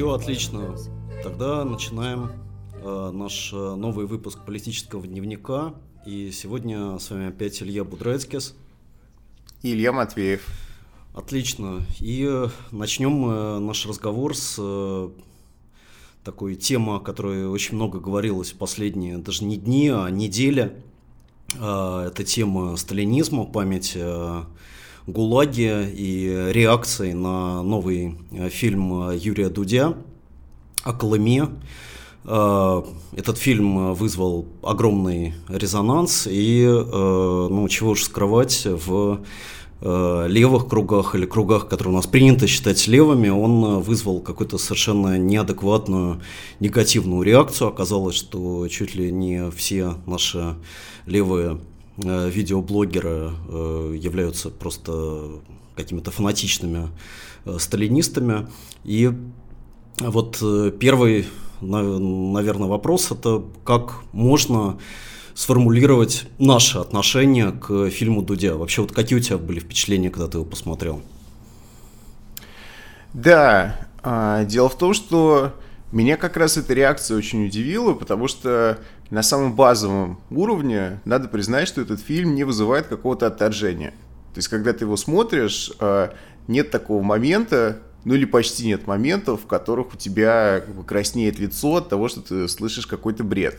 Все 0.00 0.12
отлично. 0.12 0.74
Тогда 1.22 1.62
начинаем 1.62 2.32
э, 2.72 3.10
наш 3.12 3.52
э, 3.52 3.74
новый 3.74 4.06
выпуск 4.06 4.38
политического 4.46 5.06
дневника. 5.06 5.74
И 6.06 6.30
сегодня 6.30 6.98
с 6.98 7.10
вами 7.10 7.28
опять 7.28 7.62
Илья 7.62 7.84
Будрецкис. 7.84 8.54
И 9.60 9.72
Илья 9.74 9.92
Матвеев. 9.92 10.46
Отлично. 11.14 11.82
И 11.98 12.26
э, 12.26 12.48
начнем 12.70 13.10
мы 13.10 13.60
наш 13.60 13.84
разговор 13.84 14.34
с 14.34 14.56
э, 14.58 15.10
такой 16.24 16.54
темы, 16.54 16.96
о 16.96 17.00
которой 17.00 17.46
очень 17.46 17.74
много 17.74 18.00
говорилось 18.00 18.52
в 18.52 18.56
последние 18.56 19.18
даже 19.18 19.44
не 19.44 19.58
дни, 19.58 19.90
а 19.90 20.08
недели. 20.08 20.82
Э, 21.58 22.06
это 22.06 22.24
тема 22.24 22.74
сталинизма, 22.76 23.44
память 23.44 23.98
о 23.98 24.46
ГУЛАГе 25.06 25.90
и 25.94 26.50
реакции 26.52 27.12
на 27.12 27.62
новый 27.62 28.16
фильм 28.50 29.10
Юрия 29.10 29.48
Дудя 29.48 29.94
о 30.82 30.92
Колыме. 30.92 31.48
Этот 32.22 33.38
фильм 33.38 33.94
вызвал 33.94 34.46
огромный 34.62 35.34
резонанс 35.48 36.28
и, 36.30 36.66
ну, 36.66 37.66
чего 37.68 37.92
уж 37.92 38.04
скрывать, 38.04 38.66
в 38.66 39.20
Э, 39.82 40.26
левых 40.28 40.68
кругах 40.68 41.14
или 41.14 41.24
кругах, 41.24 41.66
которые 41.66 41.94
у 41.94 41.96
нас 41.96 42.06
принято 42.06 42.46
считать 42.46 42.86
левыми, 42.86 43.30
он 43.30 43.64
э, 43.64 43.78
вызвал 43.78 44.20
какую-то 44.20 44.58
совершенно 44.58 45.16
неадекватную 45.16 46.20
негативную 46.60 47.22
реакцию. 47.22 47.68
Оказалось, 47.68 48.14
что 48.14 48.68
чуть 48.68 48.94
ли 48.94 49.10
не 49.10 49.50
все 49.50 49.94
наши 50.04 50.56
левые 51.06 51.52
э, 51.52 51.58
видеоблогеры 51.96 53.32
являются 53.96 54.50
просто 54.50 55.40
какими-то 55.76 56.10
фанатичными 56.10 56.88
сталинистами. 57.58 58.48
И 58.84 59.10
вот 59.98 60.42
первый, 60.78 61.26
наверное, 61.60 62.68
вопрос 62.68 63.10
это 63.10 63.42
как 63.64 64.02
можно 64.12 64.78
сформулировать 65.34 66.26
наше 66.38 66.78
отношение 66.78 67.52
к 67.52 67.88
фильму 67.90 68.22
Дудя. 68.22 68.56
Вообще, 68.56 68.82
вот 68.82 68.92
какие 68.92 69.18
у 69.18 69.22
тебя 69.22 69.38
были 69.38 69.60
впечатления, 69.60 70.10
когда 70.10 70.28
ты 70.28 70.38
его 70.38 70.44
посмотрел? 70.44 71.02
Да, 73.14 73.88
а, 74.02 74.44
дело 74.44 74.68
в 74.68 74.76
том, 74.76 74.92
что 74.94 75.54
меня 75.92 76.16
как 76.16 76.36
раз 76.36 76.56
эта 76.56 76.74
реакция 76.74 77.16
очень 77.16 77.46
удивила, 77.46 77.94
потому 77.94 78.28
что 78.28 78.78
на 79.10 79.22
самом 79.22 79.54
базовом 79.54 80.20
уровне 80.30 81.00
надо 81.04 81.28
признать, 81.28 81.68
что 81.68 81.80
этот 81.80 82.00
фильм 82.00 82.34
не 82.34 82.44
вызывает 82.44 82.86
какого-то 82.86 83.26
отторжения. 83.26 83.90
То 84.32 84.38
есть, 84.38 84.48
когда 84.48 84.72
ты 84.72 84.84
его 84.84 84.96
смотришь, 84.96 85.72
а, 85.80 86.14
нет 86.46 86.70
такого 86.70 87.02
момента, 87.02 87.78
ну 88.04 88.14
или 88.14 88.24
почти 88.24 88.66
нет 88.66 88.86
моментов, 88.86 89.42
в 89.42 89.46
которых 89.46 89.94
у 89.94 89.96
тебя 89.96 90.62
краснеет 90.86 91.38
лицо 91.38 91.76
от 91.76 91.88
того, 91.88 92.08
что 92.08 92.20
ты 92.20 92.48
слышишь 92.48 92.86
какой-то 92.86 93.24
бред. 93.24 93.58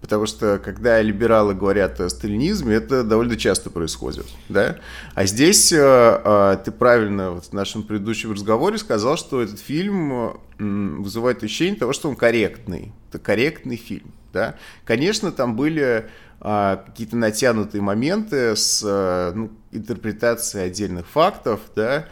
Потому 0.00 0.24
что 0.26 0.58
когда 0.62 1.00
либералы 1.02 1.54
говорят 1.54 2.00
о 2.00 2.08
сталинизме, 2.08 2.74
это 2.74 3.04
довольно 3.04 3.36
часто 3.36 3.68
происходит. 3.68 4.26
Да? 4.48 4.78
А 5.14 5.26
здесь 5.26 5.72
э, 5.72 5.78
э, 5.78 6.56
ты 6.64 6.72
правильно 6.72 7.32
вот 7.32 7.44
в 7.46 7.52
нашем 7.52 7.82
предыдущем 7.82 8.32
разговоре 8.32 8.78
сказал, 8.78 9.18
что 9.18 9.42
этот 9.42 9.60
фильм 9.60 10.12
э, 10.12 10.32
вызывает 10.58 11.42
ощущение 11.44 11.78
того, 11.78 11.92
что 11.92 12.08
он 12.08 12.16
корректный. 12.16 12.92
Это 13.10 13.18
корректный 13.18 13.76
фильм. 13.76 14.12
Да? 14.32 14.56
Конечно, 14.84 15.32
там 15.32 15.56
были 15.56 16.08
какие-то 16.40 17.16
натянутые 17.16 17.82
моменты 17.82 18.56
с 18.56 18.82
ну, 19.34 19.50
интерпретацией 19.72 20.68
отдельных 20.68 21.06
фактов, 21.06 21.60
да, 21.76 22.06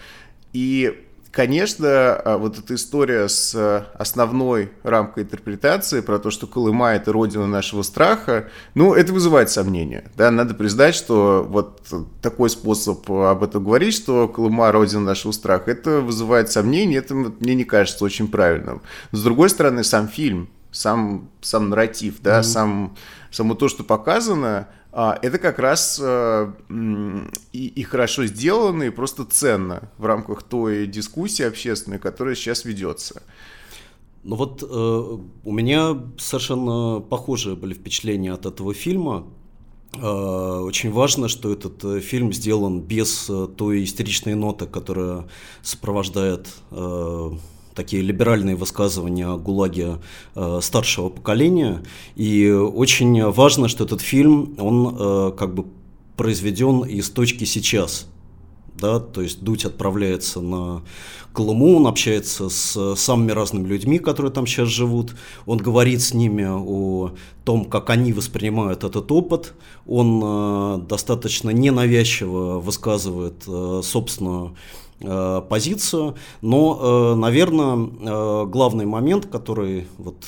и 0.52 1.08
Конечно, 1.30 1.88
а, 1.88 2.38
вот 2.38 2.58
эта 2.58 2.74
история 2.74 3.28
с 3.28 3.54
а, 3.54 3.86
основной 3.94 4.72
рамкой 4.82 5.24
интерпретации 5.24 6.00
про 6.00 6.18
то, 6.18 6.30
что 6.30 6.46
Колыма– 6.46 6.92
это 6.94 7.12
родина 7.12 7.46
нашего 7.46 7.82
страха, 7.82 8.48
ну, 8.74 8.94
это 8.94 9.12
вызывает 9.12 9.50
сомнения. 9.50 10.10
Да? 10.16 10.30
Надо 10.30 10.54
признать, 10.54 10.94
что 10.94 11.46
вот 11.48 11.82
такой 12.22 12.48
способ 12.50 13.08
об 13.10 13.44
этом 13.44 13.62
говорить, 13.62 13.94
что 13.94 14.26
Колыма– 14.26 14.72
родина 14.72 15.02
нашего 15.02 15.32
страха, 15.32 15.70
это 15.70 16.00
вызывает 16.00 16.50
сомнения, 16.50 16.96
это 16.96 17.14
мне 17.14 17.54
не 17.54 17.64
кажется 17.64 18.04
очень 18.04 18.28
правильным. 18.28 18.80
С 19.12 19.22
другой 19.22 19.50
стороны, 19.50 19.84
сам 19.84 20.08
фильм, 20.08 20.48
сам, 20.70 21.30
сам 21.40 21.68
нарратив, 21.70 22.20
да, 22.20 22.40
mm-hmm. 22.40 22.42
сам, 22.44 22.96
само 23.30 23.54
то, 23.54 23.68
что 23.68 23.84
показано– 23.84 24.68
а, 24.90 25.18
это 25.20 25.38
как 25.38 25.58
раз 25.58 26.00
э, 26.02 26.52
и, 27.52 27.66
и 27.66 27.82
хорошо 27.82 28.24
сделано, 28.26 28.84
и 28.84 28.90
просто 28.90 29.24
ценно 29.24 29.90
в 29.98 30.06
рамках 30.06 30.42
той 30.42 30.86
дискуссии 30.86 31.44
общественной, 31.44 31.98
которая 31.98 32.34
сейчас 32.34 32.64
ведется. 32.64 33.22
Ну 34.24 34.36
вот 34.36 34.62
э, 34.62 34.66
у 34.66 35.52
меня 35.52 35.96
совершенно 36.16 37.00
похожие 37.00 37.54
были 37.54 37.74
впечатления 37.74 38.32
от 38.32 38.46
этого 38.46 38.72
фильма. 38.72 39.26
Э, 39.94 40.00
очень 40.00 40.90
важно, 40.90 41.28
что 41.28 41.52
этот 41.52 41.84
э, 41.84 42.00
фильм 42.00 42.32
сделан 42.32 42.80
без 42.80 43.30
той 43.56 43.84
истеричной 43.84 44.34
ноты, 44.34 44.66
которая 44.66 45.28
сопровождает 45.62 46.48
такие 47.78 48.02
либеральные 48.02 48.56
высказывания 48.56 49.28
о 49.28 49.36
ГУЛАГе 49.36 49.98
э, 50.34 50.58
старшего 50.60 51.10
поколения. 51.10 51.80
И 52.16 52.50
очень 52.50 53.24
важно, 53.30 53.68
что 53.68 53.84
этот 53.84 54.00
фильм, 54.00 54.56
он 54.58 54.96
э, 54.98 55.32
как 55.38 55.54
бы 55.54 55.66
произведен 56.16 56.80
из 56.80 57.08
точки 57.08 57.44
сейчас. 57.44 58.08
Да, 58.80 58.98
то 58.98 59.22
есть 59.22 59.42
Дудь 59.42 59.64
отправляется 59.64 60.40
на 60.40 60.82
Колыму, 61.32 61.76
он 61.76 61.86
общается 61.86 62.48
с 62.48 62.96
самыми 62.96 63.30
разными 63.32 63.68
людьми, 63.68 63.98
которые 63.98 64.32
там 64.32 64.46
сейчас 64.46 64.68
живут, 64.68 65.14
он 65.46 65.58
говорит 65.58 66.00
с 66.00 66.14
ними 66.14 66.46
о 66.48 67.12
том, 67.44 67.64
как 67.64 67.90
они 67.90 68.12
воспринимают 68.12 68.82
этот 68.82 69.10
опыт, 69.12 69.54
он 69.86 70.20
э, 70.24 70.78
достаточно 70.88 71.50
ненавязчиво 71.50 72.58
высказывает 72.58 73.44
э, 73.46 73.80
собственную 73.84 74.56
позицию, 75.00 76.16
но, 76.40 77.12
э, 77.12 77.14
наверное, 77.14 77.88
э, 77.88 78.46
главный 78.46 78.86
момент, 78.86 79.26
который 79.26 79.86
вот 79.96 80.24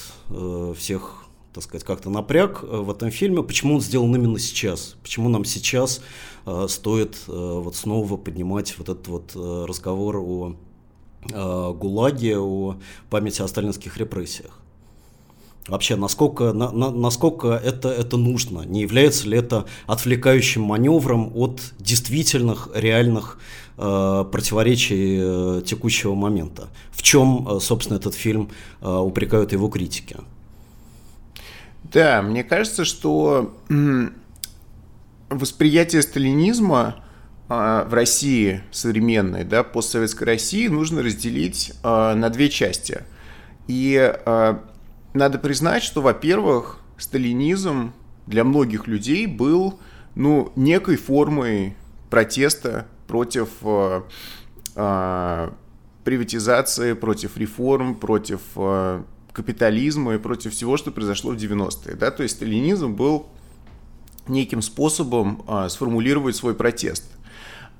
всех, 0.77 1.25
так 1.53 1.65
сказать, 1.65 1.85
как-то 1.85 2.09
напряг 2.11 2.63
в 2.63 2.89
этом 2.91 3.11
фильме, 3.11 3.43
почему 3.43 3.75
он 3.75 3.81
сделан 3.81 4.15
именно 4.15 4.39
сейчас, 4.39 4.97
почему 5.03 5.29
нам 5.29 5.45
сейчас 5.45 6.01
стоит 6.69 7.25
вот 7.27 7.75
снова 7.75 8.17
поднимать 8.17 8.79
вот 8.79 8.89
этот 8.89 9.09
вот 9.09 9.67
разговор 9.69 10.17
о 10.19 10.55
ГУЛАГе, 11.29 12.39
о 12.39 12.77
памяти 13.11 13.43
о 13.43 13.49
сталинских 13.49 13.99
репрессиях. 13.99 14.60
Вообще, 15.69 15.97
насколько, 15.97 16.53
на, 16.53 16.71
на, 16.71 16.91
насколько 16.91 17.49
это, 17.49 17.91
это 17.91 18.17
нужно? 18.17 18.63
Не 18.63 18.81
является 18.81 19.29
ли 19.29 19.39
это 19.39 19.67
отвлекающим 19.87 20.63
маневром 20.63 21.31
от 21.35 21.61
действительных, 21.79 22.71
реальных 22.75 23.39
э, 23.77 24.25
противоречий 24.33 25.19
э, 25.21 25.63
текущего 25.65 26.15
момента? 26.15 26.71
В 26.91 27.03
чем, 27.03 27.47
э, 27.47 27.61
собственно, 27.61 27.99
этот 27.99 28.15
фильм 28.15 28.51
э, 28.81 28.91
упрекают 28.91 29.53
его 29.53 29.69
критики? 29.69 30.17
Да, 31.85 32.23
мне 32.23 32.43
кажется, 32.43 32.85
что 32.85 33.55
восприятие 35.29 36.03
сталинизма 36.03 37.05
э, 37.49 37.85
в 37.87 37.93
России 37.93 38.63
современной, 38.71 39.45
да, 39.45 39.63
постсоветской 39.63 40.27
России, 40.27 40.69
нужно 40.69 41.03
разделить 41.03 41.73
э, 41.83 42.15
на 42.15 42.31
две 42.31 42.49
части. 42.49 43.05
И 43.69 43.95
надо 45.15 45.39
признать, 45.39 45.83
что, 45.83 46.03
во-первых, 46.03 46.79
сталинизм 46.99 47.93
для 48.27 48.45
многих 48.45 48.87
людей 48.87 49.27
был 49.27 49.79
ну, 50.15 50.53
некой 50.57 50.97
формой 50.97 51.77
протеста 52.11 52.87
против 53.07 53.49
э, 53.63 54.03
э, 54.77 55.51
приватизации, 56.05 56.93
против 56.93 57.37
реформ, 57.37 57.95
против 57.95 58.41
э, 58.57 59.03
капитализма 59.33 60.15
и 60.15 60.19
против 60.19 60.53
всего, 60.53 60.77
что 60.77 60.91
произошло 60.91 61.33
в 61.33 61.37
90-е. 61.37 61.95
Да? 61.95 62.11
То 62.11 62.23
есть 62.23 62.37
сталинизм 62.37 62.95
был 62.95 63.29
неким 64.29 64.63
способом 64.63 65.45
э, 65.49 65.69
сформулировать 65.69 66.37
свой 66.37 66.55
протест. 66.55 67.05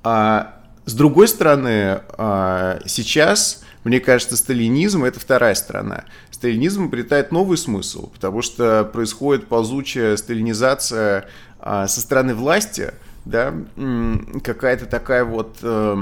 А 0.03 0.61
с 0.85 0.95
другой 0.95 1.29
стороны, 1.29 2.01
э, 2.19 2.81
сейчас 2.87 3.65
мне 3.85 4.01
кажется, 4.01 4.37
сталинизм– 4.37 5.05
это 5.05 5.19
вторая 5.21 5.55
сторона. 5.55 6.05
Сталинизм 6.31 6.85
обретает 6.85 7.33
новый 7.33 7.57
смысл, 7.57 8.09
потому 8.09 8.43
что 8.43 8.85
происходит 8.85 9.47
ползучая 9.47 10.17
сталинизация 10.17 11.29
а, 11.59 11.87
со 11.89 12.01
стороны 12.01 12.35
власти, 12.35 12.93
да, 13.25 13.55
какая-то 14.43 14.87
такая 14.87 15.25
вот 15.25 15.59
э, 15.63 15.97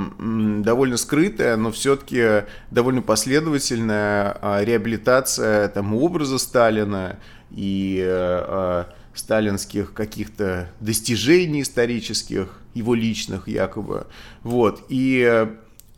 довольно 0.61 0.97
скрытая, 0.97 1.57
но 1.57 1.73
все-таки 1.73 2.45
довольно 2.71 3.03
последовательная 3.03 4.39
э, 4.41 4.65
реабилитация 4.65 5.69
там 5.69 5.95
образа 5.95 6.39
Сталина 6.39 7.19
и 7.51 8.01
э, 8.07 8.85
сталинских 9.15 9.95
каких-то 9.95 10.69
достижений 10.79 11.63
исторических, 11.63 12.61
его 12.75 12.95
личных 12.95 13.49
якобы, 13.49 14.07
вот, 14.45 14.85
и 14.89 15.49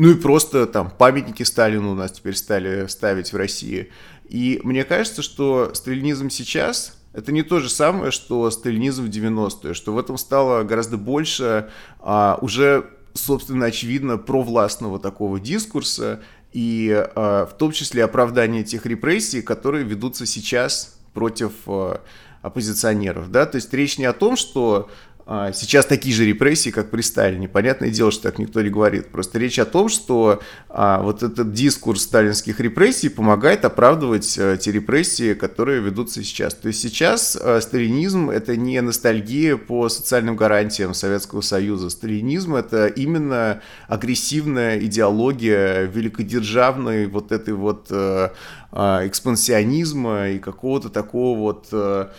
ну 0.01 0.13
и 0.13 0.15
просто 0.15 0.67
там 0.67 0.91
памятники 0.91 1.43
Сталину 1.43 1.93
у 1.93 1.95
нас 1.95 2.13
теперь 2.13 2.35
стали 2.35 2.87
ставить 2.87 3.35
в 3.35 3.37
России. 3.37 3.91
И 4.31 4.59
мне 4.65 4.85
кажется, 4.85 5.21
что 5.21 5.73
сталинизм 5.75 6.31
сейчас 6.31 6.97
это 7.13 7.33
не 7.33 7.43
то 7.43 7.61
же 7.61 7.69
самое, 7.69 8.11
что 8.11 8.51
сталинизм 8.51 9.05
в 9.05 9.11
90-е, 9.11 9.75
что 9.75 9.93
в 9.93 9.99
этом 9.99 10.17
стало 10.17 10.63
гораздо 10.63 10.97
больше 10.97 11.69
а, 11.99 12.39
уже, 12.41 12.89
собственно, 13.13 13.67
очевидно, 13.67 14.17
провластного 14.17 14.99
такого 14.99 15.39
дискурса, 15.39 16.23
и 16.55 16.91
а, 17.15 17.45
в 17.45 17.59
том 17.59 17.73
числе 17.73 18.03
оправдание 18.03 18.65
тех 18.65 18.87
репрессий, 18.87 19.43
которые 19.43 19.85
ведутся 19.85 20.25
сейчас 20.25 20.99
против 21.13 21.53
а, 21.67 22.01
оппозиционеров. 22.41 23.31
Да? 23.31 23.45
То 23.45 23.57
есть 23.57 23.75
речь 23.75 23.99
не 23.99 24.07
о 24.07 24.15
том, 24.15 24.37
что 24.37 24.89
сейчас 25.27 25.87
такие 25.87 26.15
же 26.15 26.25
репрессии, 26.27 26.71
как 26.71 26.91
при 26.91 27.03
Сталине. 27.03 27.49
Понятное 27.49 27.91
дело, 27.91 28.11
что 28.11 28.25
так 28.25 28.39
никто 28.39 28.63
не 28.63 28.71
говорит. 28.71 29.09
Просто 29.09 29.39
речь 29.39 29.59
о 29.59 29.65
том, 29.65 29.89
что 29.89 30.41
а, 30.69 31.03
вот 31.03 31.23
этот 31.23 31.53
дискурс 31.53 32.03
сталинских 32.03 32.61
репрессий 32.61 33.09
помогает 33.09 33.65
оправдывать 33.65 34.37
а, 34.39 34.57
те 34.57 34.73
репрессии, 34.73 35.35
которые 35.35 35.81
ведутся 35.81 36.25
сейчас. 36.25 36.55
То 36.55 36.69
есть 36.69 36.81
сейчас 36.81 37.37
а, 37.41 37.61
сталинизм– 37.61 38.31
это 38.31 38.57
не 38.57 38.81
ностальгия 38.81 39.57
по 39.57 39.89
социальным 39.89 40.37
гарантиям 40.37 40.95
Советского 40.95 41.41
Союза. 41.41 41.91
Сталинизм– 41.91 42.55
это 42.57 42.87
именно 42.87 43.61
агрессивная 43.89 44.79
идеология 44.81 45.83
великодержавной 45.83 47.07
вот 47.07 47.33
этой 47.33 47.55
вот 47.55 47.87
а, 47.91 48.33
а, 48.73 49.07
экспансионизма 49.07 50.29
и 50.29 50.39
какого-то 50.39 50.91
такого 50.91 51.37
вот 51.37 51.67
а, 51.73 52.13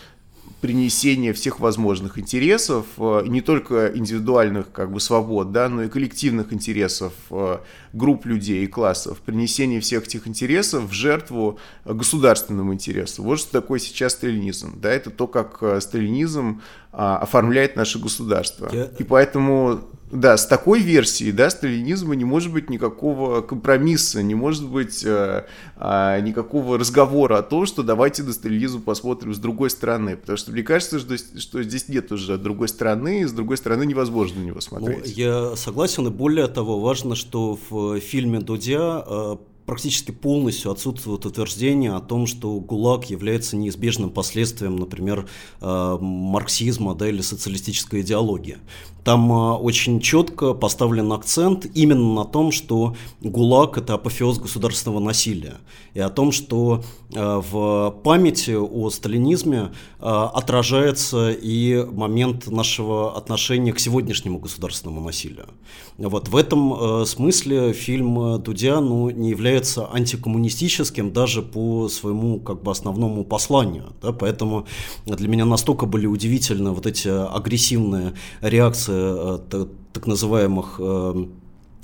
принесение 0.61 1.33
всех 1.33 1.59
возможных 1.59 2.19
интересов, 2.19 2.85
э, 2.97 3.23
не 3.25 3.41
только 3.41 3.91
индивидуальных 3.93 4.71
как 4.71 4.91
бы 4.91 4.99
свобод, 4.99 5.51
да, 5.51 5.67
но 5.67 5.83
и 5.83 5.89
коллективных 5.89 6.53
интересов 6.53 7.13
э, 7.31 7.57
групп 7.93 8.25
людей 8.25 8.63
и 8.63 8.67
классов, 8.67 9.19
принесение 9.21 9.79
всех 9.79 10.03
этих 10.05 10.27
интересов 10.27 10.83
в 10.83 10.93
жертву 10.93 11.57
государственному 11.83 12.73
интересу. 12.73 13.23
Вот 13.23 13.39
что 13.39 13.51
такое 13.51 13.79
сейчас 13.79 14.13
сталинизм. 14.13 14.79
Да, 14.79 14.91
это 14.91 15.09
то, 15.09 15.27
как 15.27 15.57
э, 15.61 15.81
сталинизм 15.81 16.61
а, 16.93 17.17
оформляет 17.17 17.75
наше 17.75 17.99
государство. 17.99 18.69
Я... 18.71 18.85
И 18.99 19.03
поэтому 19.03 19.81
да, 20.11 20.37
с 20.37 20.45
такой 20.45 20.81
версией, 20.81 21.31
да, 21.31 21.49
сталинизма 21.49 22.15
не 22.15 22.25
может 22.25 22.51
быть 22.51 22.69
никакого 22.69 23.41
компромисса, 23.41 24.21
не 24.21 24.35
может 24.35 24.67
быть 24.67 25.03
э, 25.05 25.45
э, 25.77 26.21
никакого 26.21 26.77
разговора 26.77 27.39
о 27.39 27.43
том, 27.43 27.65
что 27.65 27.83
давайте 27.83 28.23
на 28.23 28.33
сталинизм 28.33 28.81
посмотрим 28.81 29.33
с 29.33 29.37
другой 29.37 29.69
стороны, 29.69 30.17
потому 30.17 30.37
что 30.37 30.51
мне 30.51 30.63
кажется, 30.63 30.99
что, 30.99 31.17
что 31.17 31.63
здесь 31.63 31.87
нет 31.87 32.11
уже 32.11 32.37
другой 32.37 32.67
стороны, 32.67 33.21
и 33.21 33.25
с 33.25 33.31
другой 33.31 33.57
стороны 33.57 33.85
невозможно 33.85 34.41
на 34.41 34.45
него 34.45 34.55
ну, 34.55 34.61
смотреть. 34.61 35.05
Ну, 35.05 35.11
я 35.15 35.55
согласен, 35.55 36.07
и 36.07 36.09
более 36.09 36.47
того, 36.47 36.79
важно, 36.79 37.15
что 37.15 37.57
в 37.69 37.99
фильме 37.99 38.39
Дудя 38.39 39.03
э, 39.05 39.35
практически 39.65 40.11
полностью 40.11 40.71
отсутствует 40.71 41.25
утверждение 41.25 41.93
о 41.93 42.01
том, 42.01 42.27
что 42.27 42.59
ГУЛАГ 42.59 43.05
является 43.05 43.55
неизбежным 43.55 44.09
последствием, 44.09 44.75
например, 44.75 45.29
э, 45.61 45.97
марксизма 45.99 46.95
да, 46.95 47.07
или 47.07 47.21
социалистической 47.21 48.01
идеологии. 48.01 48.57
Там 49.03 49.31
э, 49.31 49.53
очень 49.53 49.99
четко 49.99 50.53
поставлен 50.53 51.11
акцент 51.11 51.65
именно 51.73 52.13
на 52.13 52.25
том, 52.25 52.51
что 52.51 52.95
ГУЛАГ– 53.21 53.77
это 53.79 53.95
апофеоз 53.95 54.39
государственного 54.39 54.99
насилия, 54.99 55.57
и 55.93 55.99
о 55.99 56.09
том, 56.09 56.31
что 56.31 56.83
э, 57.13 57.41
в 57.51 57.95
памяти 58.03 58.51
о 58.51 58.89
сталинизме 58.89 59.71
отражается 59.99 61.31
и 61.31 61.85
момент 61.91 62.47
нашего 62.47 63.15
отношения 63.15 63.71
к 63.71 63.79
сегодняшнему 63.79 64.39
государственному 64.39 64.99
насилию. 65.01 65.45
Вот 65.97 66.27
в 66.27 66.35
этом 66.35 67.05
смысле 67.05 67.73
фильм 67.73 68.41
Дудя 68.41 68.81
ну, 68.81 69.11
не 69.11 69.29
является 69.29 69.87
антикоммунистическим 69.91 71.13
даже 71.13 71.43
по 71.43 71.87
своему 71.87 72.39
как 72.39 72.63
бы 72.63 72.71
основному 72.71 73.23
посланию. 73.23 73.93
Да? 74.01 74.11
Поэтому 74.11 74.65
для 75.05 75.27
меня 75.27 75.45
настолько 75.45 75.85
были 75.85 76.07
удивительны 76.07 76.71
вот 76.71 76.87
эти 76.87 77.07
агрессивные 77.07 78.13
реакции 78.41 78.90
э, 78.91 79.65
так 79.93 80.07
называемых 80.07 80.75
э, 80.79 81.25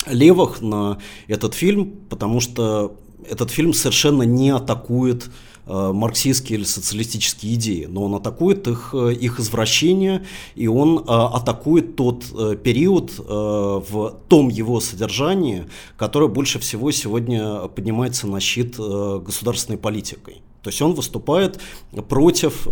левых 0.07 0.62
на 0.62 1.00
этот 1.27 1.54
фильм, 1.54 1.94
потому 2.09 2.39
что 2.39 2.95
этот 3.30 3.51
фильм 3.51 3.74
совершенно 3.74 4.24
не 4.24 4.51
атакует 4.51 5.30
Э, 5.69 5.92
марксистские 5.94 6.59
или 6.59 6.65
социалистические 6.65 7.56
идеи, 7.56 7.88
но 7.89 8.04
он 8.04 8.15
атакует 8.15 8.65
их, 8.69 8.92
э, 8.94 9.13
их 9.13 9.38
извращение, 9.42 10.25
и 10.56 10.68
он 10.68 11.00
э, 11.00 11.01
атакует 11.07 11.98
тот 11.98 12.24
период 12.63 13.12
в 13.18 14.15
том 14.30 14.48
его 14.48 14.80
содержании, 14.80 15.65
которое 15.98 16.30
больше 16.30 16.59
всего 16.59 16.92
сегодня 16.92 17.68
поднимается 17.68 18.27
на 18.27 18.39
щит 18.39 18.77
государственной 18.77 19.77
политикой. 19.77 20.42
То 20.62 20.69
есть 20.69 20.81
он 20.81 20.94
выступает 20.94 21.59
против 22.07 22.65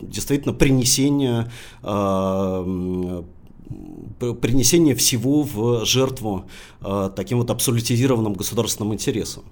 действительно 0.00 0.52
принесения 0.52 1.50
принесения 4.40 4.94
всего 4.94 5.42
в 5.42 5.84
жертву 5.84 6.46
таким 7.16 7.38
вот 7.38 7.50
абсолютизированным 7.50 8.34
государственным 8.34 8.92
интересам. 8.94 9.44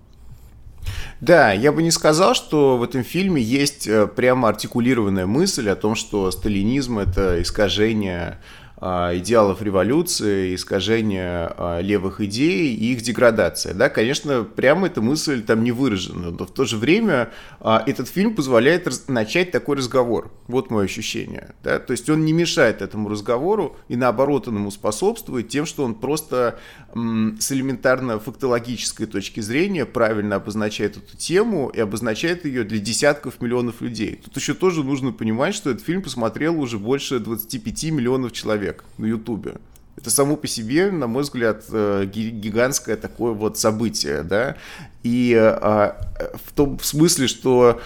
Да, 1.20 1.52
я 1.52 1.72
бы 1.72 1.82
не 1.82 1.90
сказал, 1.90 2.34
что 2.34 2.76
в 2.76 2.82
этом 2.82 3.02
фильме 3.02 3.42
есть 3.42 3.88
э, 3.88 4.06
прямо 4.06 4.48
артикулированная 4.48 5.26
мысль 5.26 5.68
о 5.68 5.76
том, 5.76 5.96
что 5.96 6.30
сталинизм 6.30 6.98
это 6.98 7.42
искажение 7.42 8.38
идеалов 8.80 9.60
революции, 9.60 10.54
искажение 10.54 11.52
а, 11.56 11.80
левых 11.80 12.20
идей 12.20 12.74
и 12.74 12.92
их 12.92 13.02
деградация. 13.02 13.74
Да, 13.74 13.88
конечно, 13.88 14.44
прямо 14.44 14.86
эта 14.86 15.00
мысль 15.00 15.42
там 15.42 15.64
не 15.64 15.72
выражена, 15.72 16.30
но 16.30 16.46
в 16.46 16.50
то 16.52 16.64
же 16.64 16.76
время 16.76 17.30
а, 17.60 17.82
этот 17.84 18.08
фильм 18.08 18.36
позволяет 18.36 18.88
начать 19.08 19.50
такой 19.50 19.78
разговор. 19.78 20.30
Вот 20.46 20.70
мое 20.70 20.84
ощущение. 20.84 21.54
Да? 21.64 21.80
То 21.80 21.90
есть 21.90 22.08
он 22.08 22.24
не 22.24 22.32
мешает 22.32 22.80
этому 22.80 23.08
разговору 23.08 23.76
и 23.88 23.96
наоборот 23.96 24.46
он 24.46 24.56
ему 24.56 24.70
способствует 24.70 25.48
тем, 25.48 25.66
что 25.66 25.84
он 25.84 25.94
просто 25.96 26.58
с 26.94 27.52
элементарно 27.52 28.20
фактологической 28.20 29.06
точки 29.06 29.40
зрения 29.40 29.86
правильно 29.86 30.36
обозначает 30.36 30.96
эту 30.96 31.16
тему 31.16 31.68
и 31.74 31.80
обозначает 31.80 32.44
ее 32.44 32.62
для 32.62 32.78
десятков 32.78 33.40
миллионов 33.40 33.80
людей. 33.80 34.20
Тут 34.24 34.36
еще 34.36 34.54
тоже 34.54 34.84
нужно 34.84 35.12
понимать, 35.12 35.54
что 35.54 35.70
этот 35.70 35.84
фильм 35.84 36.02
посмотрел 36.02 36.60
уже 36.60 36.78
больше 36.78 37.18
25 37.18 37.84
миллионов 37.84 38.32
человек 38.32 38.67
человек 38.68 38.84
на 38.98 39.06
Ютубе. 39.06 39.54
Это 39.96 40.10
само 40.10 40.36
по 40.36 40.46
себе, 40.46 40.90
на 40.90 41.08
мой 41.08 41.22
взгляд, 41.22 41.64
э, 41.72 42.06
гигантское 42.06 42.96
такое 42.96 43.32
вот 43.32 43.58
событие, 43.58 44.22
да. 44.22 44.56
И 45.02 45.34
а, 45.34 45.96
в 46.44 46.52
том 46.52 46.78
смысле, 46.80 47.26
что 47.26 47.80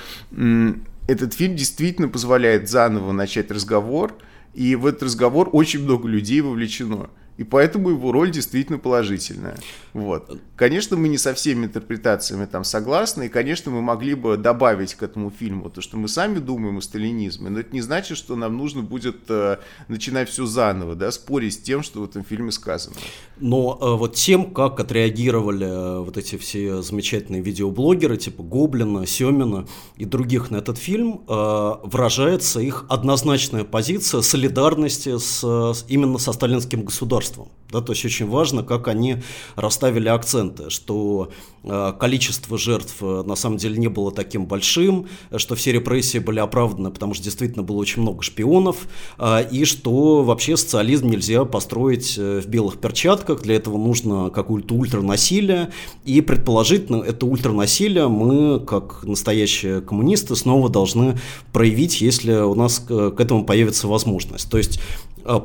этот 1.08 1.34
фильм 1.34 1.56
действительно 1.56 2.08
позволяет 2.08 2.68
заново 2.68 3.12
начать 3.12 3.50
разговор, 3.50 4.14
и 4.52 4.76
в 4.76 4.86
этот 4.86 5.04
разговор 5.04 5.48
очень 5.52 5.82
много 5.84 6.06
людей 6.06 6.42
вовлечено 6.42 7.08
и 7.38 7.44
поэтому 7.44 7.90
его 7.90 8.12
роль 8.12 8.30
действительно 8.30 8.78
положительная. 8.78 9.56
Вот. 9.94 10.38
Конечно, 10.56 10.96
мы 10.96 11.08
не 11.08 11.18
со 11.18 11.32
всеми 11.32 11.64
интерпретациями 11.64 12.44
там 12.44 12.62
согласны, 12.62 13.26
и, 13.26 13.28
конечно, 13.28 13.70
мы 13.70 13.80
могли 13.80 14.14
бы 14.14 14.36
добавить 14.36 14.94
к 14.94 15.02
этому 15.02 15.30
фильму 15.30 15.70
то, 15.70 15.80
что 15.80 15.96
мы 15.96 16.08
сами 16.08 16.38
думаем 16.38 16.78
о 16.78 16.82
сталинизме, 16.82 17.48
но 17.48 17.60
это 17.60 17.72
не 17.72 17.80
значит, 17.80 18.18
что 18.18 18.36
нам 18.36 18.56
нужно 18.58 18.82
будет 18.82 19.16
э, 19.28 19.56
начинать 19.88 20.28
все 20.28 20.44
заново, 20.44 20.94
да, 20.94 21.10
спорить 21.10 21.54
с 21.54 21.58
тем, 21.58 21.82
что 21.82 22.00
в 22.00 22.04
этом 22.04 22.22
фильме 22.22 22.52
сказано. 22.52 22.96
Но 23.40 23.78
э, 23.80 23.96
вот 23.96 24.14
тем, 24.14 24.52
как 24.52 24.78
отреагировали 24.78 25.66
э, 25.66 26.00
вот 26.00 26.18
эти 26.18 26.36
все 26.36 26.82
замечательные 26.82 27.40
видеоблогеры, 27.40 28.18
типа 28.18 28.42
Гоблина, 28.42 29.06
Семина 29.06 29.66
и 29.96 30.04
других 30.04 30.50
на 30.50 30.58
этот 30.58 30.76
фильм, 30.76 31.22
э, 31.26 31.74
выражается 31.82 32.60
их 32.60 32.84
однозначная 32.88 33.64
позиция 33.64 34.20
солидарности 34.20 35.18
с, 35.18 35.42
с, 35.42 35.84
именно 35.88 36.18
со 36.18 36.32
сталинским 36.32 36.84
государством 36.84 37.21
государством. 37.22 37.48
Да, 37.72 37.80
то 37.80 37.92
есть 37.92 38.04
очень 38.04 38.28
важно, 38.28 38.62
как 38.62 38.86
они 38.86 39.16
расставили 39.56 40.06
акценты, 40.08 40.68
что 40.68 41.30
э, 41.64 41.94
количество 41.98 42.58
жертв 42.58 42.96
э, 43.00 43.22
на 43.24 43.34
самом 43.34 43.56
деле 43.56 43.78
не 43.78 43.88
было 43.88 44.12
таким 44.12 44.44
большим, 44.44 45.08
что 45.36 45.54
все 45.54 45.72
репрессии 45.72 46.18
были 46.18 46.38
оправданы, 46.38 46.90
потому 46.90 47.14
что 47.14 47.24
действительно 47.24 47.62
было 47.62 47.78
очень 47.78 48.02
много 48.02 48.22
шпионов, 48.22 48.76
э, 49.18 49.48
и 49.50 49.64
что 49.64 50.22
вообще 50.22 50.58
социализм 50.58 51.08
нельзя 51.08 51.46
построить 51.46 52.16
э, 52.18 52.42
в 52.42 52.46
белых 52.46 52.78
перчатках, 52.78 53.40
для 53.40 53.54
этого 53.54 53.78
нужно 53.78 54.28
какое-то 54.28 54.74
ультранасилие, 54.74 55.70
и 56.04 56.20
предположительно 56.20 56.96
это 56.96 57.24
ультранасилие 57.24 58.06
мы, 58.06 58.60
как 58.60 59.02
настоящие 59.04 59.80
коммунисты, 59.80 60.36
снова 60.36 60.68
должны 60.68 61.18
проявить, 61.54 62.02
если 62.02 62.34
у 62.34 62.54
нас 62.54 62.80
к 62.80 63.14
этому 63.18 63.46
появится 63.46 63.88
возможность. 63.88 64.50
То 64.50 64.58
есть 64.58 64.78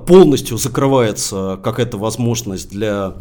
полностью 0.05 0.57
закрывается 0.57 1.59
какая-то 1.63 1.97
возможность 1.97 2.69
для 2.69 3.13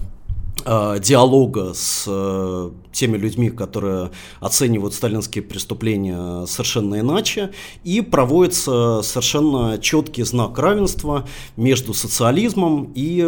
э, 0.65 0.99
диалога 1.01 1.73
с 1.75 2.05
э, 2.07 2.71
теми 2.93 3.17
людьми, 3.17 3.51
которые 3.51 4.11
оценивают 4.41 4.95
сталинские 4.95 5.43
преступления 5.43 6.47
совершенно 6.47 7.01
иначе, 7.01 7.53
и 7.85 8.01
проводится 8.01 9.03
совершенно 9.03 9.79
четкий 9.79 10.23
знак 10.23 10.59
равенства 10.59 11.27
между 11.57 11.95
социализмом 11.95 12.93
и 12.95 13.23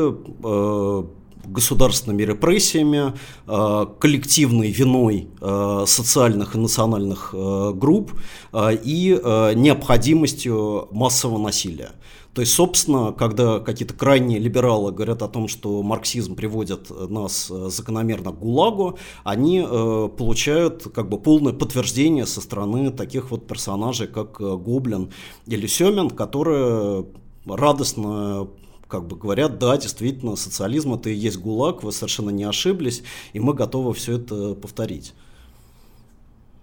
государственными 1.48 2.22
репрессиями, 2.22 3.12
э, 3.46 3.86
коллективной 3.98 4.70
виной 4.70 5.28
э, 5.40 5.84
социальных 5.86 6.54
и 6.54 6.58
национальных 6.58 7.30
э, 7.32 7.72
групп 7.74 8.12
и 8.52 9.20
необходимостью 9.56 10.88
массового 10.90 11.38
насилия. 11.38 11.90
То 12.34 12.42
есть, 12.42 12.52
собственно, 12.52 13.12
когда 13.12 13.58
какие-то 13.58 13.94
крайние 13.94 14.38
либералы 14.38 14.92
говорят 14.92 15.22
о 15.22 15.28
том, 15.28 15.48
что 15.48 15.82
марксизм 15.82 16.36
приводит 16.36 16.90
нас 16.90 17.48
закономерно 17.48 18.30
к 18.32 18.38
ГУЛАГу, 18.38 18.98
они 19.24 19.64
э, 19.66 20.08
получают 20.16 20.84
как 20.94 21.08
бы 21.08 21.18
полное 21.18 21.52
подтверждение 21.52 22.26
со 22.26 22.40
стороны 22.40 22.90
таких 22.90 23.30
вот 23.30 23.46
персонажей, 23.46 24.06
как 24.06 24.38
Гоблин 24.40 25.10
или 25.46 25.66
Семен, 25.66 26.10
которые 26.10 27.06
радостно 27.44 28.48
как 28.88 29.06
бы 29.06 29.16
говорят, 29.16 29.58
да, 29.58 29.76
действительно, 29.76 30.34
социализм 30.34 30.94
это 30.94 31.10
и 31.10 31.14
есть 31.14 31.38
ГУЛАГ, 31.38 31.82
вы 31.82 31.92
совершенно 31.92 32.30
не 32.30 32.44
ошиблись, 32.44 33.02
и 33.32 33.40
мы 33.40 33.54
готовы 33.54 33.92
все 33.92 34.16
это 34.16 34.54
повторить. 34.54 35.14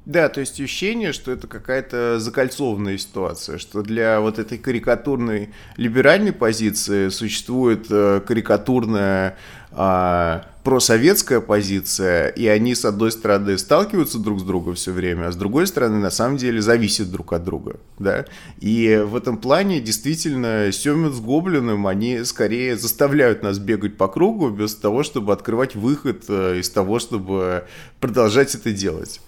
Да, 0.06 0.30
то 0.30 0.40
есть 0.40 0.62
ощущение, 0.62 1.14
что 1.14 1.32
это 1.32 1.48
какая-то 1.48 2.20
закольцованная 2.20 2.98
ситуация, 2.98 3.58
что 3.58 3.82
для 3.82 4.20
вот 4.20 4.38
этой 4.38 4.60
карикатурной 4.60 5.50
либеральной 5.78 6.32
позиции 6.32 7.10
существует 7.10 7.88
э, 7.90 8.22
карикатурная 8.26 9.36
а, 9.72 10.46
просоветская 10.64 11.42
позиция, 11.42 12.30
и 12.30 12.48
они, 12.48 12.76
с 12.76 12.86
одной 12.86 13.12
стороны, 13.12 13.58
сталкиваются 13.58 14.20
друг 14.20 14.40
с 14.40 14.44
другом 14.44 14.76
все 14.76 14.92
время, 14.92 15.28
а 15.28 15.32
с 15.32 15.36
другой 15.36 15.68
стороны, 15.68 15.98
на 15.98 16.12
самом 16.12 16.38
деле, 16.38 16.62
зависят 16.62 17.12
друг 17.12 17.34
от 17.34 17.44
друга, 17.44 17.78
да, 18.00 18.26
и 18.60 19.04
в 19.06 19.16
этом 19.16 19.38
плане, 19.38 19.82
действительно, 19.82 20.72
Семен 20.72 21.12
с 21.12 21.20
Гоблиным, 21.20 21.88
они 21.88 22.24
скорее 22.24 22.78
заставляют 22.78 23.44
нас 23.44 23.60
бегать 23.60 23.98
по 23.98 24.08
кругу, 24.08 24.50
без 24.50 24.76
того, 24.76 25.04
чтобы 25.04 25.34
открывать 25.34 25.76
выход 25.76 26.26
э, 26.30 26.60
из 26.60 26.70
того, 26.70 27.00
чтобы 27.00 27.66
продолжать 28.00 28.56
это 28.56 28.72
делать. 28.72 29.20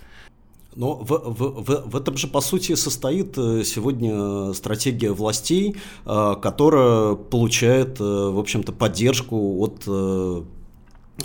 Но 0.77 0.93
в, 0.93 1.09
в, 1.09 1.63
в, 1.63 1.89
в 1.89 1.95
этом 1.95 2.17
же, 2.17 2.27
по 2.27 2.39
сути, 2.39 2.75
состоит 2.75 3.35
э, 3.35 3.63
сегодня 3.63 4.53
стратегия 4.53 5.11
властей, 5.11 5.75
э, 6.05 6.35
которая 6.39 7.15
получает, 7.15 7.99
э, 7.99 8.03
в 8.03 8.37
общем-то, 8.37 8.71
поддержку 8.73 9.59
от 9.59 9.87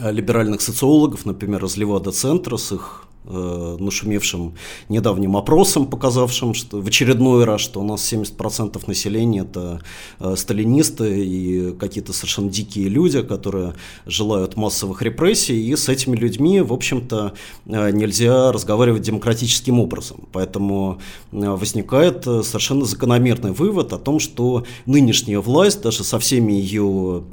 либеральных 0.00 0.62
социологов, 0.62 1.26
например, 1.26 1.62
из 1.66 1.76
Левада-центра 1.76 2.56
с 2.56 2.73
их 2.73 3.04
э, 3.25 3.76
нашумевшим 3.79 4.55
недавним 4.88 5.37
опросом, 5.37 5.87
показавшим 5.87 6.55
что 6.55 6.81
в 6.81 6.87
очередной 6.87 7.45
раз, 7.45 7.61
что 7.61 7.81
у 7.81 7.85
нас 7.85 8.12
70% 8.12 8.83
населения 8.87 9.41
это 9.41 9.81
э, 10.21 10.35
сталинисты 10.37 11.25
и 11.25 11.73
какие-то 11.73 12.12
совершенно 12.12 12.50
дикие 12.50 12.88
люди, 12.88 13.23
которые 13.23 13.75
желают 14.07 14.57
массовых 14.57 15.02
репрессий, 15.02 15.67
и 15.67 15.76
с 15.76 15.88
этими 15.88 16.17
людьми, 16.17 16.61
в 16.61 16.73
общем-то, 16.73 17.35
э, 17.67 17.91
нельзя 17.91 18.52
разговаривать 18.52 19.02
демократическим 19.02 19.81
образом. 19.81 20.29
Поэтому 20.33 21.00
э, 21.33 21.50
возникает 21.50 22.26
э, 22.26 22.43
совершенно 22.43 22.85
закономерный 22.85 23.52
вывод 23.52 23.93
о 23.93 23.99
том, 23.99 24.19
что 24.19 24.64
нынешняя 24.87 25.41
власть, 25.41 25.83
даже 25.83 26.05
со 26.05 26.19
всеми 26.19 26.52
ее 26.52 27.25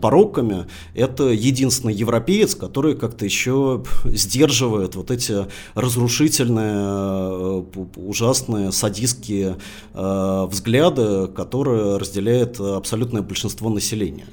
пороками, 0.00 0.66
это 0.94 1.24
единственный 1.24 1.94
европеец, 1.94 2.54
который 2.54 2.96
как-то 2.96 3.24
еще 3.24 3.84
сдерживает 4.04 4.94
вот 4.96 5.10
эти 5.10 5.37
разрушительные, 5.74 6.74
э, 6.76 7.62
ужасные, 7.96 8.72
садистские 8.72 9.56
э, 9.94 10.46
взгляды, 10.50 11.28
которые 11.28 11.98
разделяет 11.98 12.60
абсолютное 12.60 13.22
большинство 13.22 13.70
населения. 13.70 14.26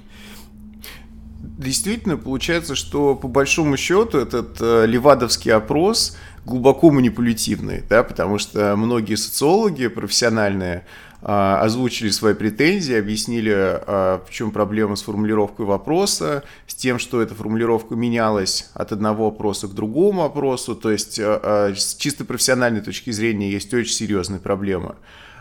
Действительно 1.57 2.17
получается, 2.17 2.75
что 2.75 3.15
по 3.15 3.27
большому 3.27 3.77
счету 3.77 4.17
этот 4.17 4.57
э, 4.59 4.85
левадовский 4.85 5.51
опрос 5.51 6.17
глубоко 6.45 6.91
манипулятивный, 6.91 7.83
да, 7.89 8.03
потому 8.03 8.38
что 8.38 8.75
многие 8.75 9.15
социологи 9.15 9.88
профессиональные 9.88 10.85
озвучили 11.27 12.10
свои 12.10 12.36
претензии, 12.36 12.96
объяснили, 12.96 13.51
а, 13.51 14.24
в 14.27 14.29
чем 14.29 14.51
проблема 14.51 14.96
с 14.96 15.01
формулировкой 15.01 15.65
вопроса, 15.65 16.44
с 16.67 16.75
тем, 16.75 17.00
что 17.00 17.20
эта 17.20 17.34
формулировка 17.34 17.96
менялась 17.96 18.70
от 18.75 18.91
одного 18.91 19.25
вопроса 19.25 19.67
к 19.67 19.74
другому 19.74 20.22
вопросу. 20.22 20.75
То 20.75 20.91
есть 20.91 21.20
а, 21.20 21.74
с 21.75 21.96
чисто 21.96 22.25
профессиональной 22.25 22.82
точки 22.82 23.10
зрения 23.10 23.50
есть 23.50 23.74
очень 23.74 23.94
серьезная 23.94 24.39
проблема 24.39 24.96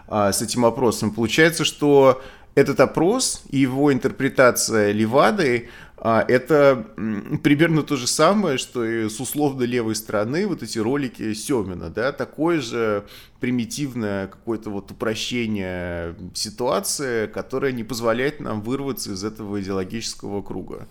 с 0.08 0.42
этим 0.42 0.66
опросом. 0.66 1.10
Получается, 1.10 1.64
что 1.64 2.22
этот 2.54 2.80
опрос 2.80 3.42
и 3.50 3.58
его 3.58 3.92
интерпретация 3.92 4.92
Левадой 4.92 5.68
а, 5.93 5.93
это 6.04 6.84
примерно 7.42 7.82
то 7.82 7.96
же 7.96 8.06
самое, 8.06 8.58
что 8.58 8.84
и 8.84 9.08
с 9.08 9.20
условно 9.20 9.62
левой 9.62 9.94
стороны 9.94 10.46
вот 10.46 10.62
эти 10.62 10.78
ролики 10.78 11.32
Семина, 11.32 11.88
да, 11.88 12.12
такое 12.12 12.60
же 12.60 13.06
примитивное 13.40 14.26
какое-то 14.26 14.68
вот 14.68 14.90
упрощение 14.90 16.14
ситуации, 16.34 17.26
которое 17.26 17.72
не 17.72 17.84
позволяет 17.84 18.40
нам 18.40 18.60
вырваться 18.60 19.12
из 19.12 19.24
этого 19.24 19.62
идеологического 19.62 20.42
круга. 20.42 20.86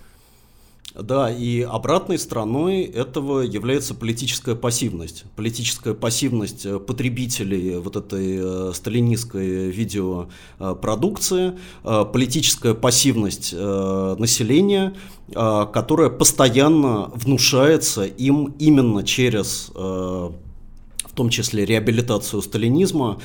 Да, 0.95 1.31
и 1.31 1.61
обратной 1.61 2.19
стороной 2.19 2.83
этого 2.83 3.39
является 3.41 3.95
политическая 3.95 4.53
пассивность. 4.53 5.25
Политическая 5.35 5.95
пассивность 5.95 6.67
э, 6.67 6.77
потребителей 6.77 7.77
вот 7.79 7.95
этой 7.95 8.37
э, 8.39 8.71
сталинистской 8.75 9.71
видеопродукции, 9.71 11.53
э, 11.83 12.05
политическая 12.13 12.75
пассивность 12.75 13.53
населения, 13.53 14.93
которая 15.33 16.09
постоянно 16.09 17.09
внушается 17.15 18.03
им 18.03 18.53
именно 18.59 19.03
через 19.03 19.71
в 19.73 21.15
том 21.15 21.29
числе 21.29 21.65
реабилитацию 21.65 22.41
сталинизма 22.41 23.19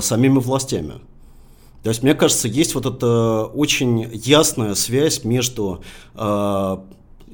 самими 0.00 0.38
властями. 0.38 0.94
То 1.82 1.90
есть, 1.90 2.02
мне 2.02 2.14
кажется, 2.14 2.48
есть 2.48 2.74
вот 2.74 2.86
эта 2.86 3.44
очень 3.44 4.10
ясная 4.12 4.74
связь 4.74 5.24
между 5.24 5.82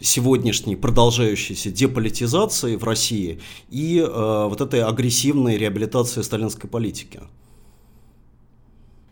сегодняшней 0.03 0.77
продолжающейся 0.77 1.71
деполитизации 1.71 2.77
в 2.77 2.85
России 2.85 3.41
и 3.69 3.99
э, 3.99 4.05
вот 4.07 4.61
этой 4.61 4.83
агрессивной 4.83 5.57
реабилитации 5.57 6.23
сталинской 6.23 6.69
политики. 6.69 7.21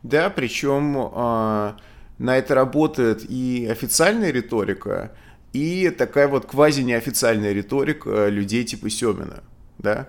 Да, 0.02 0.30
причем 0.30 0.96
э, 0.96 1.72
на 2.18 2.36
это 2.36 2.54
работает 2.54 3.24
и 3.28 3.66
официальная 3.70 4.30
риторика, 4.30 5.12
и 5.52 5.90
такая 5.90 6.28
вот 6.28 6.46
квази-неофициальная 6.46 7.52
риторика 7.52 8.28
людей 8.28 8.64
типа 8.64 8.90
Семина, 8.90 9.42
да. 9.78 10.08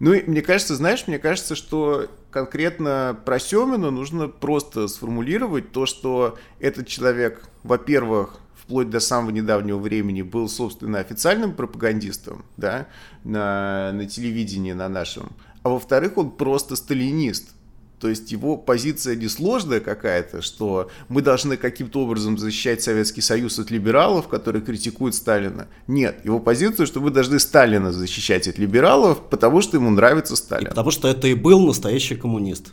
Ну, 0.00 0.14
и 0.14 0.28
мне 0.28 0.42
кажется, 0.42 0.74
знаешь, 0.74 1.06
мне 1.06 1.20
кажется, 1.20 1.54
что 1.54 2.08
конкретно 2.32 3.16
про 3.24 3.38
Семина 3.38 3.90
нужно 3.90 4.28
просто 4.28 4.88
сформулировать 4.88 5.70
то, 5.70 5.86
что 5.86 6.36
этот 6.58 6.88
человек, 6.88 7.48
во-первых, 7.62 8.41
вплоть 8.62 8.90
до 8.90 9.00
самого 9.00 9.30
недавнего 9.30 9.78
времени 9.78 10.22
был, 10.22 10.48
собственно, 10.48 10.98
официальным 10.98 11.52
пропагандистом, 11.52 12.44
да, 12.56 12.86
на, 13.24 13.92
на 13.92 14.06
телевидении 14.06 14.72
на 14.72 14.88
нашем, 14.88 15.32
а 15.62 15.70
во-вторых, 15.70 16.16
он 16.16 16.30
просто 16.30 16.76
сталинист. 16.76 17.50
То 17.98 18.08
есть 18.08 18.32
его 18.32 18.56
позиция 18.56 19.14
не 19.14 19.28
сложная 19.28 19.78
какая-то, 19.78 20.42
что 20.42 20.90
мы 21.08 21.22
должны 21.22 21.56
каким-то 21.56 22.00
образом 22.00 22.36
защищать 22.36 22.82
Советский 22.82 23.20
Союз 23.20 23.60
от 23.60 23.70
либералов, 23.70 24.26
которые 24.26 24.60
критикуют 24.60 25.14
Сталина. 25.14 25.68
Нет, 25.86 26.24
его 26.24 26.40
позиция, 26.40 26.86
что 26.86 27.00
мы 27.00 27.10
должны 27.10 27.38
Сталина 27.38 27.92
защищать 27.92 28.48
от 28.48 28.58
либералов, 28.58 29.20
потому 29.30 29.60
что 29.62 29.76
ему 29.76 29.90
нравится 29.90 30.34
Сталин. 30.34 30.66
И 30.66 30.70
потому 30.70 30.90
что 30.90 31.06
это 31.06 31.28
и 31.28 31.34
был 31.34 31.64
настоящий 31.64 32.16
коммунист. 32.16 32.72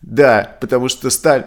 Да, 0.00 0.56
потому 0.58 0.88
что 0.88 1.10
Сталь... 1.10 1.44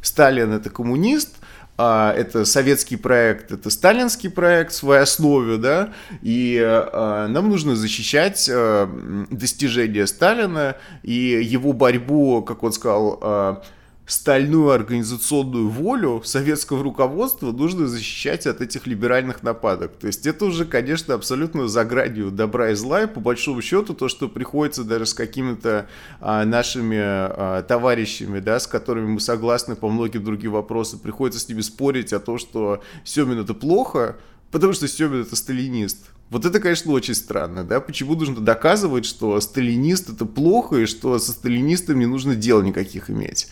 Сталин 0.00 0.52
это 0.52 0.70
коммунист, 0.70 1.38
а, 1.76 2.12
это 2.12 2.44
советский 2.44 2.96
проект, 2.96 3.50
это 3.50 3.68
сталинский 3.68 4.30
проект 4.30 4.72
в 4.72 4.76
своей 4.76 5.02
основе, 5.02 5.56
да, 5.56 5.92
и 6.22 6.60
а, 6.62 7.26
нам 7.26 7.48
нужно 7.48 7.74
защищать 7.74 8.48
а, 8.52 8.86
достижения 9.30 10.06
Сталина 10.06 10.76
и 11.02 11.12
его 11.12 11.72
борьбу, 11.72 12.42
как 12.42 12.62
он 12.62 12.72
сказал, 12.72 13.64
стальную 14.06 14.70
организационную 14.70 15.68
волю 15.68 16.22
советского 16.24 16.82
руководства 16.82 17.52
нужно 17.52 17.86
защищать 17.86 18.46
от 18.46 18.60
этих 18.60 18.86
либеральных 18.86 19.42
нападок. 19.42 19.92
То 19.98 20.06
есть 20.06 20.26
это 20.26 20.44
уже, 20.44 20.66
конечно, 20.66 21.14
абсолютно 21.14 21.68
за 21.68 21.84
гранью 21.84 22.30
добра 22.30 22.70
и 22.70 22.74
зла, 22.74 23.02
и 23.02 23.06
по 23.06 23.20
большому 23.20 23.62
счету 23.62 23.94
то, 23.94 24.08
что 24.08 24.28
приходится 24.28 24.84
даже 24.84 25.06
с 25.06 25.14
какими-то 25.14 25.86
а, 26.20 26.44
нашими 26.44 26.98
а, 27.00 27.62
товарищами, 27.62 28.40
да, 28.40 28.60
с 28.60 28.66
которыми 28.66 29.06
мы 29.06 29.20
согласны 29.20 29.74
по 29.74 29.88
многим 29.88 30.22
другим 30.22 30.52
вопросам, 30.52 30.98
приходится 30.98 31.40
с 31.40 31.48
ними 31.48 31.62
спорить 31.62 32.12
о 32.12 32.20
том, 32.20 32.38
что 32.38 32.82
Семин 33.04 33.38
это 33.38 33.54
плохо, 33.54 34.16
потому 34.50 34.74
что 34.74 34.86
Семин 34.86 35.22
это 35.22 35.34
сталинист. 35.34 36.10
Вот 36.30 36.44
это, 36.44 36.58
конечно, 36.58 36.92
очень 36.92 37.14
странно, 37.14 37.64
да? 37.64 37.80
Почему 37.80 38.14
нужно 38.14 38.40
доказывать, 38.40 39.04
что 39.04 39.38
сталинист 39.40 40.10
это 40.10 40.26
плохо, 40.26 40.76
и 40.76 40.86
что 40.86 41.18
со 41.18 41.32
сталинистом 41.32 41.98
не 41.98 42.06
нужно 42.06 42.34
дел 42.34 42.62
никаких 42.62 43.10
иметь? 43.10 43.48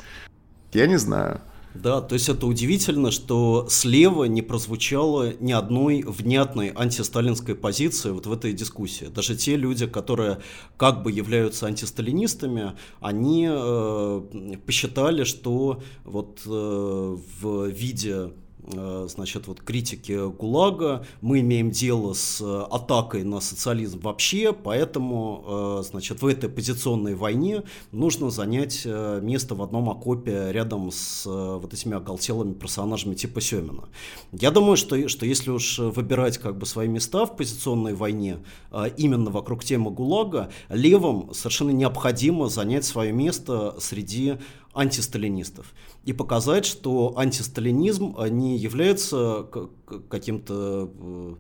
Я 0.72 0.86
не 0.86 0.98
знаю. 0.98 1.40
Да, 1.74 2.02
то 2.02 2.14
есть 2.14 2.28
это 2.28 2.46
удивительно, 2.46 3.10
что 3.10 3.66
слева 3.70 4.24
не 4.24 4.42
прозвучало 4.42 5.32
ни 5.40 5.52
одной 5.52 6.02
внятной 6.06 6.68
антисталинской 6.68 7.54
позиции 7.54 8.10
вот 8.10 8.26
в 8.26 8.32
этой 8.32 8.52
дискуссии. 8.52 9.06
Даже 9.06 9.36
те 9.36 9.56
люди, 9.56 9.86
которые 9.86 10.38
как 10.76 11.02
бы 11.02 11.10
являются 11.10 11.66
антисталинистами, 11.66 12.72
они 13.00 13.48
э, 13.50 14.56
посчитали, 14.66 15.24
что 15.24 15.82
вот 16.04 16.42
э, 16.44 16.50
в 16.50 17.68
виде 17.68 18.32
значит, 18.64 19.48
вот 19.48 19.60
критики 19.60 20.30
ГУЛАГа, 20.30 21.04
мы 21.20 21.40
имеем 21.40 21.70
дело 21.70 22.12
с 22.12 22.40
э, 22.40 22.62
атакой 22.70 23.24
на 23.24 23.40
социализм 23.40 24.00
вообще, 24.00 24.52
поэтому, 24.52 25.80
э, 25.80 25.82
значит, 25.84 26.22
в 26.22 26.26
этой 26.26 26.48
позиционной 26.48 27.14
войне 27.14 27.64
нужно 27.90 28.30
занять 28.30 28.84
место 28.84 29.54
в 29.54 29.62
одном 29.62 29.90
окопе 29.90 30.52
рядом 30.52 30.90
с 30.92 31.26
вот 31.26 31.72
этими 31.74 31.96
оголтелыми 31.96 32.54
персонажами 32.54 33.14
типа 33.14 33.40
Семина. 33.40 33.88
Я 34.32 34.50
думаю, 34.50 34.76
что, 34.76 35.08
что 35.08 35.26
если 35.26 35.50
уж 35.50 35.78
выбирать 35.78 36.38
как 36.38 36.56
бы 36.56 36.66
свои 36.66 36.88
места 36.88 37.26
в 37.26 37.36
позиционной 37.36 37.94
войне 37.94 38.38
именно 38.96 39.30
вокруг 39.30 39.64
темы 39.64 39.90
ГУЛАГа, 39.90 40.50
левым 40.68 41.34
совершенно 41.34 41.70
необходимо 41.70 42.48
занять 42.48 42.84
свое 42.84 43.12
место 43.12 43.74
среди 43.78 44.38
антисталинистов. 44.74 45.66
И 46.04 46.12
показать, 46.12 46.64
что 46.64 47.14
антисталинизм 47.16 48.16
не 48.30 48.56
является 48.56 49.46
каким-то 50.08 50.90
э, 50.98 51.34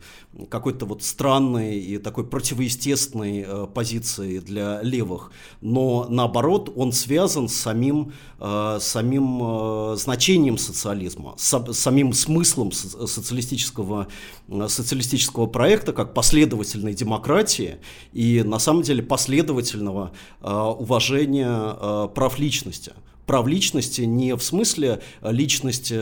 какой-то 0.50 0.86
вот 0.86 1.02
странной 1.02 1.78
и 1.78 1.98
такой 1.98 2.24
противоестественной 2.24 3.44
э, 3.46 3.66
позицией 3.72 4.40
для 4.40 4.82
левых, 4.82 5.30
но 5.60 6.06
наоборот 6.08 6.72
он 6.76 6.92
связан 6.92 7.48
с 7.48 7.54
самим, 7.54 8.12
э, 8.38 8.78
самим 8.80 9.96
значением 9.96 10.58
социализма, 10.58 11.34
с 11.38 11.72
самим 11.72 12.12
смыслом 12.12 12.72
социалистического, 12.72 14.08
социалистического 14.68 15.46
проекта 15.46 15.92
как 15.92 16.14
последовательной 16.14 16.94
демократии 16.94 17.78
и 18.12 18.42
на 18.42 18.58
самом 18.58 18.82
деле 18.82 19.02
последовательного 19.02 20.12
уважения 20.42 22.08
прав 22.08 22.38
личности 22.38 22.92
прав 23.32 23.48
личности 23.48 24.02
не 24.02 24.36
в 24.36 24.42
смысле 24.42 25.00
э, 25.22 25.32
личности 25.32 25.94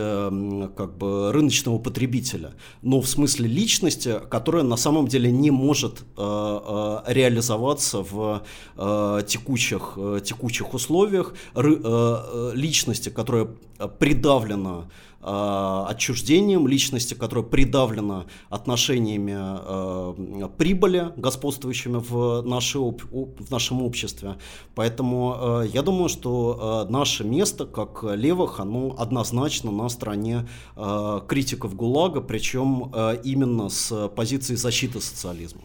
как 0.75 0.99
бы 0.99 1.31
рыночного 1.33 1.79
потребителя, 1.79 2.55
но 2.83 3.01
в 3.01 3.07
смысле 3.07 3.47
личности, 3.47 4.17
которая 4.29 4.65
на 4.65 4.77
самом 4.77 5.07
деле 5.07 5.31
не 5.31 5.53
может 5.53 6.01
э, 6.01 6.03
э, 6.17 6.99
реализоваться 7.07 7.99
в 8.03 8.43
текущих, 9.29 9.99
текущих 10.25 10.75
условиях, 10.75 11.35
личности, 12.55 13.11
которая 13.11 13.47
придавлена 13.99 14.71
Э, 14.81 15.10
отчуждением 15.23 16.67
личности, 16.67 17.15
которая 17.15 17.45
придавлена 17.45 18.27
отношениями 18.49 19.37
э, 19.37 20.49
прибыли, 20.57 21.13
господствующими 21.17 21.99
в, 21.99 22.43
нашей, 22.43 22.81
в 22.81 23.51
нашем 23.51 23.83
обществе. 23.83 24.37
Поэтому 24.75 25.37
э, 25.63 25.69
я 25.73 25.83
думаю, 25.83 26.09
что 26.09 26.87
наше 26.89 27.25
место, 27.25 27.67
как 27.67 28.03
левых, 28.03 28.61
оно 28.61 28.95
однозначно 28.99 29.71
на 29.71 29.89
стороне 29.89 30.49
критиков 31.29 31.75
ГУЛАГа, 31.75 32.23
причем 32.23 32.93
именно 33.25 33.69
с 33.69 34.09
позиции 34.09 34.55
защиты 34.55 35.01
социализма. 35.01 35.63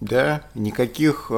Да, 0.00 0.44
никаких 0.54 1.30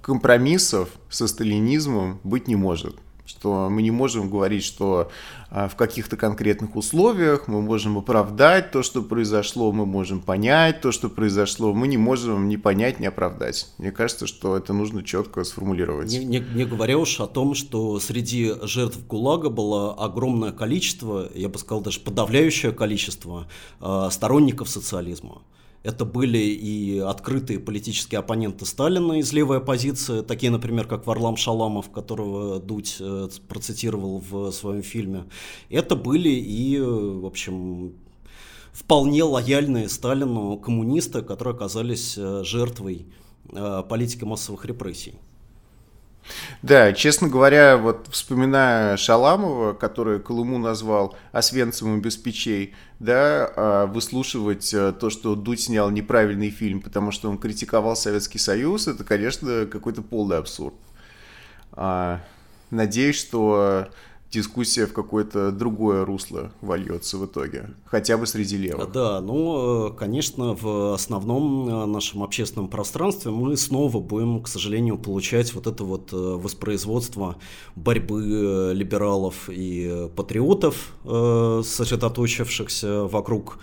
компромиссов 0.00 0.88
со 1.08 1.26
сталинизмом 1.26 2.20
быть 2.22 2.48
не 2.48 2.56
может 2.56 2.96
что 3.26 3.68
мы 3.70 3.82
не 3.82 3.90
можем 3.90 4.28
говорить, 4.28 4.64
что 4.64 5.10
а, 5.50 5.68
в 5.68 5.76
каких-то 5.76 6.16
конкретных 6.16 6.76
условиях 6.76 7.48
мы 7.48 7.62
можем 7.62 7.96
оправдать 7.96 8.70
то, 8.70 8.82
что 8.82 9.02
произошло, 9.02 9.72
мы 9.72 9.86
можем 9.86 10.20
понять 10.20 10.80
то, 10.80 10.92
что 10.92 11.08
произошло, 11.08 11.72
мы 11.72 11.88
не 11.88 11.96
можем 11.96 12.48
ни 12.48 12.56
понять, 12.56 13.00
ни 13.00 13.06
оправдать. 13.06 13.68
Мне 13.78 13.92
кажется, 13.92 14.26
что 14.26 14.56
это 14.56 14.72
нужно 14.72 15.02
четко 15.02 15.42
сформулировать. 15.44 16.10
Не, 16.10 16.24
не, 16.24 16.40
не 16.40 16.64
говоря 16.64 16.98
уж 16.98 17.20
о 17.20 17.26
том, 17.26 17.54
что 17.54 17.98
среди 17.98 18.52
жертв 18.62 19.06
ГУЛАГа 19.06 19.48
было 19.48 19.94
огромное 19.94 20.52
количество, 20.52 21.30
я 21.34 21.48
бы 21.48 21.58
сказал 21.58 21.80
даже 21.80 22.00
подавляющее 22.00 22.72
количество 22.72 23.46
э, 23.80 24.08
сторонников 24.10 24.68
социализма. 24.68 25.42
Это 25.84 26.06
были 26.06 26.38
и 26.38 26.98
открытые 26.98 27.60
политические 27.60 28.20
оппоненты 28.20 28.64
Сталина 28.64 29.12
из 29.18 29.30
левой 29.34 29.58
оппозиции, 29.58 30.22
такие, 30.22 30.50
например, 30.50 30.86
как 30.88 31.06
Варлам 31.06 31.36
Шаламов, 31.36 31.90
которого 31.90 32.58
Дудь 32.58 32.96
э, 33.00 33.28
процитировал 33.48 34.24
в 34.26 34.50
своем 34.50 34.82
фильме. 34.82 35.24
Это 35.68 35.94
были 35.94 36.30
и, 36.30 36.80
в 36.80 37.26
общем, 37.26 37.92
вполне 38.72 39.24
лояльные 39.24 39.90
Сталину 39.90 40.56
коммунисты, 40.56 41.20
которые 41.20 41.54
оказались 41.54 42.14
э, 42.16 42.42
жертвой 42.44 43.04
э, 43.52 43.82
политики 43.86 44.24
массовых 44.24 44.64
репрессий. 44.64 45.16
Да, 46.62 46.92
честно 46.92 47.28
говоря, 47.28 47.76
вот 47.76 48.08
вспоминая 48.10 48.96
Шаламова, 48.96 49.74
который 49.74 50.20
Колыму 50.20 50.58
назвал 50.58 51.16
Освенцимом 51.32 52.00
без 52.00 52.16
печей, 52.16 52.74
да, 52.98 53.52
а 53.56 53.86
выслушивать 53.86 54.72
э, 54.72 54.92
то, 54.92 55.10
что 55.10 55.34
Дудь 55.34 55.60
снял 55.60 55.90
неправильный 55.90 56.50
фильм, 56.50 56.80
потому 56.80 57.10
что 57.10 57.28
он 57.28 57.38
критиковал 57.38 57.96
Советский 57.96 58.38
Союз, 58.38 58.88
это, 58.88 59.04
конечно, 59.04 59.66
какой-то 59.66 60.02
полный 60.02 60.38
абсурд. 60.38 60.74
А, 61.72 62.20
надеюсь, 62.70 63.18
что 63.18 63.88
дискуссия 64.34 64.86
в 64.86 64.92
какое-то 64.92 65.50
другое 65.50 66.04
русло 66.04 66.52
вольется 66.60 67.18
в 67.18 67.26
итоге, 67.26 67.70
хотя 67.84 68.16
бы 68.16 68.26
среди 68.26 68.56
левых. 68.56 68.92
Да, 68.92 69.20
ну, 69.20 69.92
конечно, 69.96 70.54
в 70.54 70.94
основном 70.94 71.68
э, 71.68 71.86
нашем 71.86 72.22
общественном 72.22 72.68
пространстве 72.68 73.30
мы 73.30 73.56
снова 73.56 74.00
будем, 74.00 74.42
к 74.42 74.48
сожалению, 74.48 74.98
получать 74.98 75.54
вот 75.54 75.66
это 75.66 75.84
вот 75.84 76.12
э, 76.12 76.16
воспроизводство 76.16 77.36
борьбы 77.76 78.22
э, 78.22 78.72
либералов 78.74 79.48
и 79.48 80.08
патриотов, 80.16 80.92
сосредоточившихся 81.04 83.04
вокруг 83.04 83.58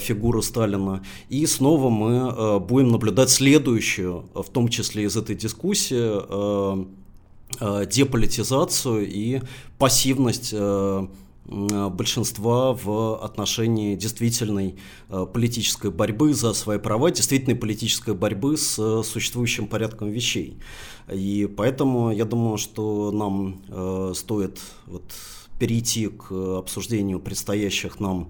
фигуры 0.00 0.42
Сталина. 0.42 1.04
И 1.28 1.46
снова 1.46 1.90
мы 1.90 2.58
будем 2.60 2.88
наблюдать 2.88 3.30
следующую, 3.30 4.24
в 4.34 4.48
том 4.50 4.68
числе 4.68 5.04
из 5.04 5.16
этой 5.16 5.36
дискуссии, 5.36 6.18
Э, 6.28 6.84
деполитизацию 7.60 9.08
и 9.08 9.40
пассивность 9.78 10.50
э, 10.52 11.06
большинства 11.44 12.74
в 12.74 13.24
отношении 13.24 13.96
действительной 13.96 14.76
э, 15.08 15.26
политической 15.32 15.90
борьбы 15.90 16.34
за 16.34 16.52
свои 16.52 16.78
права, 16.78 17.10
действительной 17.10 17.56
политической 17.56 18.14
борьбы 18.14 18.56
с 18.56 19.02
существующим 19.02 19.66
порядком 19.66 20.10
вещей. 20.10 20.58
И 21.10 21.48
поэтому 21.56 22.12
я 22.12 22.26
думаю, 22.26 22.58
что 22.58 23.10
нам 23.12 24.14
стоит 24.14 24.60
вот 24.86 25.10
перейти 25.58 26.08
к 26.08 26.30
обсуждению 26.58 27.18
предстоящих 27.18 27.98
нам 27.98 28.28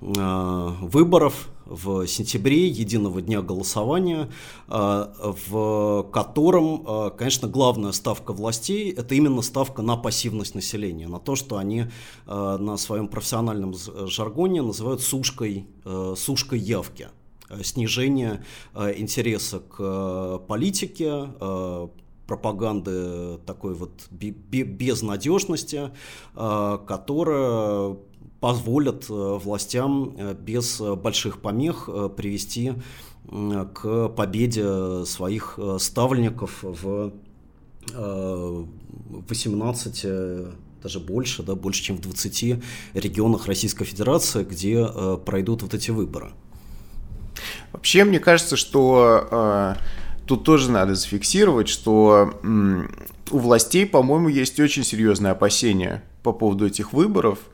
выборов 0.00 1.48
в 1.66 2.06
сентябре, 2.06 2.68
единого 2.68 3.22
дня 3.22 3.42
голосования, 3.42 4.30
а, 4.68 5.12
в 5.50 6.04
котором, 6.12 6.84
а, 6.86 7.10
конечно, 7.10 7.48
главная 7.48 7.92
ставка 7.92 8.32
властей– 8.32 8.90
это 8.96 9.14
именно 9.14 9.42
ставка 9.42 9.82
на 9.82 9.96
пассивность 9.96 10.54
населения, 10.54 11.08
на 11.08 11.18
то, 11.18 11.36
что 11.36 11.56
они 11.56 11.86
а, 12.26 12.58
на 12.58 12.76
своем 12.76 13.08
профессиональном 13.08 13.74
жаргоне 13.74 14.62
называют 14.62 15.02
сушкой, 15.02 15.66
сушкой 16.16 16.58
явки. 16.58 17.08
Снижение 17.62 18.44
интереса 18.74 19.60
к 19.60 20.38
политике, 20.48 21.28
пропаганды 22.26 23.38
такой 23.44 23.74
вот 23.74 24.08
безнадежности, 24.10 25.90
которая 26.34 27.96
позволят 28.42 29.08
э, 29.08 29.12
властям 29.12 30.14
э, 30.18 30.34
без 30.34 30.80
больших 30.80 31.40
помех 31.40 31.88
э, 31.88 32.10
привести 32.14 32.74
к 33.24 34.08
победе 34.08 35.06
своих 35.06 35.56
ставленников 35.78 36.64
в 36.64 37.12
18 37.94 40.06
даже 40.82 40.98
больше, 40.98 41.44
да, 41.44 41.54
больше, 41.54 41.84
чем 41.84 41.98
в 41.98 42.00
20 42.00 42.60
регионах 42.94 43.46
Российской 43.46 43.84
Федерации, 43.84 44.42
где 44.42 44.84
э, 44.84 45.18
пройдут 45.24 45.62
вот 45.62 45.72
эти 45.72 45.92
выборы. 45.92 46.32
Вообще, 47.72 48.02
мне 48.02 48.18
кажется, 48.18 48.56
что 48.56 49.28
э, 49.30 49.76
тут 50.26 50.42
тоже 50.42 50.72
надо 50.72 50.96
зафиксировать, 50.96 51.68
что 51.68 52.34
э, 52.42 52.88
у 53.30 53.38
властей, 53.38 53.86
по-моему, 53.86 54.28
есть 54.28 54.58
очень 54.58 54.82
серьезные 54.82 55.30
опасения 55.30 56.02
по 56.24 56.32
поводу 56.32 56.66
этих 56.66 56.92
выборов– 56.92 57.38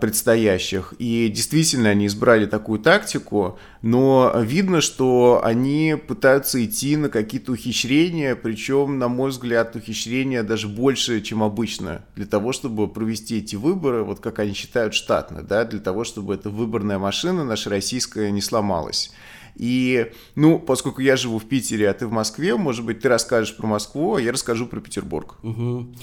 предстоящих. 0.00 0.94
И 1.00 1.28
действительно 1.28 1.90
они 1.90 2.06
избрали 2.06 2.46
такую 2.46 2.78
тактику, 2.78 3.58
но 3.82 4.32
видно, 4.36 4.80
что 4.80 5.40
они 5.42 5.96
пытаются 5.96 6.64
идти 6.64 6.96
на 6.96 7.08
какие-то 7.08 7.52
ухищрения, 7.52 8.36
причем, 8.36 9.00
на 9.00 9.08
мой 9.08 9.30
взгляд, 9.30 9.74
ухищрения 9.74 10.44
даже 10.44 10.68
больше, 10.68 11.20
чем 11.22 11.42
обычно, 11.42 12.04
для 12.14 12.26
того, 12.26 12.52
чтобы 12.52 12.86
провести 12.86 13.38
эти 13.38 13.56
выборы, 13.56 14.04
вот 14.04 14.20
как 14.20 14.38
они 14.38 14.52
считают 14.54 14.94
штатно, 14.94 15.42
да, 15.42 15.64
для 15.64 15.80
того, 15.80 16.04
чтобы 16.04 16.34
эта 16.34 16.50
выборная 16.50 16.98
машина 16.98 17.44
наша 17.44 17.68
российская 17.68 18.30
не 18.30 18.40
сломалась. 18.40 19.10
И, 19.56 20.10
ну, 20.34 20.58
поскольку 20.58 21.00
я 21.00 21.16
живу 21.16 21.38
в 21.38 21.44
Питере, 21.44 21.88
а 21.88 21.94
ты 21.94 22.06
в 22.06 22.12
Москве, 22.12 22.56
может 22.56 22.84
быть, 22.84 23.00
ты 23.00 23.08
расскажешь 23.08 23.56
про 23.56 23.66
Москву, 23.66 24.16
а 24.16 24.20
я 24.20 24.32
расскажу 24.32 24.66
про 24.66 24.80
Петербург. 24.80 25.36
Угу. 25.42 25.94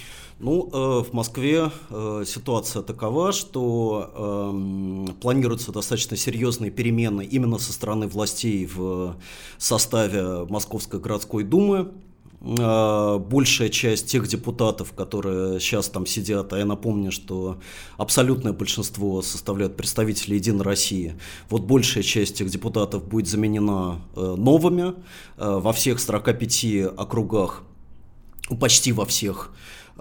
Ну, 0.43 0.69
э, 0.73 1.03
в 1.07 1.13
Москве 1.13 1.69
э, 1.91 2.23
ситуация 2.25 2.81
такова, 2.81 3.31
что 3.31 4.09
э, 4.11 5.11
планируются 5.21 5.71
достаточно 5.71 6.17
серьезные 6.17 6.71
перемены 6.71 7.23
именно 7.23 7.59
со 7.59 7.71
стороны 7.71 8.07
властей 8.07 8.65
в 8.65 9.17
составе 9.59 10.45
Московской 10.49 10.99
городской 10.99 11.43
думы. 11.43 11.91
Э, 12.41 13.19
большая 13.19 13.69
часть 13.69 14.07
тех 14.07 14.27
депутатов, 14.27 14.93
которые 14.93 15.59
сейчас 15.59 15.89
там 15.89 16.07
сидят, 16.07 16.53
а 16.53 16.57
я 16.57 16.65
напомню, 16.65 17.11
что 17.11 17.59
абсолютное 17.97 18.51
большинство 18.51 19.21
составляют 19.21 19.77
представители 19.77 20.33
Единой 20.33 20.63
России, 20.63 21.19
вот 21.51 21.61
большая 21.65 22.01
часть 22.01 22.41
этих 22.41 22.49
депутатов 22.49 23.07
будет 23.07 23.27
заменена 23.27 24.01
новыми 24.15 24.95
во 25.37 25.71
всех 25.71 25.99
45 25.99 26.97
округах, 26.97 27.61
почти 28.59 28.91
во 28.91 29.05
всех 29.05 29.51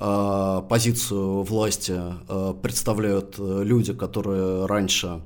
позицию 0.01 1.43
власти 1.43 2.01
э, 2.29 2.55
представляют 2.63 3.37
э, 3.39 3.63
люди, 3.65 3.93
которые 3.93 4.65
раньше 4.65 5.21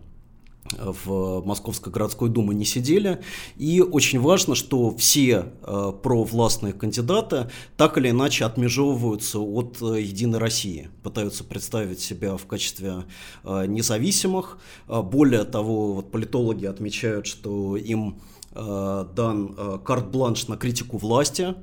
в 0.79 1.43
Московской 1.45 1.93
городской 1.93 2.29
думе 2.29 2.55
не 2.55 2.65
сидели. 2.65 3.21
И 3.57 3.81
очень 3.81 4.21
важно, 4.21 4.55
что 4.55 4.95
все 4.97 5.53
э, 5.63 5.93
провластные 6.03 6.73
кандидаты 6.73 7.51
так 7.77 7.99
или 7.99 8.11
иначе 8.11 8.45
отмежевываются 8.45 9.39
от 9.39 9.81
э, 9.83 10.01
«Единой 10.01 10.39
России», 10.39 10.91
пытаются 11.03 11.45
представить 11.45 12.01
себя 12.01 12.37
в 12.37 12.47
качестве 12.47 13.05
э, 13.45 13.67
независимых. 13.67 14.59
Более 14.89 15.45
того, 15.45 15.93
вот 15.93 16.11
политологи 16.11 16.67
отмечают, 16.67 17.27
что 17.27 17.77
им 17.77 18.21
э, 18.53 19.07
дан 19.15 19.81
карт-бланш 19.85 20.49
на 20.49 20.57
критику 20.57 20.99
власти, 20.99 21.55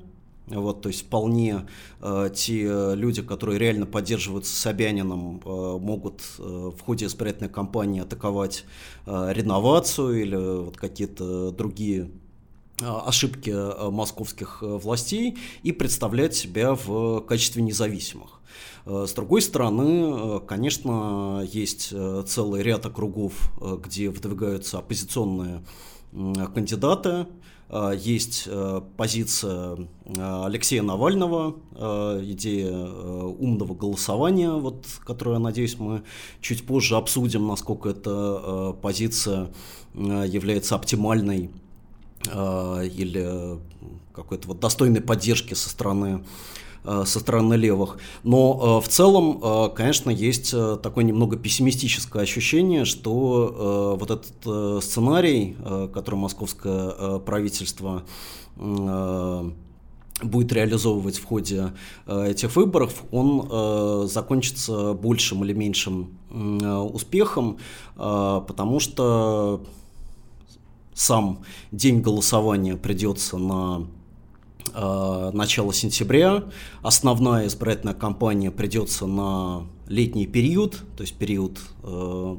вот, 0.47 0.81
то 0.81 0.89
есть 0.89 1.01
вполне 1.01 1.67
э, 2.01 2.29
те 2.33 2.95
люди, 2.95 3.21
которые 3.21 3.59
реально 3.59 3.85
поддерживаются 3.85 4.53
Собянином, 4.55 5.41
э, 5.45 5.77
могут 5.79 6.21
э, 6.39 6.71
в 6.75 6.81
ходе 6.81 7.05
избирательной 7.05 7.49
кампании 7.49 8.01
атаковать 8.01 8.65
э, 9.05 9.31
реновацию 9.33 10.21
или 10.21 10.35
вот 10.35 10.77
какие-то 10.77 11.51
другие 11.51 12.11
э, 12.81 12.85
ошибки 12.85 13.51
э, 13.51 13.89
московских 13.91 14.59
э, 14.61 14.65
властей 14.65 15.37
и 15.63 15.71
представлять 15.71 16.35
себя 16.35 16.75
в 16.75 17.21
качестве 17.21 17.61
независимых. 17.61 18.39
С 18.83 19.13
другой 19.13 19.43
стороны, 19.43 20.39
конечно, 20.39 21.47
есть 21.47 21.93
целый 22.25 22.63
ряд 22.63 22.83
округов, 22.83 23.51
где 23.85 24.09
выдвигаются 24.09 24.79
оппозиционные 24.79 25.63
кандидаты, 26.11 27.09
Э, 27.19 27.40
есть 27.95 28.43
э, 28.47 28.81
позиция 28.97 29.77
э, 30.05 30.45
Алексея 30.45 30.81
Навального, 30.81 31.55
идея 32.23 32.71
умного 32.71 33.73
голосования, 33.73 34.51
вот, 34.51 34.85
которую, 35.05 35.35
я 35.35 35.39
надеюсь, 35.39 35.79
мы 35.79 36.03
чуть 36.41 36.65
позже 36.65 36.95
обсудим, 36.95 37.47
насколько 37.47 37.89
эта 37.89 38.75
позиция 38.81 39.51
является 39.93 40.75
оптимальной 40.75 41.49
или 42.25 43.59
какой-то 44.13 44.49
вот 44.49 44.59
достойной 44.59 45.01
поддержки 45.01 45.53
со 45.53 45.69
стороны 45.69 46.23
Э, 46.23 46.60
со 46.83 47.19
стороны 47.19 47.53
левых. 47.55 47.97
Но 48.23 48.79
э, 48.81 48.85
в 48.85 48.89
целом, 48.89 49.39
э, 49.43 49.69
конечно, 49.75 50.09
есть 50.09 50.51
такое 50.81 51.03
немного 51.03 51.37
пессимистическое 51.37 52.23
ощущение, 52.23 52.85
что 52.85 53.97
вот 53.99 54.11
этот 54.11 54.83
сценарий, 54.83 55.55
который 55.93 56.15
московское 56.15 57.19
правительство 57.19 58.03
будет 58.57 60.53
реализовывать 60.53 61.17
в 61.17 61.25
ходе 61.25 61.73
этих 62.07 62.55
выборов, 62.55 63.03
он 63.11 64.07
закончится 64.07 64.93
большим 64.93 65.43
или 65.43 65.53
меньшим 65.53 66.17
успехом, 66.93 67.57
потому 67.95 68.79
что 68.79 69.61
сам 70.93 71.43
день 71.71 72.01
голосования 72.01 72.75
придется 72.75 73.37
на 73.37 73.81
э, 73.81 74.00
начало 74.73 75.73
сентября. 75.73 76.43
Основная 76.81 77.47
избирательная 77.47 77.93
кампания 77.93 78.51
придется 78.51 79.05
на 79.05 79.63
летний 79.91 80.25
период, 80.25 80.81
то 80.95 81.03
есть 81.03 81.15
период 81.15 81.59
э, 81.83 82.37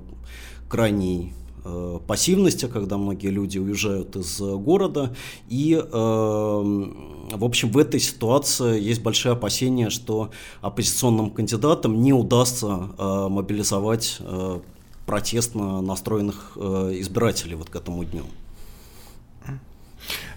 крайней 0.68 1.34
э, 1.64 1.98
пассивности, 2.06 2.66
когда 2.66 2.96
многие 2.96 3.28
люди 3.28 3.58
уезжают 3.58 4.16
из 4.16 4.40
города. 4.40 5.14
И, 5.48 5.74
э, 5.74 5.86
в 5.92 7.44
общем, 7.44 7.70
в 7.70 7.78
этой 7.78 8.00
ситуации 8.00 8.80
есть 8.80 9.02
большие 9.02 9.32
опасения, 9.32 9.90
что 9.90 10.30
оппозиционным 10.60 11.30
кандидатам 11.30 12.02
не 12.02 12.12
удастся 12.12 12.88
э, 12.98 13.28
мобилизовать 13.28 14.16
э, 14.20 14.60
протестно 15.06 15.82
настроенных 15.82 16.52
э, 16.56 16.96
избирателей 17.00 17.54
вот 17.54 17.68
к 17.68 17.76
этому 17.76 18.04
дню. 18.04 18.24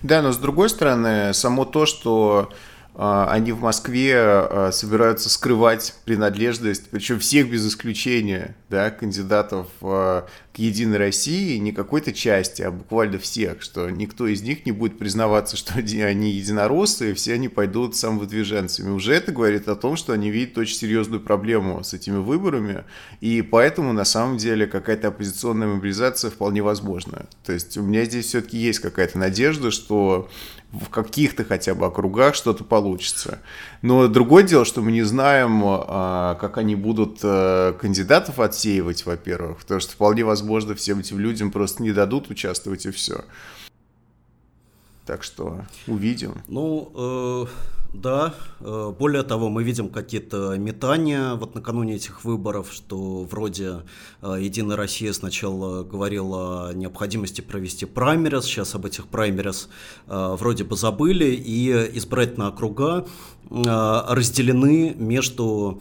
Да, 0.03 0.21
но 0.21 0.31
с 0.31 0.38
другой 0.38 0.69
стороны, 0.69 1.33
само 1.33 1.65
то, 1.65 1.85
что 1.85 2.51
они 2.97 3.51
в 3.51 3.60
Москве 3.60 4.13
а, 4.15 4.69
собираются 4.71 5.29
скрывать 5.29 5.95
принадлежность, 6.05 6.89
причем 6.89 7.19
всех 7.19 7.49
без 7.49 7.67
исключения, 7.67 8.55
да, 8.69 8.89
кандидатов 8.89 9.67
а, 9.81 10.25
к 10.53 10.60
Единой 10.60 10.97
России, 10.97 11.58
не 11.58 11.73
какой-то 11.73 12.13
части, 12.13 12.62
а 12.62 12.71
буквально 12.71 13.19
всех, 13.19 13.62
что 13.62 13.89
никто 13.89 14.27
из 14.27 14.41
них 14.43 14.65
не 14.65 14.71
будет 14.71 14.97
признаваться, 14.97 15.58
что 15.58 15.73
они 15.73 16.31
единороссы, 16.31 17.12
и 17.12 17.13
все 17.13 17.34
они 17.34 17.49
пойдут 17.49 17.97
самовыдвиженцами. 17.97 18.89
Уже 18.89 19.13
это 19.13 19.34
говорит 19.34 19.67
о 19.67 19.75
том, 19.75 19.97
что 19.97 20.13
они 20.13 20.31
видят 20.31 20.58
очень 20.58 20.77
серьезную 20.77 21.19
проблему 21.19 21.84
с 21.84 21.93
этими 21.93 22.17
выборами, 22.17 22.86
и 23.19 23.41
поэтому 23.41 23.91
на 23.91 24.05
самом 24.05 24.38
деле 24.38 24.67
какая-то 24.67 25.10
оппозиционная 25.10 25.67
мобилизация 25.67 26.31
вполне 26.31 26.63
возможна. 26.63 27.25
То 27.45 27.51
есть 27.51 27.75
у 27.77 27.81
меня 27.81 28.05
здесь 28.05 28.27
все-таки 28.27 28.58
есть 28.58 28.79
какая-то 28.79 29.17
надежда, 29.17 29.69
что 29.69 30.29
в 30.79 30.89
каких-то 30.89 31.43
хотя 31.43 31.75
бы 31.75 31.85
округах 31.85 32.35
что-то 32.35 32.63
получится. 32.63 33.39
Но 33.81 34.07
другое 34.07 34.43
дело, 34.43 34.65
что 34.65 34.81
мы 34.81 34.91
не 34.91 35.03
знаем, 35.03 35.61
а, 35.63 36.35
как 36.35 36.57
они 36.57 36.75
будут 36.75 37.19
э, 37.23 37.73
кандидатов 37.79 38.39
отсеивать, 38.39 39.05
во-первых, 39.05 39.59
потому 39.59 39.79
что 39.79 39.93
вполне 39.93 40.23
возможно 40.23 40.75
всем 40.75 40.99
этим 40.99 41.19
людям 41.19 41.51
просто 41.51 41.83
не 41.83 41.91
дадут 41.91 42.29
участвовать 42.29 42.85
и 42.85 42.91
все. 42.91 43.23
Так 45.05 45.23
что 45.23 45.65
увидим. 45.88 46.41
Ну, 46.47 46.91
э, 46.95 47.45
да, 47.93 48.34
э, 48.60 48.93
более 48.98 49.24
того, 49.24 49.50
мы 49.50 49.63
видим 49.63 49.89
какие-то 49.89 50.58
метания 50.58 51.34
вот 51.36 51.56
накануне 51.56 51.95
этих 51.95 52.24
выборов, 52.24 52.71
что 52.71 53.24
вроде 53.24 53.84
э, 54.21 54.38
Единая 54.39 54.78
Россия 54.78 55.13
сначала 55.13 55.84
говорила 55.84 56.69
о 56.69 56.74
необходимости 56.74 57.41
провести 57.41 57.86
праймерис, 57.86 58.45
сейчас 58.45 58.76
об 58.76 58.86
этих 58.86 59.08
праймерис 59.08 59.69
э, 60.08 60.36
вроде 60.38 60.63
бы 60.63 60.76
забыли, 60.76 61.26
и 61.26 61.71
избирательные 61.98 62.50
округа 62.50 63.06
разделены 63.48 64.95
между 64.98 65.80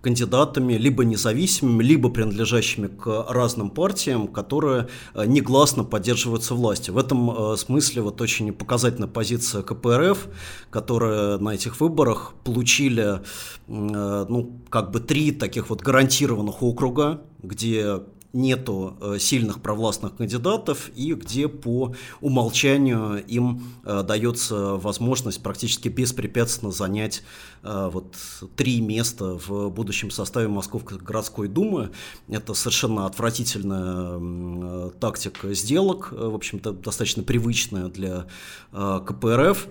кандидатами, 0.00 0.74
либо 0.74 1.04
независимыми, 1.04 1.82
либо 1.82 2.08
принадлежащими 2.08 2.86
к 2.86 3.26
разным 3.28 3.70
партиям, 3.70 4.28
которые 4.28 4.88
э, 5.14 5.26
негласно 5.26 5.84
поддерживаются 5.84 6.54
властью. 6.54 6.94
В 6.94 6.98
этом 6.98 7.30
э, 7.30 7.56
смысле 7.56 8.02
вот 8.02 8.20
очень 8.20 8.52
показательная 8.52 9.08
позиция 9.08 9.62
КПРФ, 9.62 10.28
которая 10.70 11.38
на 11.38 11.50
этих 11.50 11.80
выборах 11.80 12.34
получили, 12.44 13.04
э, 13.06 13.20
ну, 13.66 14.62
как 14.70 14.90
бы 14.90 15.00
три 15.00 15.32
таких 15.32 15.70
вот 15.70 15.82
гарантированных 15.82 16.62
округа, 16.62 17.22
где 17.42 18.00
нету 18.32 18.96
э, 19.00 19.18
сильных 19.18 19.62
провластных 19.62 20.16
кандидатов 20.16 20.90
и 20.94 21.14
где 21.14 21.48
по 21.48 21.94
умолчанию 22.20 23.24
им 23.26 23.62
э, 23.84 24.02
дается 24.02 24.76
возможность 24.76 25.42
практически 25.42 25.88
беспрепятственно 25.88 26.70
занять 26.70 27.22
э, 27.62 27.90
вот 27.90 28.16
три 28.54 28.80
места 28.80 29.38
в 29.46 29.70
будущем 29.70 30.10
составе 30.10 30.48
Московской 30.48 30.98
городской 30.98 31.48
думы. 31.48 31.90
Это 32.28 32.52
совершенно 32.52 33.06
отвратительная 33.06 34.90
тактика 34.90 35.54
сделок, 35.54 36.12
в 36.12 36.34
общем-то 36.34 36.72
достаточно 36.72 37.22
привычная 37.22 37.88
для 37.88 38.26
КПРФ. 38.72 39.68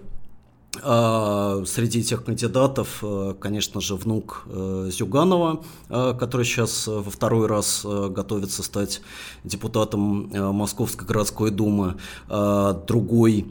А, 0.83 1.63
среди 1.65 1.99
этих 1.99 2.23
кандидатов, 2.23 2.99
э, 3.01 3.33
конечно 3.39 3.81
же, 3.81 3.95
внук 3.95 4.43
э, 4.47 4.89
Зюганова, 4.91 5.63
э, 5.89 6.13
который 6.19 6.45
сейчас 6.45 6.87
во 6.87 7.09
второй 7.09 7.47
раз 7.47 7.85
готовится 7.85 8.63
стать 8.63 9.01
депутатом 9.43 10.29
Московской 10.55 11.07
городской 11.07 11.51
думы. 11.51 11.97
А, 12.29 12.73
другой 12.73 13.47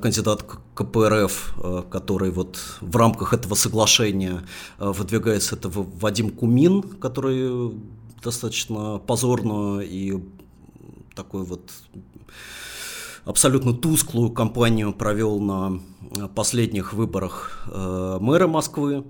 кандидат 0.00 0.44
КПРФ, 0.74 1.56
который 1.90 2.30
вот 2.30 2.58
в 2.80 2.96
рамках 2.96 3.32
этого 3.32 3.54
соглашения 3.54 4.44
выдвигается, 4.78 5.56
это 5.56 5.68
Вадим 5.72 6.30
Кумин, 6.30 6.82
который 6.82 7.72
достаточно 8.22 8.98
позорно 8.98 9.80
и 9.80 10.22
такой 11.16 11.42
вот 11.42 11.72
абсолютно 13.26 13.74
тусклую 13.74 14.30
кампанию 14.30 14.94
провел 14.94 15.40
на 15.40 15.80
последних 16.34 16.94
выборах 16.94 17.66
э, 17.70 18.18
мэра 18.20 18.46
Москвы. 18.46 19.04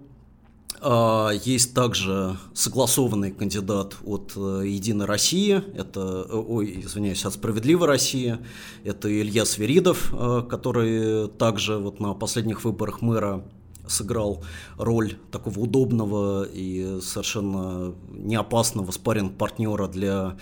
А, 0.80 1.30
есть 1.30 1.74
также 1.74 2.36
согласованный 2.54 3.30
кандидат 3.30 3.96
от 4.04 4.32
э, 4.34 4.62
«Единой 4.66 5.04
России», 5.04 5.62
это, 5.74 6.26
э, 6.28 6.34
ой, 6.34 6.80
извиняюсь, 6.84 7.24
от 7.26 7.34
«Справедливой 7.34 7.88
России», 7.88 8.38
это 8.84 9.08
Илья 9.08 9.44
Свиридов, 9.44 10.14
который 10.48 11.28
также 11.28 11.76
вот 11.76 12.00
на 12.00 12.14
последних 12.14 12.64
выборах 12.64 13.02
мэра 13.02 13.44
сыграл 13.86 14.42
роль 14.78 15.14
такого 15.30 15.60
удобного 15.60 16.42
и 16.42 17.00
совершенно 17.02 17.94
неопасного 18.08 18.90
спарринг-партнера 18.90 19.86
для 19.86 20.36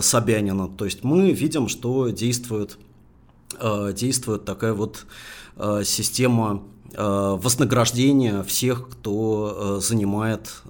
Собянина. 0.00 0.68
То 0.68 0.86
есть 0.86 1.04
мы 1.04 1.32
видим, 1.32 1.68
что 1.68 2.08
действует, 2.08 2.78
действует 3.94 4.44
такая 4.44 4.72
вот 4.72 5.06
Э, 5.56 5.82
система 5.84 6.62
э, 6.92 7.36
вознаграждения 7.40 8.42
всех, 8.42 8.88
кто 8.90 9.78
э, 9.78 9.80
занимает 9.80 10.62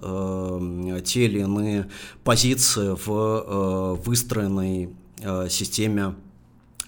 те 1.04 1.24
или 1.24 1.40
иные 1.40 1.90
позиции 2.24 2.96
в 3.04 3.96
выстроенной 4.04 4.90
системе 5.48 6.14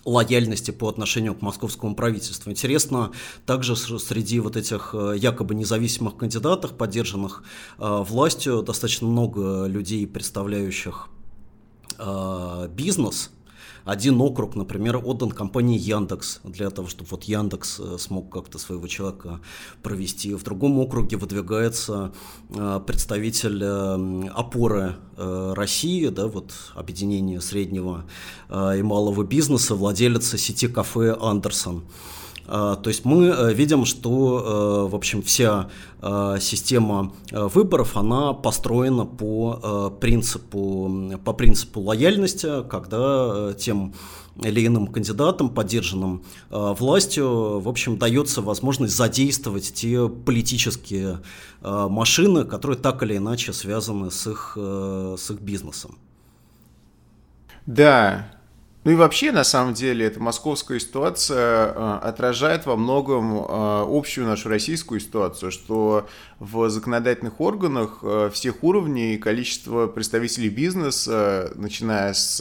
лояльности 0.04 0.70
по 0.70 0.88
отношению 0.88 1.34
к 1.34 1.42
московскому 1.42 1.94
правительству. 1.94 2.50
Интересно, 2.50 3.10
также 3.46 3.74
среди 3.76 4.38
вот 4.40 4.56
этих 4.56 4.94
якобы 5.16 5.54
независимых 5.54 6.16
кандидатов, 6.16 6.72
поддержанных 6.72 7.42
властью, 7.78 8.62
достаточно 8.62 9.06
много 9.08 9.66
людей, 9.66 10.06
представляющих 10.06 11.08
бизнес, 12.70 13.30
один 13.88 14.20
округ, 14.20 14.54
например, 14.54 15.00
отдан 15.02 15.30
компании 15.30 15.78
Яндекс 15.78 16.40
для 16.44 16.68
того, 16.68 16.88
чтобы 16.88 17.08
вот 17.10 17.24
Яндекс 17.24 17.80
э, 17.80 17.96
смог 17.98 18.30
как-то 18.30 18.58
своего 18.58 18.86
человека 18.86 19.40
провести. 19.82 20.34
В 20.34 20.42
другом 20.42 20.78
округе 20.78 21.16
выдвигается 21.16 22.12
э, 22.50 22.80
представитель 22.86 23.62
э, 23.62 24.28
опоры 24.34 24.96
России, 25.16 26.06
да, 26.08 26.28
вот 26.28 26.52
объединение 26.76 27.40
среднего 27.40 28.04
и 28.48 28.82
малого 28.82 29.24
бизнеса, 29.24 29.74
владелец 29.74 30.36
сети 30.36 30.68
кафе 30.68 31.16
Андерсон. 31.20 31.82
А, 32.50 32.76
то 32.76 32.88
есть 32.88 33.04
мы 33.04 33.26
э, 33.26 33.52
видим, 33.52 33.84
что, 33.84 34.86
э, 34.86 34.90
в 34.90 34.94
общем, 34.94 35.22
вся 35.22 35.68
э, 36.00 36.38
система 36.40 37.12
выборов, 37.30 37.96
она 37.96 38.32
построена 38.32 39.04
по 39.04 39.90
принципу, 40.00 41.12
по 41.24 41.32
принципу 41.34 41.80
лояльности, 41.80 42.62
когда 42.68 43.52
тем 43.58 43.94
или 44.42 44.66
иным 44.66 44.86
кандидатам, 44.86 45.50
поддержанным 45.50 46.22
властью, 46.48 47.58
в 47.58 47.68
общем, 47.68 47.98
дается 47.98 48.40
возможность 48.40 48.96
задействовать 48.96 49.74
те 49.74 50.08
политические 50.08 51.20
машины, 51.60 52.44
которые 52.44 52.78
так 52.78 53.02
или 53.02 53.16
иначе 53.16 53.52
связаны 53.52 54.12
с 54.12 54.28
их, 54.28 54.56
с 54.56 55.30
их 55.30 55.40
бизнесом. 55.40 55.98
Да, 57.66 58.30
ну 58.88 58.94
и 58.94 58.96
вообще, 58.96 59.32
на 59.32 59.44
самом 59.44 59.74
деле, 59.74 60.06
эта 60.06 60.18
московская 60.18 60.80
ситуация 60.80 61.74
э, 61.74 61.98
отражает 62.04 62.64
во 62.64 62.74
многом 62.74 63.36
э, 63.36 63.84
общую 63.86 64.26
нашу 64.26 64.48
российскую 64.48 64.98
ситуацию, 64.98 65.52
что 65.52 66.08
в 66.38 66.70
законодательных 66.70 67.38
органах 67.38 67.98
э, 68.00 68.30
всех 68.32 68.64
уровней 68.64 69.18
количество 69.18 69.88
представителей 69.88 70.48
бизнеса, 70.48 71.52
начиная 71.56 72.14
с 72.14 72.40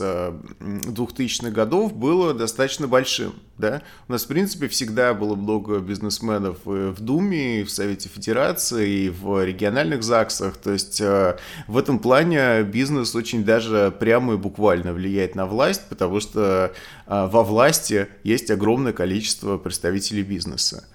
2000-х 0.62 1.50
годов, 1.50 1.94
было 1.94 2.34
достаточно 2.34 2.88
большим. 2.88 3.34
Да? 3.58 3.82
У 4.08 4.14
нас, 4.14 4.24
в 4.24 4.28
принципе, 4.28 4.70
всегда 4.70 5.14
было 5.14 5.36
много 5.36 5.80
бизнесменов 5.80 6.60
и 6.66 6.92
в 6.94 7.02
Думе, 7.02 7.62
и 7.62 7.64
в 7.64 7.72
Совете 7.72 8.08
Федерации, 8.08 8.90
и 8.90 9.10
в 9.10 9.44
региональных 9.44 10.04
ЗАГСах. 10.04 10.56
То 10.58 10.72
есть 10.72 11.02
в 11.02 11.78
этом 11.78 11.98
плане 11.98 12.62
бизнес 12.62 13.16
очень 13.16 13.44
даже 13.44 13.92
прямо 14.00 14.36
и 14.36 14.38
буквально 14.38 14.94
влияет 14.94 15.34
на 15.34 15.48
власть, 15.48 15.90
потому 15.90 16.20
что 16.20 16.37
что 16.38 16.72
а, 17.08 17.28
во 17.28 17.44
власти 17.44 18.08
есть 18.24 18.52
огромное 18.52 18.94
количество 18.94 19.58
представителей 19.58 20.22
бизнеса. 20.22 20.88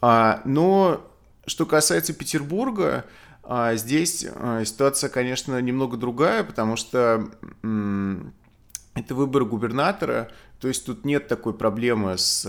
А, 0.00 0.42
но 0.44 1.00
что 1.46 1.64
касается 1.64 2.12
Петербурга, 2.12 3.04
а, 3.44 3.76
здесь 3.76 4.26
ситуация, 4.64 5.10
конечно, 5.10 5.60
немного 5.60 5.96
другая, 5.96 6.42
потому 6.42 6.76
что 6.76 7.30
это 8.94 9.14
выбор 9.14 9.44
губернатора, 9.44 10.28
то 10.60 10.66
есть 10.66 10.84
тут 10.84 11.04
нет 11.04 11.28
такой 11.28 11.54
проблемы 11.54 12.18
с 12.18 12.44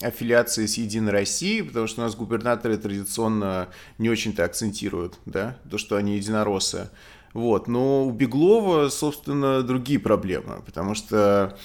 аффилиацией 0.00 0.68
с 0.68 0.78
Единой 0.78 1.12
Россией, 1.12 1.62
потому 1.62 1.86
что 1.86 2.00
у 2.00 2.04
нас 2.04 2.16
губернаторы 2.16 2.78
традиционно 2.78 3.68
не 3.98 4.08
очень-то 4.08 4.42
акцентируют, 4.42 5.18
да, 5.26 5.58
то, 5.70 5.76
что 5.76 5.96
они 5.96 6.16
единороссы. 6.16 6.88
Вот. 7.36 7.68
Но 7.68 8.06
у 8.06 8.12
Беглова, 8.12 8.88
собственно, 8.88 9.62
другие 9.62 9.98
проблемы, 10.00 10.62
потому 10.64 10.94
что 10.94 11.58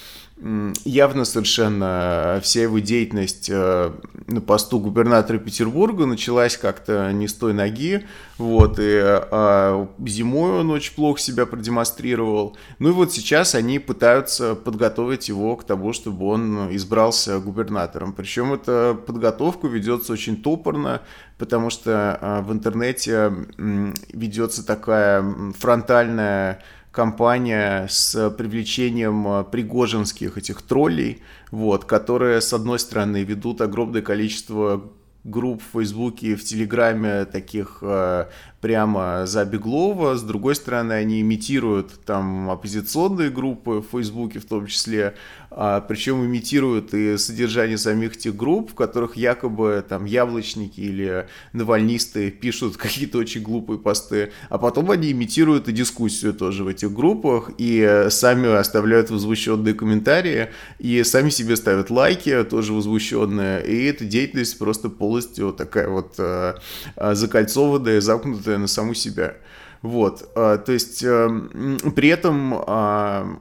явно 0.86 1.24
совершенно 1.26 2.40
вся 2.42 2.64
его 2.64 2.80
деятельность 2.80 3.50
э, 3.52 3.92
на 4.28 4.42
посту 4.42 4.80
губернатора 4.80 5.38
Петербурга 5.38 6.08
началась 6.08 6.58
как-то 6.58 7.12
не 7.12 7.28
с 7.28 7.34
той 7.34 7.54
ноги, 7.54 8.08
вот, 8.40 8.80
и 8.80 9.00
а 9.04 9.88
зимой 10.08 10.62
он 10.62 10.72
очень 10.72 10.96
плохо 10.96 11.20
себя 11.20 11.46
продемонстрировал. 11.46 12.58
Ну 12.80 12.90
и 12.90 12.92
вот 12.92 13.14
сейчас 13.14 13.54
они 13.54 13.78
пытаются 13.78 14.56
подготовить 14.56 15.30
его 15.30 15.56
к 15.56 15.64
тому, 15.64 15.94
чтобы 15.94 16.26
он 16.26 16.76
избрался 16.76 17.40
губернатором. 17.40 18.14
Причем 18.14 18.54
эта 18.54 18.98
подготовка 19.06 19.68
ведется 19.68 20.14
очень 20.14 20.42
топорно, 20.42 21.02
потому 21.38 21.70
что 21.70 22.18
а, 22.20 22.42
в 22.42 22.52
интернете 22.52 23.32
ведется 23.58 24.66
такая 24.66 25.24
фронтальная 25.58 26.64
компания 26.92 27.88
с 27.90 28.30
привлечением 28.32 29.28
э, 29.28 29.44
пригожинских 29.46 30.38
этих 30.38 30.62
троллей, 30.62 31.22
вот, 31.50 31.86
которые, 31.86 32.42
с 32.42 32.54
одной 32.54 32.80
стороны, 32.80 33.24
ведут 33.24 33.62
огромное 33.62 34.02
количество 34.02 34.92
групп 35.24 35.62
в 35.62 35.78
Фейсбуке 35.78 36.36
в 36.36 36.44
Телеграме 36.44 37.26
таких 37.26 37.80
э, 37.82 38.26
прямо 38.62 39.26
за 39.26 39.44
Беглова, 39.44 40.16
с 40.16 40.22
другой 40.22 40.56
стороны, 40.56 40.94
они 40.94 41.20
имитируют 41.22 42.06
там 42.06 42.50
оппозиционные 42.50 43.32
группы 43.32 43.82
в 43.82 43.92
Фейсбуке 43.92 44.40
в 44.40 44.46
том 44.46 44.68
числе, 44.68 45.16
а, 45.50 45.82
причем 45.82 46.24
имитируют 46.24 46.94
и 46.94 47.18
содержание 47.18 47.78
самих 47.78 48.16
этих 48.16 48.36
групп, 48.36 48.72
в 48.72 48.76
которых 48.76 49.18
якобы 49.18 49.84
там 49.88 50.06
яблочники 50.06 50.80
или 50.80 51.28
навальнисты 51.54 52.30
пишут 52.30 52.78
какие-то 52.78 53.18
очень 53.18 53.42
глупые 53.42 53.80
посты, 53.80 54.32
а 54.50 54.60
потом 54.60 54.92
они 54.92 55.12
имитируют 55.12 55.68
и 55.68 55.72
дискуссию 55.72 56.34
тоже 56.34 56.64
в 56.64 56.68
этих 56.68 56.94
группах, 56.94 57.52
и 57.58 58.06
сами 58.10 58.48
оставляют 58.48 59.10
возмущенные 59.10 59.74
комментарии, 59.74 60.50
и 60.78 61.04
сами 61.04 61.30
себе 61.32 61.56
ставят 61.56 61.90
лайки, 61.90 62.44
тоже 62.44 62.74
возмущенные, 62.74 63.66
и 63.66 63.86
эта 63.86 64.06
деятельность 64.06 64.60
просто 64.60 64.90
полностью 65.12 65.52
такая 65.52 65.90
вот 65.90 66.16
а, 66.20 66.56
а, 66.96 67.16
закольцованная, 67.16 68.00
замкнутая 68.00 68.58
на 68.58 68.68
саму 68.68 68.94
себя. 68.94 69.36
Вот, 69.82 70.30
а, 70.36 70.58
то 70.58 70.72
есть 70.72 71.02
при 71.02 72.08
этом 72.08 72.64
а, 72.66 73.40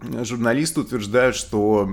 журналисты 0.00 0.80
утверждают, 0.80 1.36
что 1.36 1.88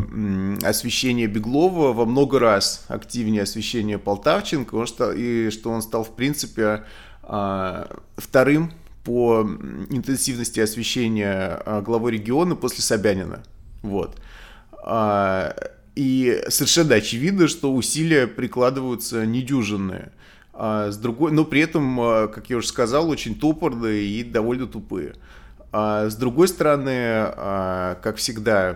освещение 0.63 1.28
Беглова 1.28 1.94
во 1.94 2.06
много 2.06 2.39
раз 2.39 2.86
активнее 2.88 3.44
освещения 3.44 4.00
Полтавченко, 4.00 4.84
и 5.15 5.50
что 5.52 5.70
он 5.70 5.82
стал, 5.84 6.04
в 6.04 6.15
принципе, 6.15 6.84
а, 7.22 7.88
вторым 8.17 8.74
по 9.04 9.41
интенсивности 9.89 10.60
освещения 10.60 11.62
главой 11.84 12.13
региона 12.13 12.56
после 12.56 12.82
Собянина. 12.82 13.44
Вот. 13.84 14.17
И 15.95 16.41
совершенно 16.47 16.95
очевидно, 16.95 17.47
что 17.47 17.73
усилия 17.73 18.27
прикладываются 18.27 19.25
недюжинные 19.25 20.12
а 20.54 20.91
с 20.91 20.97
другой, 20.97 21.32
но 21.32 21.45
при 21.45 21.62
этом, 21.62 21.99
а, 21.99 22.27
как 22.27 22.49
я 22.49 22.58
уже 22.58 22.67
сказал, 22.67 23.10
очень 23.10 23.36
топорные 23.36 24.04
и 24.04 24.23
довольно 24.23 24.67
тупые. 24.67 25.15
А 25.73 26.10
с 26.10 26.15
другой 26.15 26.49
стороны, 26.49 26.91
а, 26.93 27.95
как 28.04 28.17
всегда, 28.17 28.75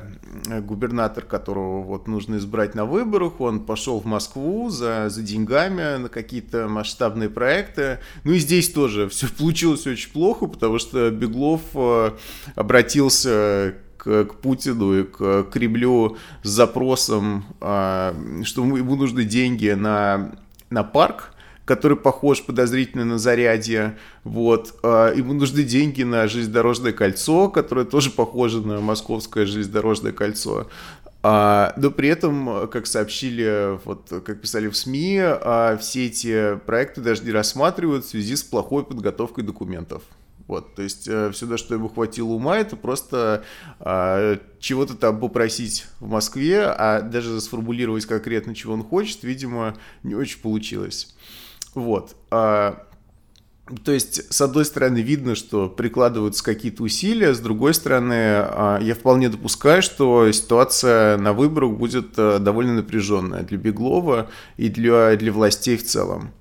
губернатор, 0.61 1.25
которого 1.25 1.83
вот 1.83 2.07
нужно 2.07 2.37
избрать 2.37 2.73
на 2.73 2.85
выборах, 2.85 3.41
он 3.41 3.59
пошел 3.59 3.99
в 3.99 4.05
Москву 4.05 4.69
за, 4.69 5.09
за 5.09 5.21
деньгами 5.21 5.97
на 5.97 6.07
какие-то 6.07 6.69
масштабные 6.69 7.29
проекты. 7.29 7.99
Ну 8.23 8.31
и 8.31 8.39
здесь 8.39 8.71
тоже 8.71 9.09
все 9.09 9.27
получилось 9.37 9.85
очень 9.85 10.11
плохо, 10.11 10.47
потому 10.47 10.79
что 10.79 11.11
Беглов 11.11 11.61
а, 11.73 12.17
обратился 12.55 13.75
к, 14.05 14.25
к 14.25 14.35
Путину 14.35 14.99
и 14.99 15.03
к 15.03 15.47
Кремлю 15.51 16.17
с 16.43 16.49
запросом, 16.49 17.43
а, 17.59 18.15
что 18.43 18.63
ему 18.63 18.95
нужны 18.95 19.23
деньги 19.23 19.69
на, 19.71 20.35
на 20.69 20.83
парк, 20.83 21.31
который 21.65 21.97
похож 21.97 22.43
подозрительно 22.43 23.03
на 23.03 23.17
зарядье. 23.17 23.97
Вот. 24.23 24.75
А, 24.83 25.11
ему 25.11 25.33
нужны 25.33 25.63
деньги 25.63 26.03
на 26.03 26.27
железнодорожное 26.27 26.93
кольцо, 26.93 27.49
которое 27.49 27.85
тоже 27.85 28.11
похоже 28.11 28.61
на 28.61 28.79
московское 28.79 29.47
железнодорожное 29.47 30.11
кольцо. 30.11 30.67
А, 31.23 31.73
но 31.75 31.89
при 31.89 32.09
этом, 32.09 32.67
как 32.69 32.85
сообщили, 32.85 33.79
вот, 33.85 34.13
как 34.23 34.39
писали 34.39 34.67
в 34.67 34.77
СМИ, 34.77 35.19
все 35.79 36.05
эти 36.05 36.59
проекты 36.67 37.01
даже 37.01 37.23
не 37.23 37.31
рассматривают 37.31 38.05
в 38.05 38.09
связи 38.09 38.35
с 38.35 38.43
плохой 38.43 38.85
подготовкой 38.85 39.43
документов. 39.43 40.03
Вот, 40.47 40.75
то 40.75 40.83
есть 40.83 41.07
э, 41.07 41.31
на 41.41 41.57
что 41.57 41.73
ему 41.73 41.89
хватило 41.89 42.33
ума, 42.33 42.57
это 42.57 42.75
просто 42.75 43.43
э, 43.79 44.37
чего-то 44.59 44.95
там 44.95 45.19
попросить 45.19 45.87
в 45.99 46.07
Москве, 46.07 46.65
а 46.65 47.01
даже 47.01 47.41
сформулировать 47.41 48.05
конкретно, 48.05 48.53
чего 48.53 48.73
он 48.73 48.83
хочет, 48.83 49.23
видимо, 49.23 49.75
не 50.03 50.13
очень 50.13 50.39
получилось. 50.39 51.15
Вот. 51.73 52.15
А, 52.29 52.85
то 53.83 53.91
есть, 53.91 54.31
с 54.31 54.41
одной 54.41 54.63
стороны, 54.65 54.99
видно, 54.99 55.33
что 55.33 55.67
прикладываются 55.67 56.43
какие-то 56.43 56.83
усилия, 56.83 57.33
с 57.33 57.39
другой 57.39 57.73
стороны, 57.73 58.13
а, 58.13 58.79
я 58.79 58.93
вполне 58.93 59.29
допускаю, 59.29 59.81
что 59.81 60.31
ситуация 60.31 61.17
на 61.17 61.33
выборах 61.33 61.71
будет 61.71 62.13
э, 62.17 62.37
довольно 62.37 62.75
напряженная 62.75 63.41
для 63.41 63.57
Беглова 63.57 64.29
и 64.57 64.69
для, 64.69 65.15
для 65.15 65.31
властей 65.31 65.77
в 65.77 65.83
целом. 65.83 66.31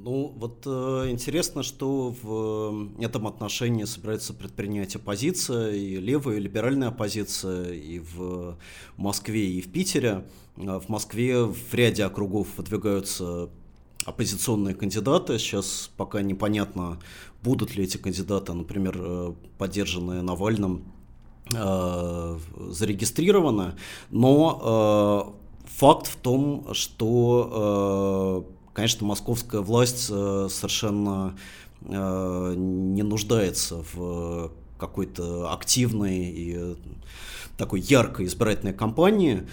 Ну, 0.00 0.32
вот 0.36 0.62
э, 0.64 1.10
интересно, 1.10 1.64
что 1.64 2.14
в 2.22 2.88
этом 3.00 3.26
отношении 3.26 3.84
собирается 3.84 4.32
предпринять 4.32 4.94
оппозиция, 4.94 5.72
и 5.72 5.96
левая, 5.96 6.36
и 6.36 6.40
либеральная 6.40 6.88
оппозиция, 6.88 7.72
и 7.72 7.98
в 7.98 8.56
Москве, 8.96 9.50
и 9.50 9.60
в 9.60 9.72
Питере. 9.72 10.24
А 10.56 10.78
в 10.78 10.88
Москве 10.88 11.42
в 11.42 11.74
ряде 11.74 12.04
округов 12.04 12.46
выдвигаются 12.56 13.50
оппозиционные 14.04 14.74
кандидаты. 14.74 15.38
Сейчас 15.38 15.90
пока 15.96 16.22
непонятно, 16.22 17.00
будут 17.42 17.74
ли 17.74 17.84
эти 17.84 17.96
кандидаты, 17.96 18.52
например, 18.52 18.96
э, 18.98 19.32
поддержанные 19.58 20.22
Навальным, 20.22 20.84
э, 21.52 22.38
зарегистрированы. 22.70 23.74
Но 24.10 25.34
э, 25.64 25.68
факт 25.68 26.06
в 26.06 26.16
том, 26.16 26.72
что, 26.72 28.46
конечно, 28.78 29.04
московская 29.04 29.60
власть 29.60 30.04
совершенно 30.04 31.36
не 31.80 33.02
нуждается 33.02 33.84
в 33.92 34.52
какой-то 34.78 35.52
активной 35.52 36.18
и 36.18 36.76
такой 37.56 37.80
яркой 37.80 38.26
избирательной 38.26 38.72
кампании, 38.72 39.48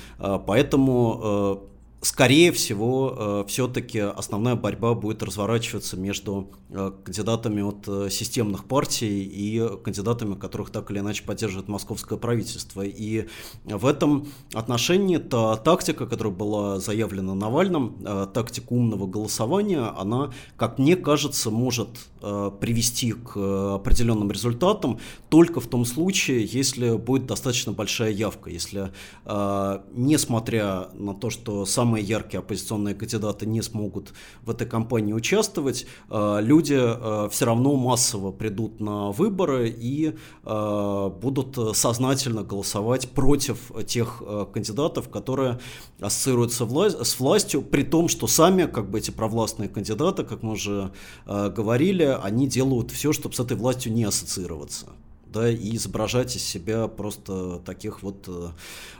поэтому 0.46 1.60
скорее 2.06 2.52
всего, 2.52 3.16
э, 3.18 3.46
все-таки 3.48 3.98
основная 3.98 4.56
борьба 4.56 4.94
будет 4.94 5.24
разворачиваться 5.24 5.98
между 5.98 6.52
э, 6.70 6.92
кандидатами 7.04 7.64
от 7.64 7.88
э, 7.88 8.10
системных 8.12 8.66
партий 8.66 9.24
и 9.24 9.68
кандидатами, 9.84 10.36
которых 10.36 10.70
так 10.70 10.92
или 10.92 11.00
иначе 11.00 11.24
поддерживает 11.24 11.68
московское 11.68 12.20
правительство. 12.20 12.84
И 12.84 13.28
в 13.64 13.88
этом 13.88 14.28
отношении 14.54 15.18
та 15.18 15.56
тактика, 15.58 16.06
которая 16.06 16.34
была 16.34 16.80
заявлена 16.80 17.34
Навальным, 17.34 17.98
тактика 18.34 18.74
умного 18.74 19.08
голосования, 19.08 19.92
она, 19.98 20.32
как 20.58 20.78
мне 20.78 20.96
кажется, 20.96 21.50
может 21.50 21.90
привести 22.22 23.14
к 23.14 23.76
определенным 23.76 24.32
результатам 24.32 25.00
только 25.30 25.60
в 25.60 25.68
том 25.68 25.86
случае, 25.86 26.46
если 26.46 26.98
будет 26.98 27.28
достаточно 27.28 27.72
большая 27.72 28.12
явка, 28.12 28.50
если, 28.50 28.92
несмотря 29.26 30.90
на 30.94 31.14
то, 31.14 31.30
что 31.30 31.66
самые 31.66 31.95
самые 31.96 32.04
яркие 32.04 32.40
оппозиционные 32.40 32.94
кандидаты 32.94 33.46
не 33.46 33.62
смогут 33.62 34.14
в 34.44 34.50
этой 34.50 34.68
кампании 34.68 35.14
участвовать, 35.14 35.86
э, 36.10 36.38
люди 36.42 36.76
э, 36.78 37.30
все 37.30 37.46
равно 37.46 37.76
массово 37.76 38.32
придут 38.32 38.82
на 38.82 39.12
выборы 39.12 39.70
и 39.70 40.14
э, 40.44 41.12
будут 41.22 41.78
сознательно 41.78 42.44
голосовать 42.44 43.10
против 43.10 43.72
тех 43.88 44.22
кандидатов, 44.54 45.10
которые 45.10 45.60
ассоциируются 46.02 46.66
с 47.06 47.20
властью, 47.20 47.62
при 47.62 47.84
том, 47.84 48.10
что 48.10 48.28
сами, 48.28 48.66
как 48.66 48.90
бы 48.90 49.00
эти 49.00 49.12
провластные 49.12 49.70
кандидаты, 49.70 50.24
как 50.24 50.44
мы 50.44 50.52
уже 50.52 50.92
говорили, 51.26 52.18
они 52.24 52.48
делают 52.48 52.92
все, 52.92 53.14
чтобы 53.14 53.36
с 53.36 53.40
этой 53.40 53.58
властью 53.58 53.94
не 53.94 54.04
ассоциироваться 54.04 54.88
да, 55.36 55.50
и 55.50 55.76
изображать 55.76 56.36
из 56.36 56.44
себя 56.44 56.88
просто 56.88 57.60
таких 57.66 58.02
вот 58.02 58.26
э, 58.28 58.50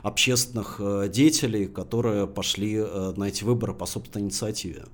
общественных 0.02 0.76
э, 0.78 1.08
деятелей, 1.10 1.66
которые 1.66 2.26
пошли 2.26 2.76
э, 2.76 3.14
на 3.16 3.24
эти 3.24 3.42
выборы 3.42 3.72
по 3.72 3.86
собственной 3.86 4.26
инициативе. 4.26 4.84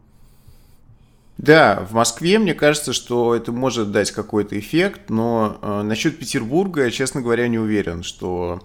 Да, 1.39 1.85
в 1.91 1.95
Москве 1.95 2.39
мне 2.39 2.55
кажется, 2.55 2.93
что 2.93 3.35
это 3.35 3.51
может 3.51 3.91
дать 3.91 4.13
какой-то 4.13 4.57
эффект, 4.57 5.11
но 5.11 5.59
э, 5.61 5.83
насчет 5.83 6.19
Петербурга 6.19 6.85
я, 6.85 6.91
честно 6.91 7.21
говоря, 7.21 7.49
не 7.49 7.59
уверен, 7.59 8.05
что 8.05 8.63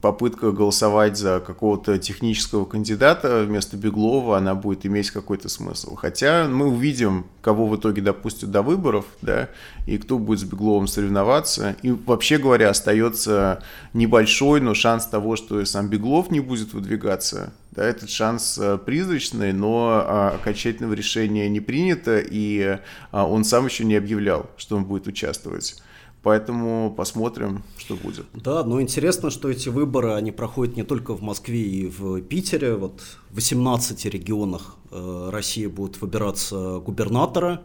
попытка 0.00 0.50
голосовать 0.50 1.18
за 1.18 1.42
какого-то 1.46 1.98
технического 1.98 2.64
кандидата 2.64 3.44
вместо 3.46 3.76
Беглова, 3.76 4.38
она 4.38 4.54
будет 4.54 4.86
иметь 4.86 5.10
какой-то 5.10 5.48
смысл. 5.48 5.94
Хотя 5.94 6.48
мы 6.48 6.68
увидим, 6.68 7.26
кого 7.42 7.66
в 7.66 7.76
итоге 7.76 8.00
допустят 8.00 8.50
до 8.50 8.62
выборов, 8.62 9.04
да, 9.20 9.50
и 9.86 9.98
кто 9.98 10.18
будет 10.18 10.40
с 10.40 10.44
Бегловым 10.44 10.86
соревноваться. 10.86 11.76
И 11.82 11.90
вообще 11.90 12.38
говоря, 12.38 12.70
остается 12.70 13.62
небольшой, 13.92 14.60
но 14.60 14.74
шанс 14.74 15.06
того, 15.06 15.36
что 15.36 15.64
сам 15.66 15.88
Беглов 15.88 16.30
не 16.30 16.40
будет 16.40 16.72
выдвигаться. 16.72 17.52
Да, 17.72 17.84
этот 17.84 18.08
шанс 18.08 18.56
э, 18.58 18.78
призрачный, 18.78 19.52
но 19.52 20.02
а, 20.02 20.30
окончательного 20.40 20.94
решения 20.94 21.46
не 21.50 21.60
принято, 21.60 22.18
и 22.18 22.78
а, 23.10 23.26
он 23.26 23.44
сам 23.44 23.66
еще 23.66 23.84
не 23.84 23.96
объявлял, 23.96 24.48
что 24.56 24.76
он 24.76 24.84
будет 24.86 25.06
участвовать. 25.06 25.82
Поэтому 26.26 26.92
посмотрим, 26.92 27.62
что 27.78 27.94
будет. 27.94 28.26
Да, 28.34 28.64
но 28.64 28.80
интересно, 28.80 29.30
что 29.30 29.48
эти 29.48 29.68
выборы, 29.68 30.14
они 30.14 30.32
проходят 30.32 30.76
не 30.76 30.82
только 30.82 31.14
в 31.14 31.22
Москве 31.22 31.62
и 31.62 31.86
в 31.86 32.20
Питере. 32.20 32.74
Вот 32.74 33.00
в 33.30 33.36
18 33.36 34.06
регионах 34.06 34.74
э, 34.90 35.28
России 35.30 35.68
будут 35.68 36.00
выбираться 36.00 36.80
губернаторы, 36.84 37.60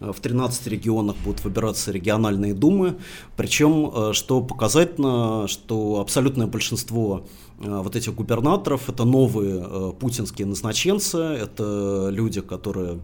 э, 0.00 0.12
в 0.12 0.20
13 0.20 0.66
регионах 0.68 1.16
будут 1.24 1.44
выбираться 1.44 1.92
региональные 1.92 2.54
думы. 2.54 2.96
Причем, 3.36 3.92
э, 3.94 4.12
что 4.14 4.40
показательно, 4.40 5.46
что 5.46 6.00
абсолютное 6.00 6.46
большинство 6.46 7.26
вот 7.58 7.96
этих 7.96 8.14
губернаторов 8.14 8.88
это 8.88 9.04
новые 9.04 9.92
путинские 9.92 10.46
назначенцы, 10.46 11.18
это 11.18 12.08
люди, 12.10 12.40
которые 12.40 13.00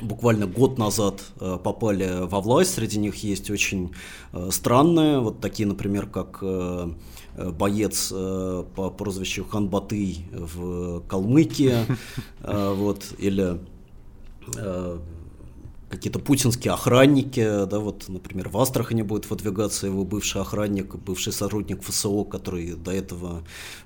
буквально 0.00 0.46
год 0.46 0.78
назад 0.78 1.22
э, 1.40 1.58
попали 1.62 2.26
во 2.26 2.40
власть. 2.40 2.74
Среди 2.74 2.98
них 2.98 3.16
есть 3.16 3.50
очень 3.50 3.92
э, 4.32 4.48
странные, 4.50 5.20
вот 5.20 5.40
такие, 5.40 5.66
например, 5.66 6.06
как 6.06 6.38
э, 6.42 6.90
боец 7.36 8.08
по 8.10 8.90
прозвищу 8.90 9.44
Хан 9.44 9.68
Батый 9.68 10.26
в 10.32 11.02
Калмыкии, 11.06 11.76
вот, 12.42 13.04
или 13.18 13.60
какие-то 15.88 16.18
путинские 16.18 16.74
охранники, 16.74 17.64
да, 17.66 17.78
вот, 17.78 18.04
например, 18.08 18.48
в 18.48 18.58
Астрахани 18.58 19.02
будет 19.02 19.28
выдвигаться 19.30 19.86
его 19.86 20.04
бывший 20.04 20.42
охранник, 20.42 20.94
бывший 20.96 21.32
сотрудник 21.32 21.82
ФСО, 21.82 22.24
который 22.24 22.74
до 22.74 22.90
этого, 22.90 23.42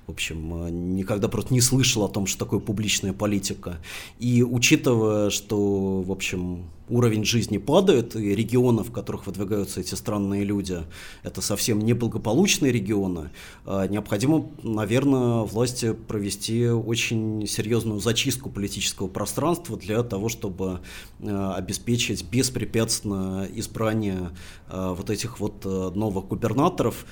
в 0.07 0.11
общем, 0.11 0.95
никогда 0.95 1.27
просто 1.27 1.53
не 1.53 1.61
слышал 1.61 2.03
о 2.03 2.09
том, 2.09 2.25
что 2.25 2.39
такое 2.39 2.59
публичная 2.59 3.13
политика. 3.13 3.79
И 4.19 4.43
учитывая, 4.43 5.29
что, 5.29 6.01
в 6.01 6.11
общем, 6.11 6.65
уровень 6.93 7.25
жизни 7.25 7.57
падает, 7.57 8.15
и 8.15 8.35
регионы, 8.35 8.83
в 8.83 8.91
которых 8.91 9.25
выдвигаются 9.25 9.79
эти 9.79 9.95
странные 9.95 10.43
люди, 10.43 10.83
это 11.23 11.41
совсем 11.41 11.79
неблагополучные 11.79 12.71
регионы, 12.71 13.31
а 13.65 13.87
необходимо, 13.87 14.51
наверное, 14.61 15.41
власти 15.41 15.93
провести 15.93 16.67
очень 16.67 17.47
серьезную 17.47 17.99
зачистку 17.99 18.49
политического 18.49 19.07
пространства 19.07 19.77
для 19.77 20.03
того, 20.03 20.29
чтобы 20.29 20.81
а, 21.21 21.55
обеспечить 21.55 22.23
беспрепятственное 22.29 23.45
избрание 23.45 24.31
а, 24.67 24.93
вот 24.93 25.09
этих 25.09 25.39
вот 25.39 25.65
новых 25.65 26.27
губернаторов, 26.27 27.05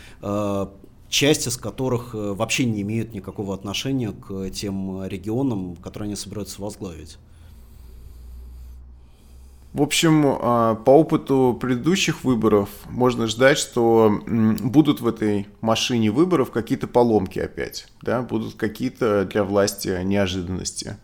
часть 1.12 1.46
из 1.46 1.58
которых 1.58 2.16
э, 2.16 2.34
вообще 2.34 2.66
не 2.66 2.82
имеют 2.82 3.14
никакого 3.14 3.54
отношения 3.54 4.12
к 4.14 4.50
тем 4.52 5.06
регионам, 5.06 5.76
которые 5.76 6.08
они 6.08 6.16
собираются 6.16 6.62
возглавить. 6.62 7.18
В 9.74 9.82
общем, 9.82 10.26
а, 10.26 10.76
по 10.76 10.92
опыту 10.92 11.58
предыдущих 11.60 12.26
выборов 12.26 12.70
можно 12.90 13.28
ждать, 13.28 13.58
что 13.58 14.12
будут 14.28 15.00
в 15.00 15.08
этой 15.08 15.48
машине 15.62 16.12
выборов 16.12 16.52
какие-то 16.52 16.88
поломки 16.88 17.40
опять, 17.40 17.88
да, 18.02 18.22
будут 18.22 18.56
какие-то 18.56 19.24
для 19.24 19.46
власти 19.46 20.04
неожиданности. 20.04 20.98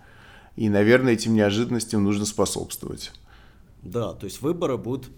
И, 0.57 0.68
наверное, 0.68 1.13
этим 1.13 1.34
неожиданностям 1.34 2.03
нужно 2.03 2.26
способствовать. 2.26 3.13
Да, 3.84 4.13
то 4.13 4.26
есть 4.26 4.41
выборы 4.41 4.78
будут 4.78 5.09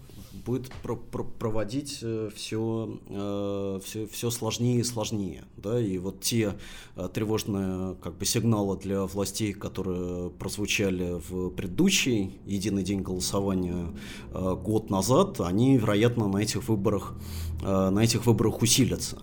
будет 0.44 0.70
про 0.82 0.96
про 0.96 1.24
проводить 1.24 1.96
все, 2.34 2.98
э, 3.08 3.80
все, 3.84 4.02
э, 4.04 4.06
все 4.10 4.30
сложнее 4.30 4.80
и 4.80 4.84
сложнее. 4.84 5.44
Да? 5.56 5.80
И 5.80 5.98
вот 5.98 6.20
те 6.20 6.54
э, 6.96 7.08
тревожные 7.12 7.96
как 7.96 8.16
бы, 8.18 8.24
сигналы 8.24 8.76
для 8.76 9.02
властей, 9.02 9.52
которые 9.52 10.30
прозвучали 10.30 11.20
в 11.28 11.50
предыдущий 11.50 12.38
единый 12.46 12.82
день 12.82 13.00
голосования 13.02 13.88
год 14.32 14.90
назад, 14.90 15.40
они, 15.40 15.76
вероятно, 15.76 16.28
на 16.28 16.38
этих 16.38 16.68
выборах, 16.68 17.14
на 17.62 17.98
этих 17.98 18.26
выборах 18.26 18.62
усилятся. 18.62 19.18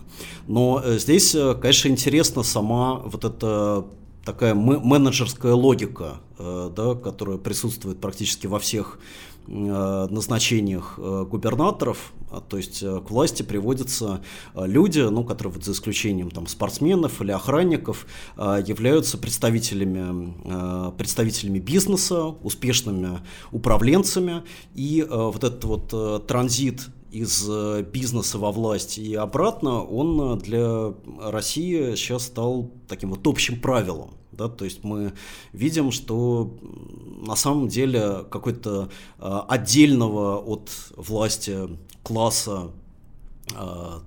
Но 0.46 0.82
здесь, 0.98 1.32
конечно, 1.60 1.88
интересна 1.88 2.42
сама 2.42 2.96
вот 2.96 3.24
эта 3.24 3.86
такая 4.24 4.54
менеджерская 4.54 5.54
логика, 5.54 6.20
да, 6.38 6.94
которая 6.94 7.38
присутствует 7.38 8.00
практически 8.00 8.46
во 8.46 8.58
всех 8.58 8.98
Э, 9.37 9.37
назначениях 9.48 10.94
э, 10.98 11.24
губернаторов, 11.28 12.12
а, 12.30 12.40
то 12.40 12.58
есть 12.58 12.82
э, 12.82 13.00
к 13.00 13.10
власти 13.10 13.42
приводятся 13.42 14.20
люди, 14.54 15.00
ну, 15.00 15.24
которые 15.24 15.54
вот 15.54 15.64
за 15.64 15.72
исключением 15.72 16.30
там, 16.30 16.46
спортсменов 16.46 17.22
или 17.22 17.32
охранников 17.32 18.06
являются 18.36 19.16
представителями, 19.16 20.92
представителями 20.96 21.58
бизнеса, 21.58 22.24
успешными 22.42 23.20
управленцами, 23.52 24.42
и 24.74 25.06
вот 25.08 25.44
этот 25.44 25.64
вот 25.64 26.26
транзит 26.26 26.88
из 27.10 27.48
бизнеса 27.86 28.38
во 28.38 28.52
власть 28.52 28.98
и 28.98 29.14
обратно, 29.14 29.82
он 29.82 30.38
для 30.38 30.94
России 31.20 31.94
сейчас 31.94 32.24
стал 32.24 32.70
таким 32.86 33.10
вот 33.10 33.26
общим 33.26 33.60
правилом. 33.60 34.10
Да? 34.38 34.48
То 34.48 34.64
есть 34.64 34.84
мы 34.84 35.12
видим, 35.52 35.90
что 35.90 36.56
на 37.26 37.34
самом 37.34 37.68
деле 37.68 38.24
какой-то 38.30 38.88
э, 39.18 39.40
отдельного 39.48 40.38
от 40.38 40.70
власти 40.96 41.68
класса 42.02 42.70
э, 42.70 42.87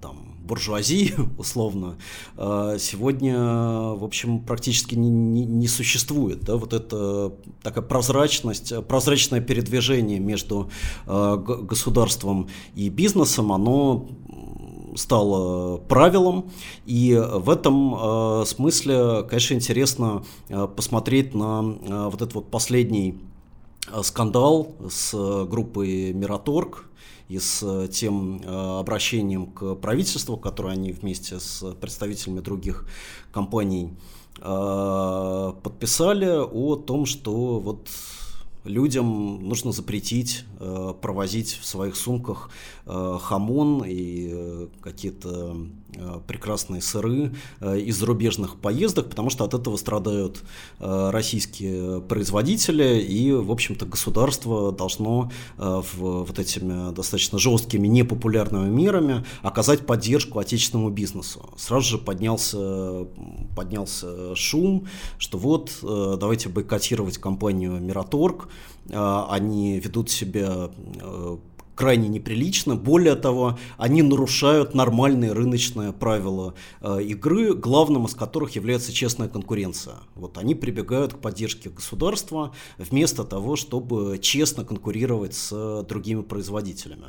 там, 0.02 0.38
буржуазии, 0.44 1.14
условно, 1.38 1.98
э, 2.38 2.78
сегодня, 2.80 3.38
в 3.38 4.04
общем, 4.04 4.40
практически 4.40 4.96
не, 4.96 5.10
не, 5.10 5.46
не 5.46 5.68
существует. 5.68 6.42
Да? 6.42 6.56
Вот 6.56 6.74
это 6.74 7.34
такая 7.64 7.84
прозрачность, 7.84 8.74
прозрачное 8.88 9.42
передвижение 9.42 10.20
между 10.20 10.70
государством 11.06 12.50
и 12.76 12.90
бизнесом, 12.90 13.52
оно 13.52 14.08
стало 14.96 15.78
правилом, 15.78 16.52
и 16.86 17.16
в 17.16 17.50
этом 17.50 17.96
э, 17.96 18.46
смысле, 18.46 19.24
конечно, 19.24 19.54
интересно 19.54 20.24
э, 20.50 20.68
посмотреть 20.68 21.34
на 21.34 21.62
э, 21.64 22.06
вот 22.06 22.16
этот 22.16 22.36
вот 22.36 22.52
последний 22.52 23.20
скандал 24.04 24.76
с 24.90 25.12
группой 25.46 26.14
Мираторг 26.14 26.91
и 27.32 27.40
с 27.40 27.88
тем 27.88 28.42
обращением 28.46 29.48
к 29.48 29.76
правительству, 29.76 30.36
которое 30.36 30.74
они 30.74 30.92
вместе 30.92 31.40
с 31.40 31.64
представителями 31.80 32.42
других 32.42 32.86
компаний 33.32 33.94
подписали 35.64 36.28
о 36.28 36.76
том, 36.76 37.06
что 37.06 37.60
вот 37.60 37.88
людям 38.66 39.48
нужно 39.48 39.72
запретить 39.72 40.44
э, 40.62 40.94
провозить 41.02 41.58
в 41.62 41.66
своих 41.66 41.96
сумках 41.96 42.50
э, 42.86 43.18
хамон 43.22 43.84
и 43.86 44.30
э, 44.32 44.68
какие-то 44.82 45.58
э, 45.96 46.20
прекрасные 46.28 46.82
сыры 46.82 47.34
э, 47.60 47.80
из 47.80 47.98
зарубежных 47.98 48.60
поездок, 48.60 49.10
потому 49.10 49.30
что 49.30 49.44
от 49.44 49.54
этого 49.54 49.78
страдают 49.78 50.44
э, 50.80 51.10
российские 51.12 52.02
производители, 52.02 53.02
и, 53.02 53.32
в 53.34 53.52
общем-то, 53.52 53.86
государство 53.86 54.72
должно 54.72 55.32
э, 55.58 55.82
в, 55.94 56.24
вот 56.24 56.40
этими 56.40 56.94
достаточно 56.94 57.40
жесткими, 57.40 57.88
непопулярными 57.88 58.70
мерами 58.70 59.26
оказать 59.42 59.86
поддержку 59.86 60.40
отечественному 60.40 60.90
бизнесу. 60.92 61.50
Сразу 61.58 61.88
же 61.90 61.98
поднялся, 61.98 63.08
поднялся 63.56 64.36
шум, 64.36 64.88
что 65.18 65.38
вот, 65.38 65.72
э, 65.84 66.18
давайте 66.20 66.50
бойкотировать 66.50 67.18
компанию 67.18 67.80
Мираторг, 67.80 68.50
они 68.90 69.80
ведут 69.80 70.10
себя 70.10 70.70
э, 71.02 71.38
крайне 71.82 72.10
неприлично. 72.10 72.76
Более 72.76 73.16
того, 73.16 73.58
они 73.78 74.04
нарушают 74.04 74.76
нормальные 74.76 75.32
рыночные 75.32 75.92
правила 75.94 76.54
э, 76.82 77.02
игры, 77.02 77.54
главным 77.56 78.06
из 78.06 78.14
которых 78.14 78.52
является 78.52 78.94
честная 78.94 79.28
конкуренция. 79.28 79.96
Вот 80.14 80.38
они 80.38 80.54
прибегают 80.54 81.14
к 81.14 81.18
поддержке 81.18 81.70
государства 81.70 82.54
вместо 82.78 83.24
того, 83.24 83.56
чтобы 83.56 84.20
честно 84.22 84.64
конкурировать 84.64 85.34
с 85.34 85.84
другими 85.90 86.22
производителями. 86.22 87.08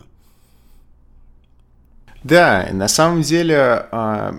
Да, 2.25 2.69
на 2.73 2.89
самом 2.89 3.23
деле 3.23 3.89
а, 3.91 4.39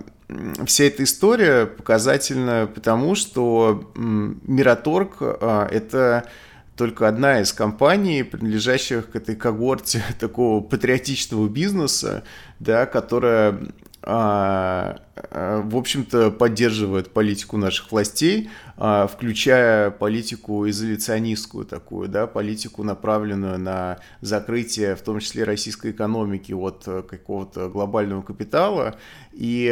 вся 0.65 0.85
эта 0.85 1.03
история 1.03 1.65
показательна 1.65 2.69
потому, 2.73 3.13
что 3.13 3.91
Мираторг 3.95 5.17
а, 5.19 5.67
это 5.69 6.27
только 6.75 7.07
одна 7.07 7.41
из 7.41 7.53
компаний, 7.53 8.23
принадлежащих 8.23 9.11
к 9.11 9.15
этой 9.15 9.35
когорте 9.35 10.03
такого 10.19 10.61
патриотичного 10.61 11.47
бизнеса, 11.47 12.23
да, 12.59 12.85
которая 12.85 13.59
а, 14.05 14.97
а, 15.15 15.61
в 15.61 15.77
общем-то, 15.77 16.31
поддерживает 16.31 17.13
политику 17.13 17.55
наших 17.55 17.89
властей, 17.89 18.49
а, 18.75 19.07
включая 19.07 19.91
политику 19.91 20.67
изоляционистскую 20.67 21.63
такую, 21.63 22.09
да, 22.09 22.27
политику, 22.27 22.83
направленную 22.83 23.57
на 23.57 23.99
закрытие, 24.19 24.97
в 24.97 25.01
том 25.01 25.19
числе 25.19 25.45
российской 25.45 25.91
экономики 25.91 26.51
от 26.51 26.83
какого-то 26.83 27.69
глобального 27.69 28.21
капитала. 28.23 28.97
И 29.31 29.69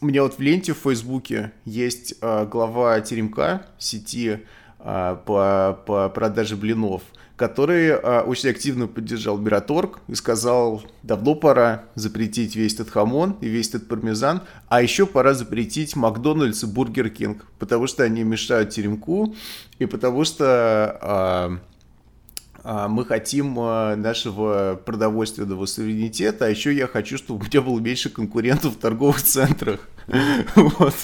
у 0.00 0.06
меня 0.06 0.22
вот 0.22 0.34
в 0.34 0.40
ленте 0.40 0.74
в 0.74 0.78
Фейсбуке 0.78 1.52
есть 1.64 2.20
глава 2.20 3.00
Теремка 3.00 3.66
сети 3.78 4.32
а, 4.32 4.40
по, 4.82 5.78
по 5.86 6.08
продаже 6.08 6.56
блинов, 6.56 7.02
который 7.36 7.92
а, 7.92 8.22
очень 8.22 8.50
активно 8.50 8.86
поддержал 8.86 9.38
Мираторг 9.38 10.00
и 10.06 10.14
сказал, 10.14 10.82
давно 11.02 11.34
пора 11.34 11.84
запретить 11.94 12.54
весь 12.56 12.74
этот 12.74 12.90
хамон 12.90 13.36
и 13.40 13.48
весь 13.48 13.70
этот 13.70 13.88
пармезан, 13.88 14.42
а 14.68 14.82
еще 14.82 15.06
пора 15.06 15.34
запретить 15.34 15.96
Макдональдс 15.96 16.62
и 16.62 16.66
Бургер 16.66 17.10
Кинг, 17.10 17.44
потому 17.58 17.86
что 17.86 18.04
они 18.04 18.22
мешают 18.22 18.70
теремку 18.70 19.34
и 19.78 19.86
потому 19.86 20.24
что 20.24 20.44
а, 20.46 20.98
а, 21.02 21.58
мы 22.64 23.04
хотим 23.04 23.58
а, 23.58 23.96
нашего 23.96 24.80
продовольственного 24.84 25.66
суверенитета, 25.66 26.46
а 26.46 26.48
еще 26.48 26.72
я 26.72 26.86
хочу, 26.86 27.18
чтобы 27.18 27.40
у 27.40 27.48
меня 27.48 27.60
было 27.60 27.80
меньше 27.80 28.08
конкурентов 28.08 28.74
в 28.74 28.78
торговых 28.78 29.22
центрах. 29.22 29.80
Вот. 30.56 30.94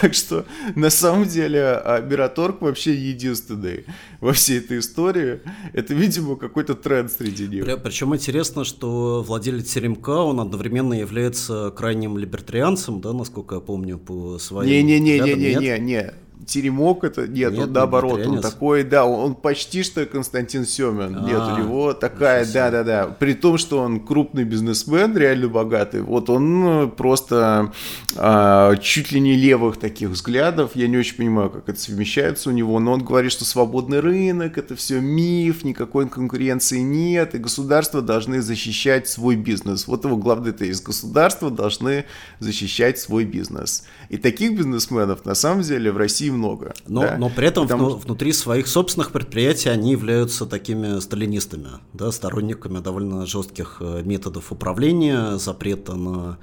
Так 0.00 0.14
что, 0.14 0.44
на 0.74 0.90
самом 0.90 1.26
деле, 1.26 1.82
Мираторг 2.08 2.60
вообще 2.60 2.94
единственный 2.94 3.86
во 4.20 4.32
всей 4.32 4.58
этой 4.58 4.78
истории. 4.80 5.40
Это, 5.72 5.94
видимо, 5.94 6.36
какой-то 6.36 6.74
тренд 6.74 7.10
среди 7.10 7.48
них. 7.48 7.64
Причем 7.82 8.14
интересно, 8.14 8.64
что 8.64 9.24
владелец 9.26 9.72
Теремка, 9.72 10.22
он 10.22 10.40
одновременно 10.40 10.94
является 10.94 11.70
крайним 11.70 12.18
либертарианцем, 12.18 13.00
да, 13.00 13.12
насколько 13.12 13.56
я 13.56 13.60
помню, 13.60 13.98
по 13.98 14.38
своим 14.38 14.70
Не-не-не-не-не-не 14.70 16.12
теремок 16.46 17.04
это 17.04 17.26
нет, 17.26 17.52
нет 17.52 17.68
он 17.68 17.72
наоборот, 17.72 18.26
он 18.26 18.40
такой, 18.40 18.84
да, 18.84 19.04
он, 19.04 19.30
он 19.30 19.34
почти 19.34 19.82
что 19.82 20.04
Константин 20.06 20.64
Семин. 20.64 21.16
А, 21.16 21.20
нет, 21.20 21.40
у 21.40 21.56
него 21.58 21.92
такая, 21.94 22.46
да, 22.52 22.70
да, 22.70 22.84
да. 22.84 23.06
При 23.06 23.34
том, 23.34 23.58
что 23.58 23.80
он 23.80 24.00
крупный 24.00 24.44
бизнесмен, 24.44 25.16
реально 25.16 25.48
богатый, 25.48 26.02
вот 26.02 26.30
он 26.30 26.66
э, 26.66 26.86
просто 26.88 27.72
а, 28.16 28.76
чуть 28.76 29.12
ли 29.12 29.20
не 29.20 29.34
левых 29.34 29.78
таких 29.78 30.10
взглядов. 30.10 30.72
Я 30.74 30.88
не 30.88 30.96
очень 30.96 31.16
понимаю, 31.16 31.50
как 31.50 31.68
это 31.68 31.80
совмещается 31.80 32.50
у 32.50 32.52
него, 32.52 32.78
но 32.80 32.92
он 32.92 33.04
говорит, 33.04 33.32
что 33.32 33.44
свободный 33.44 34.00
рынок 34.00 34.58
это 34.58 34.76
все 34.76 35.00
миф, 35.00 35.64
никакой 35.64 36.08
конкуренции 36.08 36.80
нет, 36.80 37.34
и 37.34 37.38
государства 37.38 38.02
должны 38.02 38.42
защищать 38.42 39.08
свой 39.08 39.36
бизнес. 39.36 39.86
Вот 39.86 40.04
его 40.04 40.16
главный 40.16 40.52
тезис: 40.52 40.80
государства 40.80 41.50
должны 41.50 42.04
защищать 42.40 42.98
свой 42.98 43.24
бизнес. 43.24 43.84
И 44.08 44.16
таких 44.16 44.56
бизнесменов 44.56 45.24
на 45.24 45.34
самом 45.34 45.62
деле 45.62 45.92
в 45.92 45.96
России 45.96 46.21
много. 46.30 46.74
Но, 46.86 47.02
да? 47.02 47.16
но 47.18 47.30
при 47.30 47.48
этом 47.48 47.64
Потому... 47.66 47.86
вну, 47.86 47.96
внутри 47.96 48.32
своих 48.32 48.66
собственных 48.66 49.12
предприятий 49.12 49.68
они 49.68 49.92
являются 49.92 50.46
такими 50.46 51.00
сталинистами, 51.00 51.68
да, 51.92 52.12
сторонниками 52.12 52.80
довольно 52.80 53.26
жестких 53.26 53.78
э, 53.80 54.02
методов 54.04 54.52
управления, 54.52 55.38
запрета 55.38 55.94
на 55.94 56.38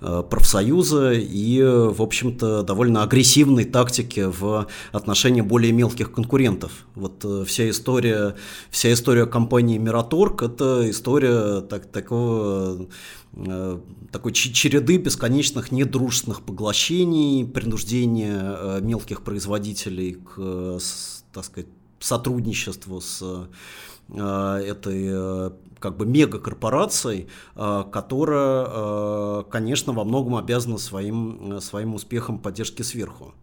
э, 0.00 0.22
профсоюзы 0.28 1.20
и, 1.20 1.62
в 1.62 2.02
общем-то, 2.02 2.62
довольно 2.62 3.02
агрессивной 3.02 3.64
тактики 3.64 4.26
в 4.26 4.66
отношении 4.92 5.40
более 5.40 5.72
мелких 5.72 6.12
конкурентов. 6.12 6.72
Вот 6.94 7.24
э, 7.24 7.44
вся 7.46 7.68
история, 7.70 8.36
вся 8.70 8.92
история 8.92 9.26
компании 9.26 9.78
Мираторг– 9.78 10.42
это 10.42 10.88
история 10.90 11.60
так, 11.60 11.86
такого 11.86 12.86
такой 14.12 14.32
череды 14.32 14.96
бесконечных 14.96 15.70
недружественных 15.70 16.42
поглощений, 16.42 17.44
принуждения 17.44 18.40
э, 18.40 18.80
мелких 18.80 19.22
производителей 19.22 20.14
к, 20.14 20.78
так 21.32 21.44
сказать, 21.44 21.68
сотрудничеству 22.00 23.00
с 23.00 23.48
э, 24.08 24.56
этой 24.66 25.52
как 25.78 25.98
бы 25.98 26.06
мегакорпорацией, 26.06 27.28
которая, 27.54 29.42
конечно, 29.42 29.92
во 29.92 30.04
многом 30.04 30.36
обязана 30.36 30.78
своим, 30.78 31.60
своим 31.60 31.94
успехом 31.94 32.38
поддержки 32.38 32.80
сверху. 32.80 33.34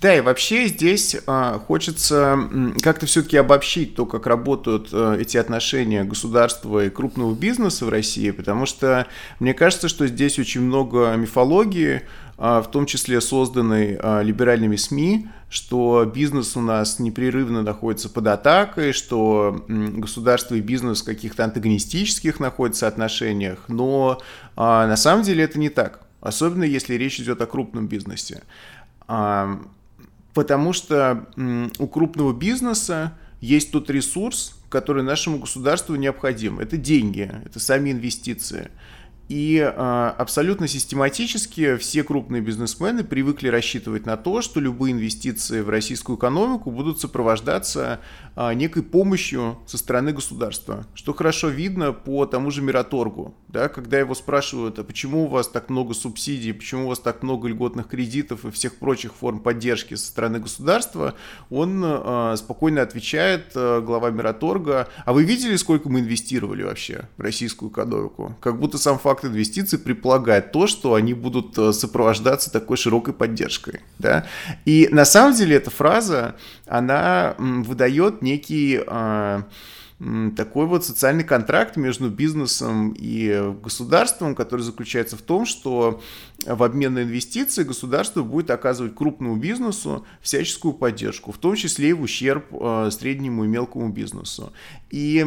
Да, 0.00 0.16
и 0.16 0.22
вообще 0.22 0.66
здесь 0.68 1.14
э, 1.14 1.58
хочется 1.66 2.48
как-то 2.82 3.04
все-таки 3.04 3.36
обобщить 3.36 3.94
то, 3.94 4.06
как 4.06 4.26
работают 4.26 4.88
э, 4.92 5.18
эти 5.20 5.36
отношения 5.36 6.04
государства 6.04 6.86
и 6.86 6.88
крупного 6.88 7.34
бизнеса 7.34 7.84
в 7.84 7.90
России, 7.90 8.30
потому 8.30 8.64
что 8.64 9.06
мне 9.40 9.52
кажется, 9.52 9.88
что 9.88 10.06
здесь 10.06 10.38
очень 10.38 10.62
много 10.62 11.14
мифологии, 11.16 12.00
э, 12.38 12.62
в 12.64 12.70
том 12.70 12.86
числе 12.86 13.20
созданной 13.20 13.98
э, 14.00 14.22
либеральными 14.22 14.76
СМИ, 14.76 15.28
что 15.50 16.10
бизнес 16.10 16.56
у 16.56 16.62
нас 16.62 16.98
непрерывно 16.98 17.60
находится 17.60 18.08
под 18.08 18.26
атакой, 18.28 18.94
что 18.94 19.66
государство 19.68 20.54
и 20.54 20.62
бизнес 20.62 21.02
в 21.02 21.04
каких-то 21.04 21.44
антагонистических 21.44 22.40
находятся 22.40 22.88
отношениях, 22.88 23.64
но 23.68 24.22
на 24.56 24.96
самом 24.96 25.24
деле 25.24 25.44
это 25.44 25.58
не 25.58 25.68
так, 25.68 26.06
особенно 26.20 26.64
если 26.64 26.94
речь 26.94 27.18
идет 27.20 27.42
о 27.42 27.46
крупном 27.46 27.88
бизнесе. 27.88 28.44
Потому 30.34 30.72
что 30.72 31.26
у 31.78 31.86
крупного 31.86 32.32
бизнеса 32.32 33.12
есть 33.40 33.72
тот 33.72 33.90
ресурс, 33.90 34.56
который 34.68 35.02
нашему 35.02 35.38
государству 35.38 35.96
необходим. 35.96 36.60
Это 36.60 36.76
деньги, 36.76 37.30
это 37.44 37.58
сами 37.58 37.90
инвестиции. 37.90 38.70
И 39.30 39.58
э, 39.58 40.12
абсолютно 40.18 40.66
систематически 40.66 41.76
все 41.76 42.02
крупные 42.02 42.42
бизнесмены 42.42 43.04
привыкли 43.04 43.46
рассчитывать 43.46 44.04
на 44.04 44.16
то, 44.16 44.42
что 44.42 44.58
любые 44.58 44.92
инвестиции 44.92 45.60
в 45.60 45.68
российскую 45.68 46.18
экономику 46.18 46.72
будут 46.72 47.00
сопровождаться 47.00 48.00
э, 48.34 48.54
некой 48.54 48.82
помощью 48.82 49.56
со 49.68 49.78
стороны 49.78 50.12
государства, 50.12 50.84
что 50.94 51.14
хорошо 51.14 51.46
видно 51.46 51.92
по 51.92 52.26
тому 52.26 52.50
же 52.50 52.60
Мираторгу. 52.60 53.32
Да, 53.46 53.68
когда 53.68 54.00
его 54.00 54.16
спрашивают, 54.16 54.80
а 54.80 54.84
почему 54.84 55.26
у 55.26 55.28
вас 55.28 55.46
так 55.46 55.70
много 55.70 55.94
субсидий, 55.94 56.52
почему 56.52 56.86
у 56.86 56.88
вас 56.88 56.98
так 56.98 57.22
много 57.22 57.46
льготных 57.46 57.86
кредитов 57.86 58.44
и 58.44 58.50
всех 58.50 58.78
прочих 58.78 59.14
форм 59.14 59.38
поддержки 59.38 59.94
со 59.94 60.06
стороны 60.08 60.40
государства, 60.40 61.14
он 61.50 61.80
э, 61.84 62.34
спокойно 62.36 62.82
отвечает, 62.82 63.52
глава 63.54 64.10
Мираторга, 64.10 64.88
а 65.04 65.12
вы 65.12 65.22
видели, 65.22 65.54
сколько 65.54 65.88
мы 65.88 66.00
инвестировали 66.00 66.64
вообще 66.64 67.08
в 67.16 67.20
российскую 67.20 67.70
экономику? 67.70 68.34
Как 68.40 68.58
будто 68.58 68.76
сам 68.76 68.98
факт 68.98 69.19
факт 69.20 69.24
инвестиций 69.24 69.78
предполагает 69.78 70.52
то, 70.52 70.66
что 70.66 70.94
они 70.94 71.14
будут 71.14 71.56
э, 71.58 71.72
сопровождаться 71.72 72.50
такой 72.50 72.76
широкой 72.76 73.14
поддержкой. 73.14 73.80
Да? 73.98 74.26
И 74.64 74.88
на 74.90 75.04
самом 75.04 75.34
деле 75.34 75.56
эта 75.56 75.70
фраза, 75.70 76.34
она 76.66 77.34
выдает 77.38 78.22
некий 78.22 78.80
а, 78.86 79.44
такой 80.34 80.66
вот 80.66 80.84
социальный 80.84 81.24
контракт 81.24 81.76
между 81.76 82.08
бизнесом 82.08 82.94
и 82.96 83.52
государством, 83.62 84.34
который 84.34 84.62
заключается 84.62 85.18
в 85.18 85.20
том, 85.20 85.44
что 85.44 86.00
в 86.46 86.62
обмен 86.62 86.94
на 86.94 87.02
инвестиции 87.02 87.64
государство 87.64 88.22
будет 88.22 88.50
оказывать 88.50 88.94
крупному 88.94 89.36
бизнесу 89.36 90.06
всяческую 90.22 90.72
поддержку, 90.72 91.32
в 91.32 91.38
том 91.38 91.54
числе 91.54 91.90
и 91.90 91.92
в 91.92 92.00
ущерб 92.00 92.46
э, 92.50 92.88
среднему 92.90 93.44
и 93.44 93.48
мелкому 93.48 93.90
бизнесу. 93.90 94.54
И 94.90 95.26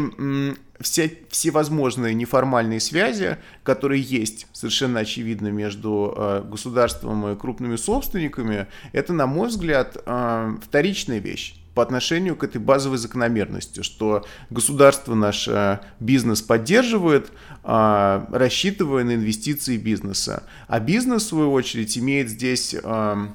все, 0.80 1.20
всевозможные 1.30 2.16
неформальные 2.16 2.80
связи, 2.80 3.38
которые 3.62 4.02
есть 4.02 4.48
совершенно 4.54 5.02
очевидно 5.02 5.50
между 5.50 6.16
э, 6.18 6.44
государством 6.50 7.28
и 7.28 7.36
крупными 7.36 7.76
собственниками, 7.76 8.66
это, 8.92 9.14
на 9.14 9.28
мой 9.28 9.50
взгляд, 9.50 9.98
э, 10.04 10.58
вторичная 10.64 11.20
вещь 11.20 11.63
по 11.74 11.82
отношению 11.82 12.36
к 12.36 12.44
этой 12.44 12.60
базовой 12.62 12.98
закономерности, 12.98 13.82
что 13.82 14.26
государство 14.50 15.16
наш 15.16 15.48
э, 15.48 15.80
бизнес 16.00 16.42
поддерживает, 16.42 17.32
э, 17.64 18.26
рассчитывая 18.32 19.04
на 19.04 19.16
инвестиции 19.16 19.78
бизнеса. 19.78 20.44
А 20.68 20.80
бизнес, 20.80 21.24
в 21.24 21.28
свою 21.28 21.52
очередь, 21.52 21.98
имеет 21.98 22.30
здесь 22.30 22.76
э, 22.82 23.28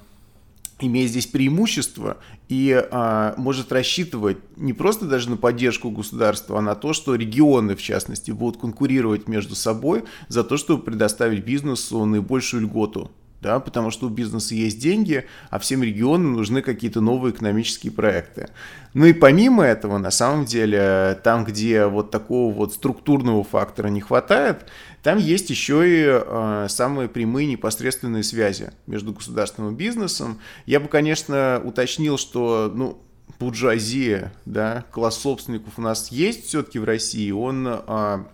имеет 0.81 1.11
здесь 1.11 1.27
преимущество 1.27 2.19
и 2.49 2.73
а, 2.73 3.35
может 3.37 3.73
рассчитывать 3.73 4.39
не 4.57 4.73
просто 4.73 5.07
даже 5.07 5.29
на 5.29 5.37
поддержку 5.37 5.91
государства, 5.91 6.59
а 6.59 6.63
на 6.63 6.75
то, 6.75 6.93
что 6.93 7.15
регионы, 7.15 7.75
в 7.75 7.83
частности, 7.83 8.31
будут 8.31 8.61
конкурировать 8.61 9.29
между 9.29 9.55
собой 9.55 10.05
за 10.29 10.45
то, 10.45 10.57
чтобы 10.57 10.85
предоставить 10.85 11.45
бизнесу 11.45 12.05
наибольшую 12.05 12.63
льготу 12.63 13.11
да, 13.41 13.61
потому 13.61 13.91
что 13.91 14.07
у 14.07 14.11
бизнеса 14.11 14.55
есть 14.55 14.81
деньги, 14.81 15.25
а 15.51 15.59
всем 15.59 15.83
регионам 15.83 16.33
нужны 16.33 16.63
какие-то 16.63 17.01
новые 17.01 17.33
экономические 17.33 17.93
проекты. 17.93 18.49
Ну 18.95 19.07
и 19.07 19.13
помимо 19.13 19.65
этого, 19.65 19.99
на 19.99 20.11
самом 20.11 20.45
деле, 20.45 21.19
там, 21.23 21.45
где 21.45 21.87
вот 21.87 22.11
такого 22.11 22.53
вот 22.53 22.75
структурного 22.75 23.45
фактора 23.45 23.89
не 23.89 24.01
хватает, 24.01 24.67
там 25.03 25.19
есть 25.19 25.51
еще 25.51 25.89
и 25.89 26.05
э, 26.07 26.67
самые 26.69 27.09
прямые 27.09 27.47
непосредственные 27.47 28.25
связи 28.25 28.73
между 28.87 29.13
государственным 29.13 29.75
и 29.75 29.77
бизнесом. 29.77 30.41
Я 30.67 30.81
бы, 30.81 30.89
конечно, 30.89 31.63
уточнил, 31.65 32.19
что, 32.19 32.73
ну, 32.75 33.01
буржуазия, 33.39 34.33
да, 34.47 34.85
класс 34.91 35.19
собственников 35.19 35.75
у 35.77 35.83
нас 35.83 36.11
есть 36.11 36.47
все-таки 36.47 36.79
в 36.81 36.85
России, 36.85 37.31
он 37.31 37.69
э, 37.69 38.25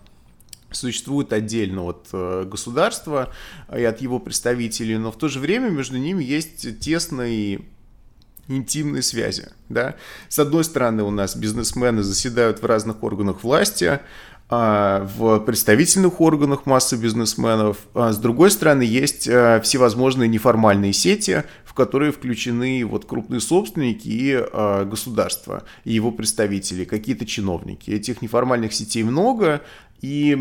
существует 0.77 1.33
отдельно 1.33 1.83
от 1.83 2.09
э, 2.13 2.45
государства 2.45 3.33
и 3.75 3.85
от 3.85 4.01
его 4.01 4.19
представителей, 4.19 4.99
но 4.99 5.13
в 5.13 5.19
то 5.19 5.29
же 5.29 5.41
время 5.41 5.71
между 5.71 5.99
ними 5.99 6.23
есть 6.23 6.81
тесные 6.81 7.63
интимные 8.49 9.03
связи. 9.03 9.49
Да? 9.69 9.97
С 10.29 10.39
одной 10.39 10.65
стороны, 10.65 11.03
у 11.03 11.11
нас 11.11 11.37
бизнесмены 11.37 12.03
заседают 12.03 12.63
в 12.63 12.67
разных 12.67 13.03
органах 13.03 13.43
власти, 13.43 14.01
в 14.51 15.41
представительных 15.41 16.21
органах 16.21 16.67
массы 16.67 16.97
бизнесменов. 16.97 17.79
А 17.95 18.13
с 18.13 18.19
другой 18.19 18.51
стороны, 18.51 18.83
есть 18.83 19.27
э, 19.27 19.61
всевозможные 19.63 20.29
неформальные 20.29 20.93
сети, 20.93 21.45
в 21.65 21.73
которые 21.73 22.13
включены 22.13 22.85
вот 22.85 23.07
крупные 23.07 23.41
собственники 23.41 24.07
и 24.07 24.85
государство, 24.85 25.65
и 25.85 25.93
его 25.93 26.13
представители, 26.13 26.85
какие-то 26.85 27.27
чиновники. 27.27 27.91
Этих 27.91 28.23
неформальных 28.23 28.75
сетей 28.75 29.03
много, 29.03 29.63
и 30.01 30.37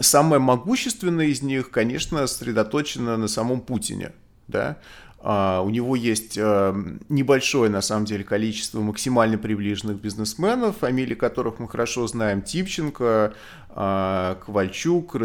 самое 0.00 0.40
могущественное 0.40 1.26
из 1.26 1.40
них, 1.40 1.70
конечно, 1.70 2.26
сосредоточено 2.26 3.16
на 3.16 3.28
самом 3.28 3.60
Путине. 3.60 4.12
Да? 4.48 4.78
Uh, 5.26 5.66
у 5.66 5.70
него 5.70 5.96
есть 5.96 6.38
uh, 6.38 7.04
небольшое, 7.08 7.68
на 7.68 7.80
самом 7.80 8.04
деле, 8.04 8.22
количество 8.22 8.80
максимально 8.80 9.38
приближенных 9.38 10.00
бизнесменов, 10.00 10.76
фамилии 10.76 11.16
которых 11.16 11.58
мы 11.58 11.68
хорошо 11.68 12.06
знаем, 12.06 12.42
Типченко, 12.42 13.34
uh, 13.70 14.36
Ковальчук. 14.46 15.16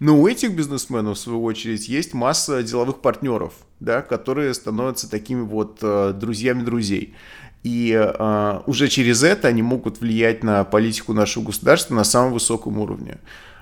Но 0.00 0.20
у 0.20 0.26
этих 0.26 0.56
бизнесменов, 0.56 1.18
в 1.18 1.20
свою 1.20 1.44
очередь, 1.44 1.88
есть 1.88 2.14
масса 2.14 2.64
деловых 2.64 3.00
партнеров, 3.00 3.52
да, 3.78 4.02
которые 4.02 4.52
становятся 4.54 5.08
такими 5.08 5.42
вот 5.42 5.78
друзьями 6.18 6.64
друзей. 6.64 7.14
И 7.62 7.92
э, 7.92 8.60
уже 8.66 8.88
через 8.88 9.22
это 9.22 9.48
они 9.48 9.62
могут 9.62 10.00
влиять 10.00 10.42
на 10.42 10.64
политику 10.64 11.12
нашего 11.12 11.44
государства 11.44 11.94
на 11.94 12.04
самом 12.04 12.32
высоком 12.32 12.78
уровне. 12.78 13.18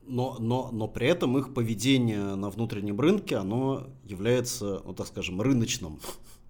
Но, 0.08 0.36
но, 0.38 0.70
но 0.72 0.88
при 0.88 1.06
этом 1.06 1.36
их 1.36 1.52
поведение 1.52 2.34
на 2.34 2.48
внутреннем 2.48 2.98
рынке, 2.98 3.36
оно 3.36 3.88
является, 4.04 4.80
ну 4.84 4.94
так 4.94 5.06
скажем, 5.06 5.40
рыночным. 5.42 6.00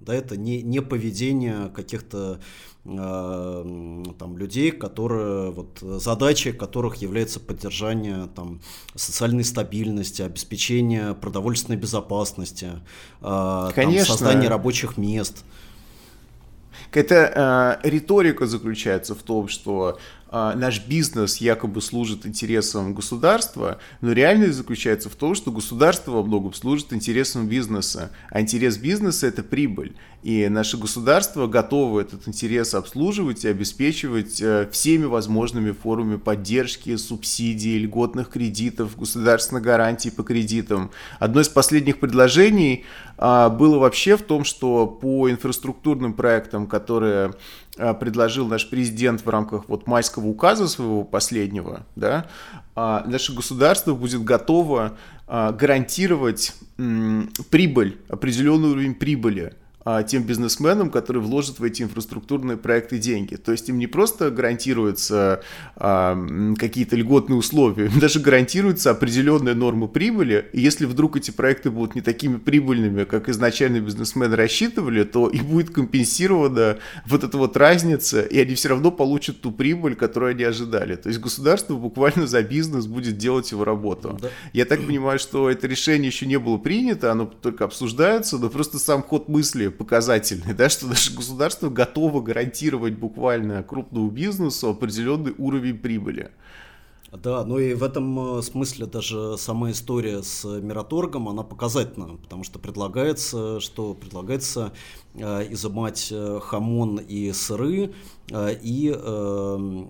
Да, 0.01 0.15
это 0.15 0.37
не, 0.37 0.63
не 0.63 0.81
поведение 0.81 1.69
каких-то 1.75 2.39
э, 2.85 4.05
там 4.19 4.39
людей, 4.39 4.71
которые, 4.71 5.51
вот, 5.51 5.81
задачей 5.81 6.53
которых 6.53 6.97
является 6.97 7.41
поддержание 7.41 8.29
там, 8.37 8.61
социальной 8.95 9.43
стабильности, 9.43 10.23
обеспечение 10.23 11.15
продовольственной 11.15 11.77
безопасности, 11.77 12.71
э, 13.21 13.71
там, 13.75 13.99
создание 14.05 14.49
рабочих 14.49 14.99
мест. 14.99 15.45
Эта 16.93 17.81
э, 17.83 17.89
риторика 17.89 18.47
заключается 18.47 19.17
в 19.17 19.23
том, 19.23 19.49
что 19.49 19.99
а, 19.99 19.99
наш 20.31 20.87
бизнес 20.87 21.39
якобы 21.39 21.81
служит 21.81 22.27
интересам 22.27 22.95
государства, 22.95 23.79
но 24.01 24.13
реальность 24.13 24.57
заключается 24.57 25.09
в 25.09 25.15
том, 25.15 25.35
что 25.35 25.51
государство 25.51 26.13
во 26.13 26.23
многом 26.23 26.53
служит 26.55 26.93
интересам 26.93 27.49
бизнеса, 27.49 28.11
а 28.31 28.41
интерес 28.41 28.77
бизнеса– 28.77 29.27
это 29.29 29.43
прибыль. 29.43 29.95
И 30.23 30.49
наше 30.49 30.77
государство 30.77 31.47
готово 31.47 32.01
этот 32.01 32.27
интерес 32.27 32.75
обслуживать 32.75 33.45
и 33.45 33.49
обеспечивать 33.49 34.41
э, 34.43 34.69
всеми 34.73 35.05
возможными 35.05 35.71
формами 35.71 36.17
поддержки, 36.17 36.97
субсидий, 36.97 37.79
льготных 37.79 38.29
кредитов, 38.29 38.99
государственных 38.99 39.63
гарантий 39.63 40.11
по 40.11 40.25
кредитам. 40.25 40.91
Одно 41.21 41.41
из 41.41 41.49
последних 41.49 42.01
предложений 42.01 42.85
а, 43.17 43.49
было 43.49 43.79
вообще 43.79 44.17
в 44.17 44.23
том, 44.23 44.45
что 44.45 44.87
по 44.87 45.31
инфраструктурным 45.31 46.13
проектам, 46.15 46.67
которые 46.67 47.27
а, 47.27 47.33
предложил 48.01 48.47
наш 48.49 48.69
президент 48.69 49.25
в 49.25 49.29
рамках 49.29 49.69
вот 49.69 49.87
майского 49.87 50.27
указа 50.27 50.69
своего 50.69 51.05
последнего, 51.05 51.87
да, 51.97 52.27
а, 52.75 53.05
наше 53.07 53.35
государство 53.35 53.95
будет 53.95 54.25
готово 54.25 54.97
гарантировать 55.27 56.55
прибыль, 57.51 57.99
определенный 58.09 58.71
уровень 58.71 58.95
прибыли 58.95 59.55
а, 59.91 60.03
тем 60.03 60.23
бизнесменам, 60.25 60.91
которые 60.91 61.23
вложат 61.23 61.61
в 61.61 61.65
эти 61.65 61.83
инфраструктурные 61.83 62.59
проекты 62.59 62.99
деньги. 62.99 63.37
То 63.37 63.53
есть 63.53 63.71
им 63.71 63.79
не 63.79 63.87
просто 63.87 64.31
гарантируются 64.31 65.43
а, 65.77 66.15
какие-то 66.59 66.95
льготные 66.95 67.39
условия, 67.39 67.87
им 67.87 67.99
даже 67.99 68.21
гарантируется 68.21 68.91
определенная 68.91 69.55
норма 69.55 69.87
прибыли. 69.87 70.51
И 70.53 70.61
если 70.61 70.85
вдруг 70.85 71.17
эти 71.17 71.31
проекты 71.31 71.71
будут 71.71 71.95
не 71.95 72.03
такими 72.03 72.37
прибыльными, 72.37 73.05
как 73.05 73.31
изначально 73.31 73.81
бизнесмены 73.81 74.37
рассчитывали, 74.37 75.05
то 75.05 75.27
и 75.27 75.41
будет 75.41 75.71
компенсирована 75.71 76.77
вот 77.07 77.25
эта 77.25 77.39
вот 77.39 77.57
разница, 77.57 78.21
и 78.21 78.39
они 78.39 78.57
все 78.57 78.69
равно 78.69 78.91
получат 78.91 79.41
ту 79.41 79.53
прибыль, 79.53 79.95
которую 79.95 80.33
они 80.33 80.45
ожидали. 80.45 80.97
То 80.97 81.09
есть 81.09 81.19
государство 81.19 81.77
буквально 81.77 82.27
за 82.27 82.43
бизнес 82.43 82.87
будет 82.87 83.17
делать 83.17 83.51
его 83.53 83.65
работу. 83.65 84.19
Да. 84.21 84.29
Я 84.53 84.67
так 84.67 84.85
понимаю, 84.85 85.19
что 85.19 85.49
это 85.49 85.67
решение 85.67 86.09
еще 86.09 86.27
не 86.27 86.39
было 86.39 86.59
принято, 86.59 87.11
оно 87.11 87.25
только 87.25 87.65
обсуждается, 87.65 88.37
но 88.37 88.51
просто 88.51 88.79
сам 88.79 89.03
ход 89.03 89.31
мысли 89.31 89.78
показательный, 89.79 90.55
да, 90.59 90.69
что 90.69 90.87
наше 90.87 91.15
государство 91.15 91.71
готово 91.71 92.21
гарантировать 92.21 92.95
буквально 92.95 93.63
крупному 93.63 94.11
бизнесу 94.11 94.71
определенный 94.71 95.35
уровень 95.39 95.79
прибыли. 95.79 96.31
Да, 97.11 97.43
ну 97.43 97.59
и 97.59 97.73
в 97.73 97.83
этом 97.83 98.39
э, 98.39 98.43
смысле 98.43 98.85
даже 98.85 99.39
сама 99.39 99.71
история 99.71 100.23
с 100.23 100.45
Мираторгом, 100.45 101.29
она 101.31 101.43
показательна, 101.43 102.17
потому 102.17 102.45
что 102.45 102.59
предлагается, 102.59 103.61
что 103.61 103.95
предлагается 103.95 104.73
э, 105.15 105.47
изымать 105.51 106.09
э, 106.11 106.39
хамон 106.43 106.99
и 106.99 107.33
сыры 107.33 107.95
э, 108.31 108.57
и 108.61 108.95
э, 108.95 109.85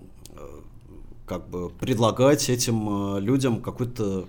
как 1.25 1.49
бы 1.49 1.69
предлагать 1.71 2.49
этим 2.49 3.17
людям 3.17 3.61
какой-то 3.61 4.25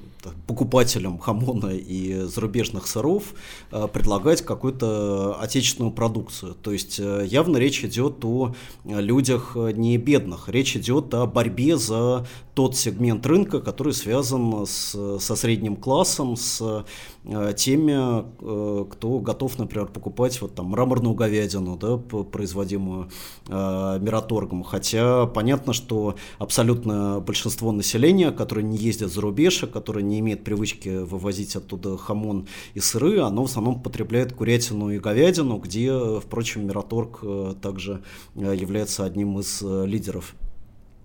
покупателям 0.47 1.19
хамона 1.19 1.71
и 1.71 2.23
зарубежных 2.23 2.87
сыров 2.87 3.35
э, 3.73 3.89
предлагать 3.93 4.43
какую-то 4.43 5.37
отечественную 5.41 5.93
продукцию. 5.93 6.55
То 6.55 6.73
есть 6.73 6.99
э, 7.01 7.25
явно 7.27 7.57
речь 7.57 7.85
идет 7.85 8.25
о 8.25 8.55
людях 8.85 9.57
не 9.57 9.97
бедных, 9.97 10.49
речь 10.49 10.77
идет 10.77 11.15
о 11.15 11.27
борьбе 11.27 11.77
за 11.77 12.27
тот 12.55 12.77
сегмент 12.77 13.25
рынка, 13.27 13.61
который 13.61 13.93
связан 13.95 14.67
с, 14.67 15.19
со 15.19 15.37
средним 15.37 15.77
классом, 15.77 16.37
с 16.37 16.85
теми, 17.57 18.89
кто 18.91 19.19
готов, 19.19 19.59
например, 19.59 19.87
покупать 19.89 20.41
вот 20.41 20.55
там 20.55 20.67
мраморную 20.67 21.15
говядину, 21.15 21.77
да, 21.77 21.97
производимую 21.97 23.11
э, 23.49 23.99
Мираторгом. 24.01 24.63
Хотя 24.63 25.27
понятно, 25.27 25.73
что 25.73 26.17
абсолютно 26.39 27.21
большинство 27.21 27.73
населения, 27.73 28.31
которые 28.31 28.65
не 28.65 28.77
ездят 28.77 29.13
за 29.13 29.21
рубеж, 29.21 29.65
которые 29.73 30.05
не 30.11 30.21
имеют 30.21 30.45
привычки 30.45 30.89
вывозить 30.89 31.57
оттуда 31.57 31.97
хамон 31.97 32.47
и 32.75 32.81
сыры, 32.81 33.21
оно 33.21 33.43
в 33.43 33.47
основном 33.47 33.81
потребляет 33.81 34.33
курятину 34.33 34.91
и 34.91 34.99
говядину, 34.99 35.59
где, 35.59 36.21
впрочем, 36.21 36.67
Мираторг 36.67 37.21
э, 37.23 37.55
также 37.63 38.03
э, 38.35 38.55
является 38.55 39.05
одним 39.05 39.39
из 39.39 39.63
э, 39.63 39.87
лидеров 39.87 40.35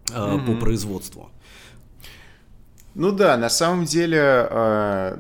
mm-hmm. 0.08 0.46
по 0.46 0.60
производству. 0.60 1.30
Ну 2.96 3.12
да, 3.12 3.36
на 3.36 3.50
самом 3.50 3.84
деле 3.84 4.22
э, 4.22 5.18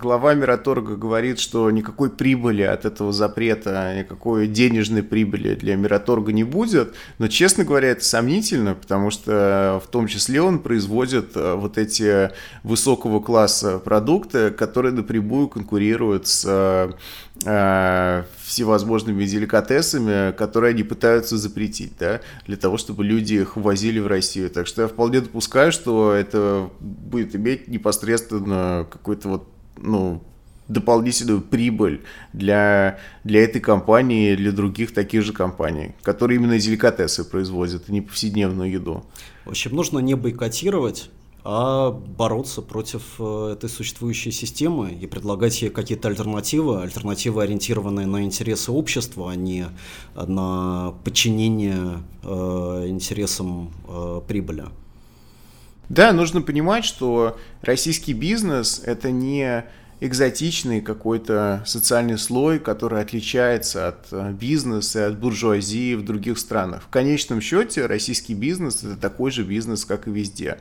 глава 0.00 0.34
Мираторга 0.34 0.94
говорит, 0.94 1.40
что 1.40 1.68
никакой 1.68 2.10
прибыли 2.10 2.62
от 2.62 2.84
этого 2.84 3.12
запрета, 3.12 3.92
никакой 3.98 4.46
денежной 4.46 5.02
прибыли 5.02 5.56
для 5.56 5.74
Мираторга 5.74 6.32
не 6.32 6.44
будет, 6.44 6.94
но, 7.18 7.26
честно 7.26 7.64
говоря, 7.64 7.88
это 7.88 8.04
сомнительно, 8.04 8.74
потому 8.74 9.10
что 9.10 9.82
в 9.84 9.90
том 9.90 10.06
числе 10.06 10.40
он 10.40 10.60
производит 10.60 11.32
э, 11.34 11.54
вот 11.54 11.76
эти 11.76 12.30
высокого 12.62 13.18
класса 13.18 13.80
продукты, 13.80 14.52
которые 14.52 14.92
напрямую 14.92 15.48
конкурируют 15.48 16.28
с 16.28 16.44
э, 16.46 16.92
всевозможными 17.40 19.24
деликатесами, 19.24 20.32
которые 20.32 20.70
они 20.70 20.82
пытаются 20.82 21.36
запретить, 21.36 21.92
да, 21.98 22.20
для 22.46 22.56
того, 22.56 22.78
чтобы 22.78 23.04
люди 23.04 23.34
их 23.34 23.56
возили 23.56 24.00
в 24.00 24.06
Россию. 24.06 24.50
Так 24.50 24.66
что 24.66 24.82
я 24.82 24.88
вполне 24.88 25.20
допускаю, 25.20 25.72
что 25.72 26.12
это 26.12 26.70
будет 26.80 27.36
иметь 27.36 27.68
непосредственно 27.68 28.86
какой-то 28.90 29.28
вот, 29.28 29.48
ну, 29.76 30.22
дополнительную 30.68 31.40
прибыль 31.40 32.02
для, 32.32 32.98
для 33.24 33.42
этой 33.42 33.60
компании 33.60 34.32
и 34.32 34.36
для 34.36 34.52
других 34.52 34.92
таких 34.92 35.22
же 35.22 35.32
компаний, 35.32 35.94
которые 36.02 36.36
именно 36.36 36.58
деликатесы 36.58 37.24
производят, 37.24 37.84
а 37.88 37.92
не 37.92 38.02
повседневную 38.02 38.70
еду. 38.70 39.04
В 39.44 39.50
общем, 39.50 39.74
нужно 39.74 40.00
не 40.00 40.14
бойкотировать 40.14 41.10
а 41.50 41.92
бороться 41.92 42.60
против 42.60 43.02
э, 43.18 43.52
этой 43.54 43.70
существующей 43.70 44.30
системы 44.30 44.90
и 44.90 45.06
предлагать 45.06 45.62
ей 45.62 45.70
какие-то 45.70 46.08
альтернативы, 46.08 46.82
альтернативы, 46.82 47.42
ориентированные 47.42 48.06
на 48.06 48.22
интересы 48.22 48.70
общества, 48.70 49.32
а 49.32 49.34
не 49.34 49.68
на 50.14 50.92
подчинение 51.04 52.02
э, 52.22 52.84
интересам 52.88 53.72
э, 53.88 54.20
прибыли. 54.28 54.66
Да, 55.88 56.12
нужно 56.12 56.42
понимать, 56.42 56.84
что 56.84 57.38
российский 57.62 58.12
бизнес 58.12 58.82
это 58.84 59.10
не 59.10 59.64
экзотичный 60.00 60.82
какой-то 60.82 61.64
социальный 61.66 62.18
слой, 62.18 62.58
который 62.58 63.00
отличается 63.00 63.88
от 63.88 64.08
э, 64.12 64.32
бизнеса, 64.32 65.06
от 65.06 65.18
буржуазии 65.18 65.94
в 65.94 66.04
других 66.04 66.38
странах. 66.38 66.82
В 66.82 66.88
конечном 66.88 67.40
счете 67.40 67.86
российский 67.86 68.34
бизнес 68.34 68.84
это 68.84 68.96
такой 68.96 69.30
же 69.30 69.44
бизнес, 69.44 69.86
как 69.86 70.08
и 70.08 70.10
везде 70.10 70.58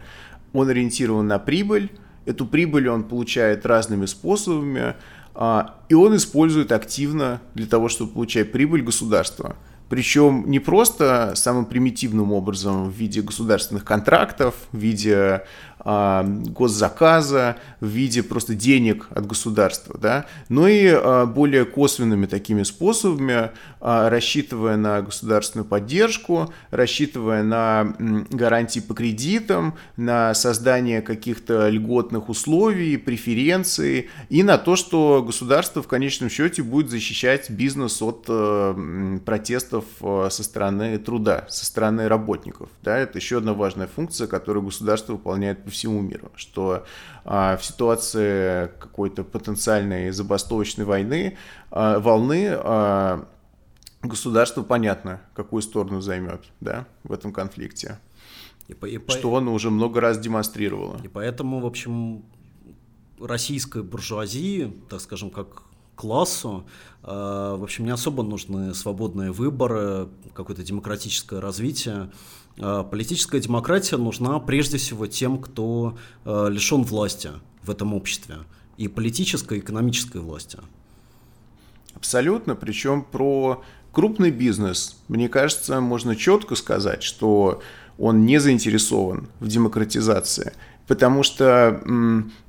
он 0.53 0.69
ориентирован 0.69 1.27
на 1.27 1.39
прибыль, 1.39 1.91
эту 2.25 2.45
прибыль 2.45 2.89
он 2.89 3.03
получает 3.03 3.65
разными 3.65 4.05
способами, 4.05 4.95
а, 5.33 5.75
и 5.89 5.93
он 5.93 6.15
использует 6.15 6.71
активно 6.71 7.41
для 7.53 7.67
того, 7.67 7.89
чтобы 7.89 8.11
получать 8.13 8.51
прибыль 8.51 8.81
государства. 8.81 9.55
Причем 9.89 10.43
не 10.47 10.59
просто 10.59 11.33
самым 11.35 11.65
примитивным 11.65 12.33
образом 12.33 12.89
в 12.89 12.93
виде 12.93 13.21
государственных 13.21 13.85
контрактов, 13.85 14.55
в 14.71 14.77
виде 14.77 15.43
госзаказа 15.87 17.57
в 17.79 17.87
виде 17.87 18.21
просто 18.21 18.55
денег 18.55 19.07
от 19.11 19.25
государства, 19.25 19.97
да, 19.97 20.25
но 20.49 20.67
и 20.67 20.87
а, 20.87 21.25
более 21.25 21.63
косвенными 21.63 22.25
такими 22.25 22.63
способами, 22.63 23.51
а, 23.79 24.09
рассчитывая 24.09 24.75
на 24.75 25.01
государственную 25.01 25.65
поддержку, 25.65 26.53
рассчитывая 26.71 27.43
на 27.43 27.95
гарантии 27.99 28.81
по 28.81 28.93
кредитам, 28.93 29.75
на 29.95 30.33
создание 30.33 31.01
каких-то 31.01 31.69
льготных 31.69 32.27
условий, 32.27 32.97
преференций 32.97 34.09
и 34.27 34.43
на 34.43 34.57
то, 34.57 34.75
что 34.75 35.23
государство 35.25 35.81
в 35.81 35.87
конечном 35.87 36.29
счете 36.29 36.63
будет 36.63 36.89
защищать 36.89 37.49
бизнес 37.49 38.01
от 38.01 38.25
э, 38.27 39.19
протестов 39.25 39.85
э, 40.01 40.27
со 40.31 40.43
стороны 40.43 40.97
труда, 40.97 41.45
со 41.47 41.65
стороны 41.65 42.09
работников. 42.09 42.69
Да, 42.83 42.97
это 42.97 43.19
еще 43.19 43.37
одна 43.37 43.53
важная 43.53 43.87
функция, 43.87 44.27
которую 44.27 44.63
государство 44.63 45.13
выполняет 45.13 45.63
по 45.63 45.76
всему 45.77 46.01
миру, 46.01 46.31
что 46.35 46.85
а, 47.23 47.57
в 47.57 47.63
ситуации 47.63 48.67
какой-то 48.79 49.23
потенциальной 49.23 50.11
забастовочной 50.11 50.85
войны, 50.85 51.37
а, 51.71 51.99
волны, 51.99 52.49
а, 52.49 53.27
государство 54.01 54.63
понятно, 54.63 55.21
какую 55.33 55.61
сторону 55.61 56.01
займет 56.01 56.41
да, 56.59 56.87
в 57.03 57.13
этом 57.13 57.31
конфликте. 57.31 57.99
И 58.67 58.73
по, 58.73 58.85
и 58.85 58.97
по... 58.97 59.11
Что 59.11 59.35
оно 59.35 59.53
уже 59.53 59.69
много 59.69 60.01
раз 60.01 60.17
демонстрировало. 60.19 60.99
И 61.03 61.07
поэтому, 61.07 61.59
в 61.59 61.65
общем, 61.65 62.25
российской 63.19 63.83
буржуазии, 63.83 64.73
так 64.89 64.99
скажем, 64.99 65.29
как 65.29 65.63
классу, 65.95 66.67
в 67.01 67.63
общем, 67.63 67.85
не 67.85 67.91
особо 67.91 68.21
нужны 68.21 68.75
свободные 68.75 69.31
выборы, 69.31 70.09
какое-то 70.33 70.61
демократическое 70.61 71.39
развитие. 71.39 72.11
Э, 72.57 72.83
политическая 72.89 73.39
демократия 73.39 73.97
нужна 73.97 74.39
прежде 74.39 74.77
всего 74.77 75.07
тем, 75.07 75.39
кто 75.39 75.97
э, 76.25 76.47
лишен 76.49 76.83
власти 76.83 77.31
в 77.63 77.69
этом 77.69 77.93
обществе, 77.93 78.37
и 78.77 78.87
политической, 78.87 79.57
и 79.57 79.61
экономической 79.61 80.21
власти. 80.21 80.59
Абсолютно, 81.95 82.55
причем 82.55 83.03
про 83.03 83.63
крупный 83.91 84.31
бизнес, 84.31 84.97
мне 85.07 85.29
кажется, 85.29 85.81
можно 85.81 86.15
четко 86.15 86.55
сказать, 86.55 87.03
что 87.03 87.61
он 87.97 88.25
не 88.25 88.39
заинтересован 88.39 89.29
в 89.39 89.47
демократизации 89.47 90.53
потому 90.87 91.23
что 91.23 91.81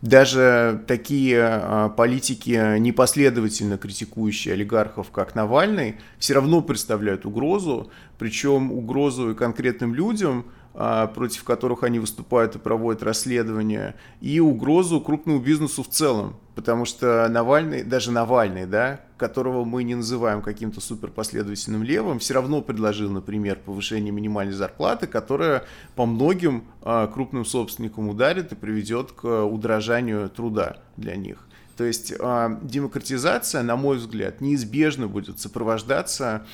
даже 0.00 0.82
такие 0.86 1.42
а, 1.42 1.88
политики, 1.88 2.78
непоследовательно 2.78 3.76
критикующие 3.76 4.54
олигархов, 4.54 5.10
как 5.10 5.34
Навальный, 5.34 5.96
все 6.18 6.34
равно 6.34 6.62
представляют 6.62 7.26
угрозу, 7.26 7.90
причем 8.18 8.72
угрозу 8.72 9.34
конкретным 9.34 9.94
людям, 9.94 10.46
а, 10.46 10.57
против 10.72 11.44
которых 11.44 11.82
они 11.82 11.98
выступают 11.98 12.56
и 12.56 12.58
проводят 12.58 13.02
расследования, 13.02 13.96
и 14.20 14.40
угрозу 14.40 15.00
крупному 15.00 15.40
бизнесу 15.40 15.82
в 15.82 15.88
целом. 15.88 16.36
Потому 16.54 16.84
что 16.84 17.28
Навальный, 17.28 17.84
даже 17.84 18.10
Навальный, 18.10 18.66
да, 18.66 19.00
которого 19.16 19.64
мы 19.64 19.84
не 19.84 19.94
называем 19.94 20.42
каким-то 20.42 20.80
суперпоследовательным 20.80 21.82
левым, 21.82 22.18
все 22.18 22.34
равно 22.34 22.62
предложил, 22.62 23.10
например, 23.10 23.58
повышение 23.64 24.12
минимальной 24.12 24.54
зарплаты, 24.54 25.06
которая 25.06 25.64
по 25.94 26.06
многим 26.06 26.64
а, 26.82 27.06
крупным 27.06 27.44
собственникам 27.44 28.08
ударит 28.08 28.52
и 28.52 28.56
приведет 28.56 29.12
к 29.12 29.44
удорожанию 29.44 30.28
труда 30.30 30.78
для 30.96 31.16
них. 31.16 31.47
То 31.78 31.84
есть 31.84 32.12
э, 32.18 32.56
демократизация, 32.60 33.62
на 33.62 33.76
мой 33.76 33.98
взгляд, 33.98 34.40
неизбежно 34.40 35.06
будет 35.06 35.38
сопровождаться 35.38 36.44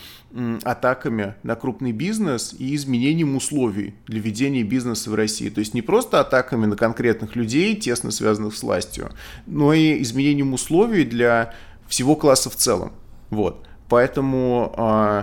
атаками 0.65 1.35
на 1.43 1.55
крупный 1.55 1.93
бизнес 1.93 2.55
и 2.59 2.75
изменением 2.75 3.35
условий 3.35 3.95
для 4.07 4.21
ведения 4.21 4.65
бизнеса 4.65 5.11
в 5.11 5.15
России. 5.15 5.49
То 5.49 5.61
есть 5.61 5.73
не 5.73 5.81
просто 5.81 6.21
атаками 6.21 6.67
на 6.67 6.77
конкретных 6.77 7.37
людей, 7.37 7.75
тесно 7.75 8.11
связанных 8.11 8.55
с 8.55 8.63
властью, 8.63 9.13
но 9.47 9.73
и 9.73 10.03
изменением 10.03 10.53
условий 10.53 11.05
для 11.05 11.55
всего 11.89 12.17
класса 12.17 12.51
в 12.51 12.57
целом. 12.57 12.93
Вот. 13.31 13.67
Поэтому 13.89 14.75
э, 14.77 15.23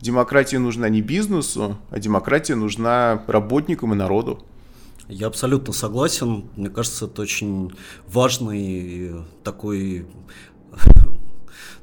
демократия 0.00 0.60
нужна 0.60 0.88
не 0.88 1.02
бизнесу, 1.02 1.76
а 1.90 1.98
демократия 1.98 2.54
нужна 2.54 3.24
работникам 3.26 3.94
и 3.94 3.96
народу. 3.96 4.44
Я 5.10 5.26
абсолютно 5.26 5.72
согласен. 5.72 6.48
Мне 6.56 6.70
кажется, 6.70 7.06
это 7.06 7.22
очень 7.22 7.72
важный 8.06 9.24
такой 9.42 10.06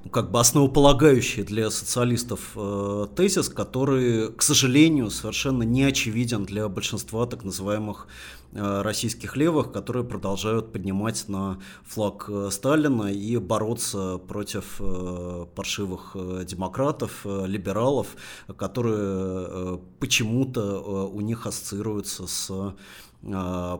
ну, 0.06 0.10
как 0.10 0.32
бы 0.32 0.40
основополагающий 0.40 1.44
для 1.44 1.70
социалистов 1.70 2.52
э, 2.56 3.08
тезис, 3.18 3.50
который, 3.50 4.32
к 4.32 4.42
сожалению, 4.42 5.10
совершенно 5.10 5.64
не 5.64 5.84
очевиден 5.84 6.46
для 6.46 6.70
большинства 6.70 7.26
так 7.26 7.44
называемых 7.44 8.08
э, 8.54 8.82
российских 8.84 9.36
левых, 9.36 9.74
которые 9.74 10.06
продолжают 10.06 10.72
поднимать 10.72 11.28
на 11.28 11.60
флаг 11.86 12.28
э, 12.30 12.48
Сталина 12.50 13.12
и 13.12 13.36
бороться 13.36 14.18
против 14.20 14.78
э, 14.80 15.46
паршивых 15.54 16.12
э, 16.16 16.46
демократов, 16.48 17.26
э, 17.26 17.46
либералов, 17.46 18.08
которые 18.56 18.96
э, 18.98 19.78
почему-то 20.00 20.62
э, 20.62 21.14
у 21.14 21.20
них 21.20 21.46
ассоциируются 21.46 22.28
с 22.28 22.50
Э, 22.50 22.72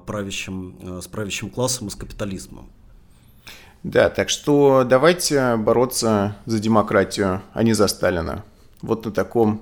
правящим, 0.06 0.76
э, 0.82 1.02
с 1.02 1.08
правящим 1.08 1.50
классом 1.50 1.88
и 1.88 1.90
с 1.90 1.96
капитализмом. 1.96 2.70
Да, 3.84 4.10
так 4.10 4.30
что 4.30 4.84
давайте 4.84 5.56
бороться 5.56 6.36
за 6.46 6.60
демократию, 6.60 7.42
а 7.54 7.64
не 7.64 7.74
за 7.74 7.88
Сталина. 7.88 8.44
Вот 8.82 9.06
на 9.06 9.12
таком 9.12 9.62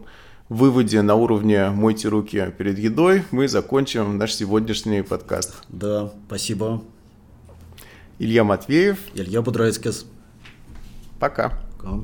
выводе 0.49 1.01
на 1.01 1.15
уровне 1.15 1.69
«мойте 1.69 2.07
руки 2.07 2.53
перед 2.57 2.79
едой» 2.79 3.23
мы 3.31 3.47
закончим 3.47 4.17
наш 4.17 4.33
сегодняшний 4.33 5.03
подкаст. 5.03 5.55
Да, 5.69 6.11
спасибо. 6.27 6.81
Илья 8.17 8.43
Матвеев. 8.43 8.99
Илья 9.13 9.41
Будрайскис. 9.41 10.05
Пока. 11.19 11.53
Пока. 11.77 11.99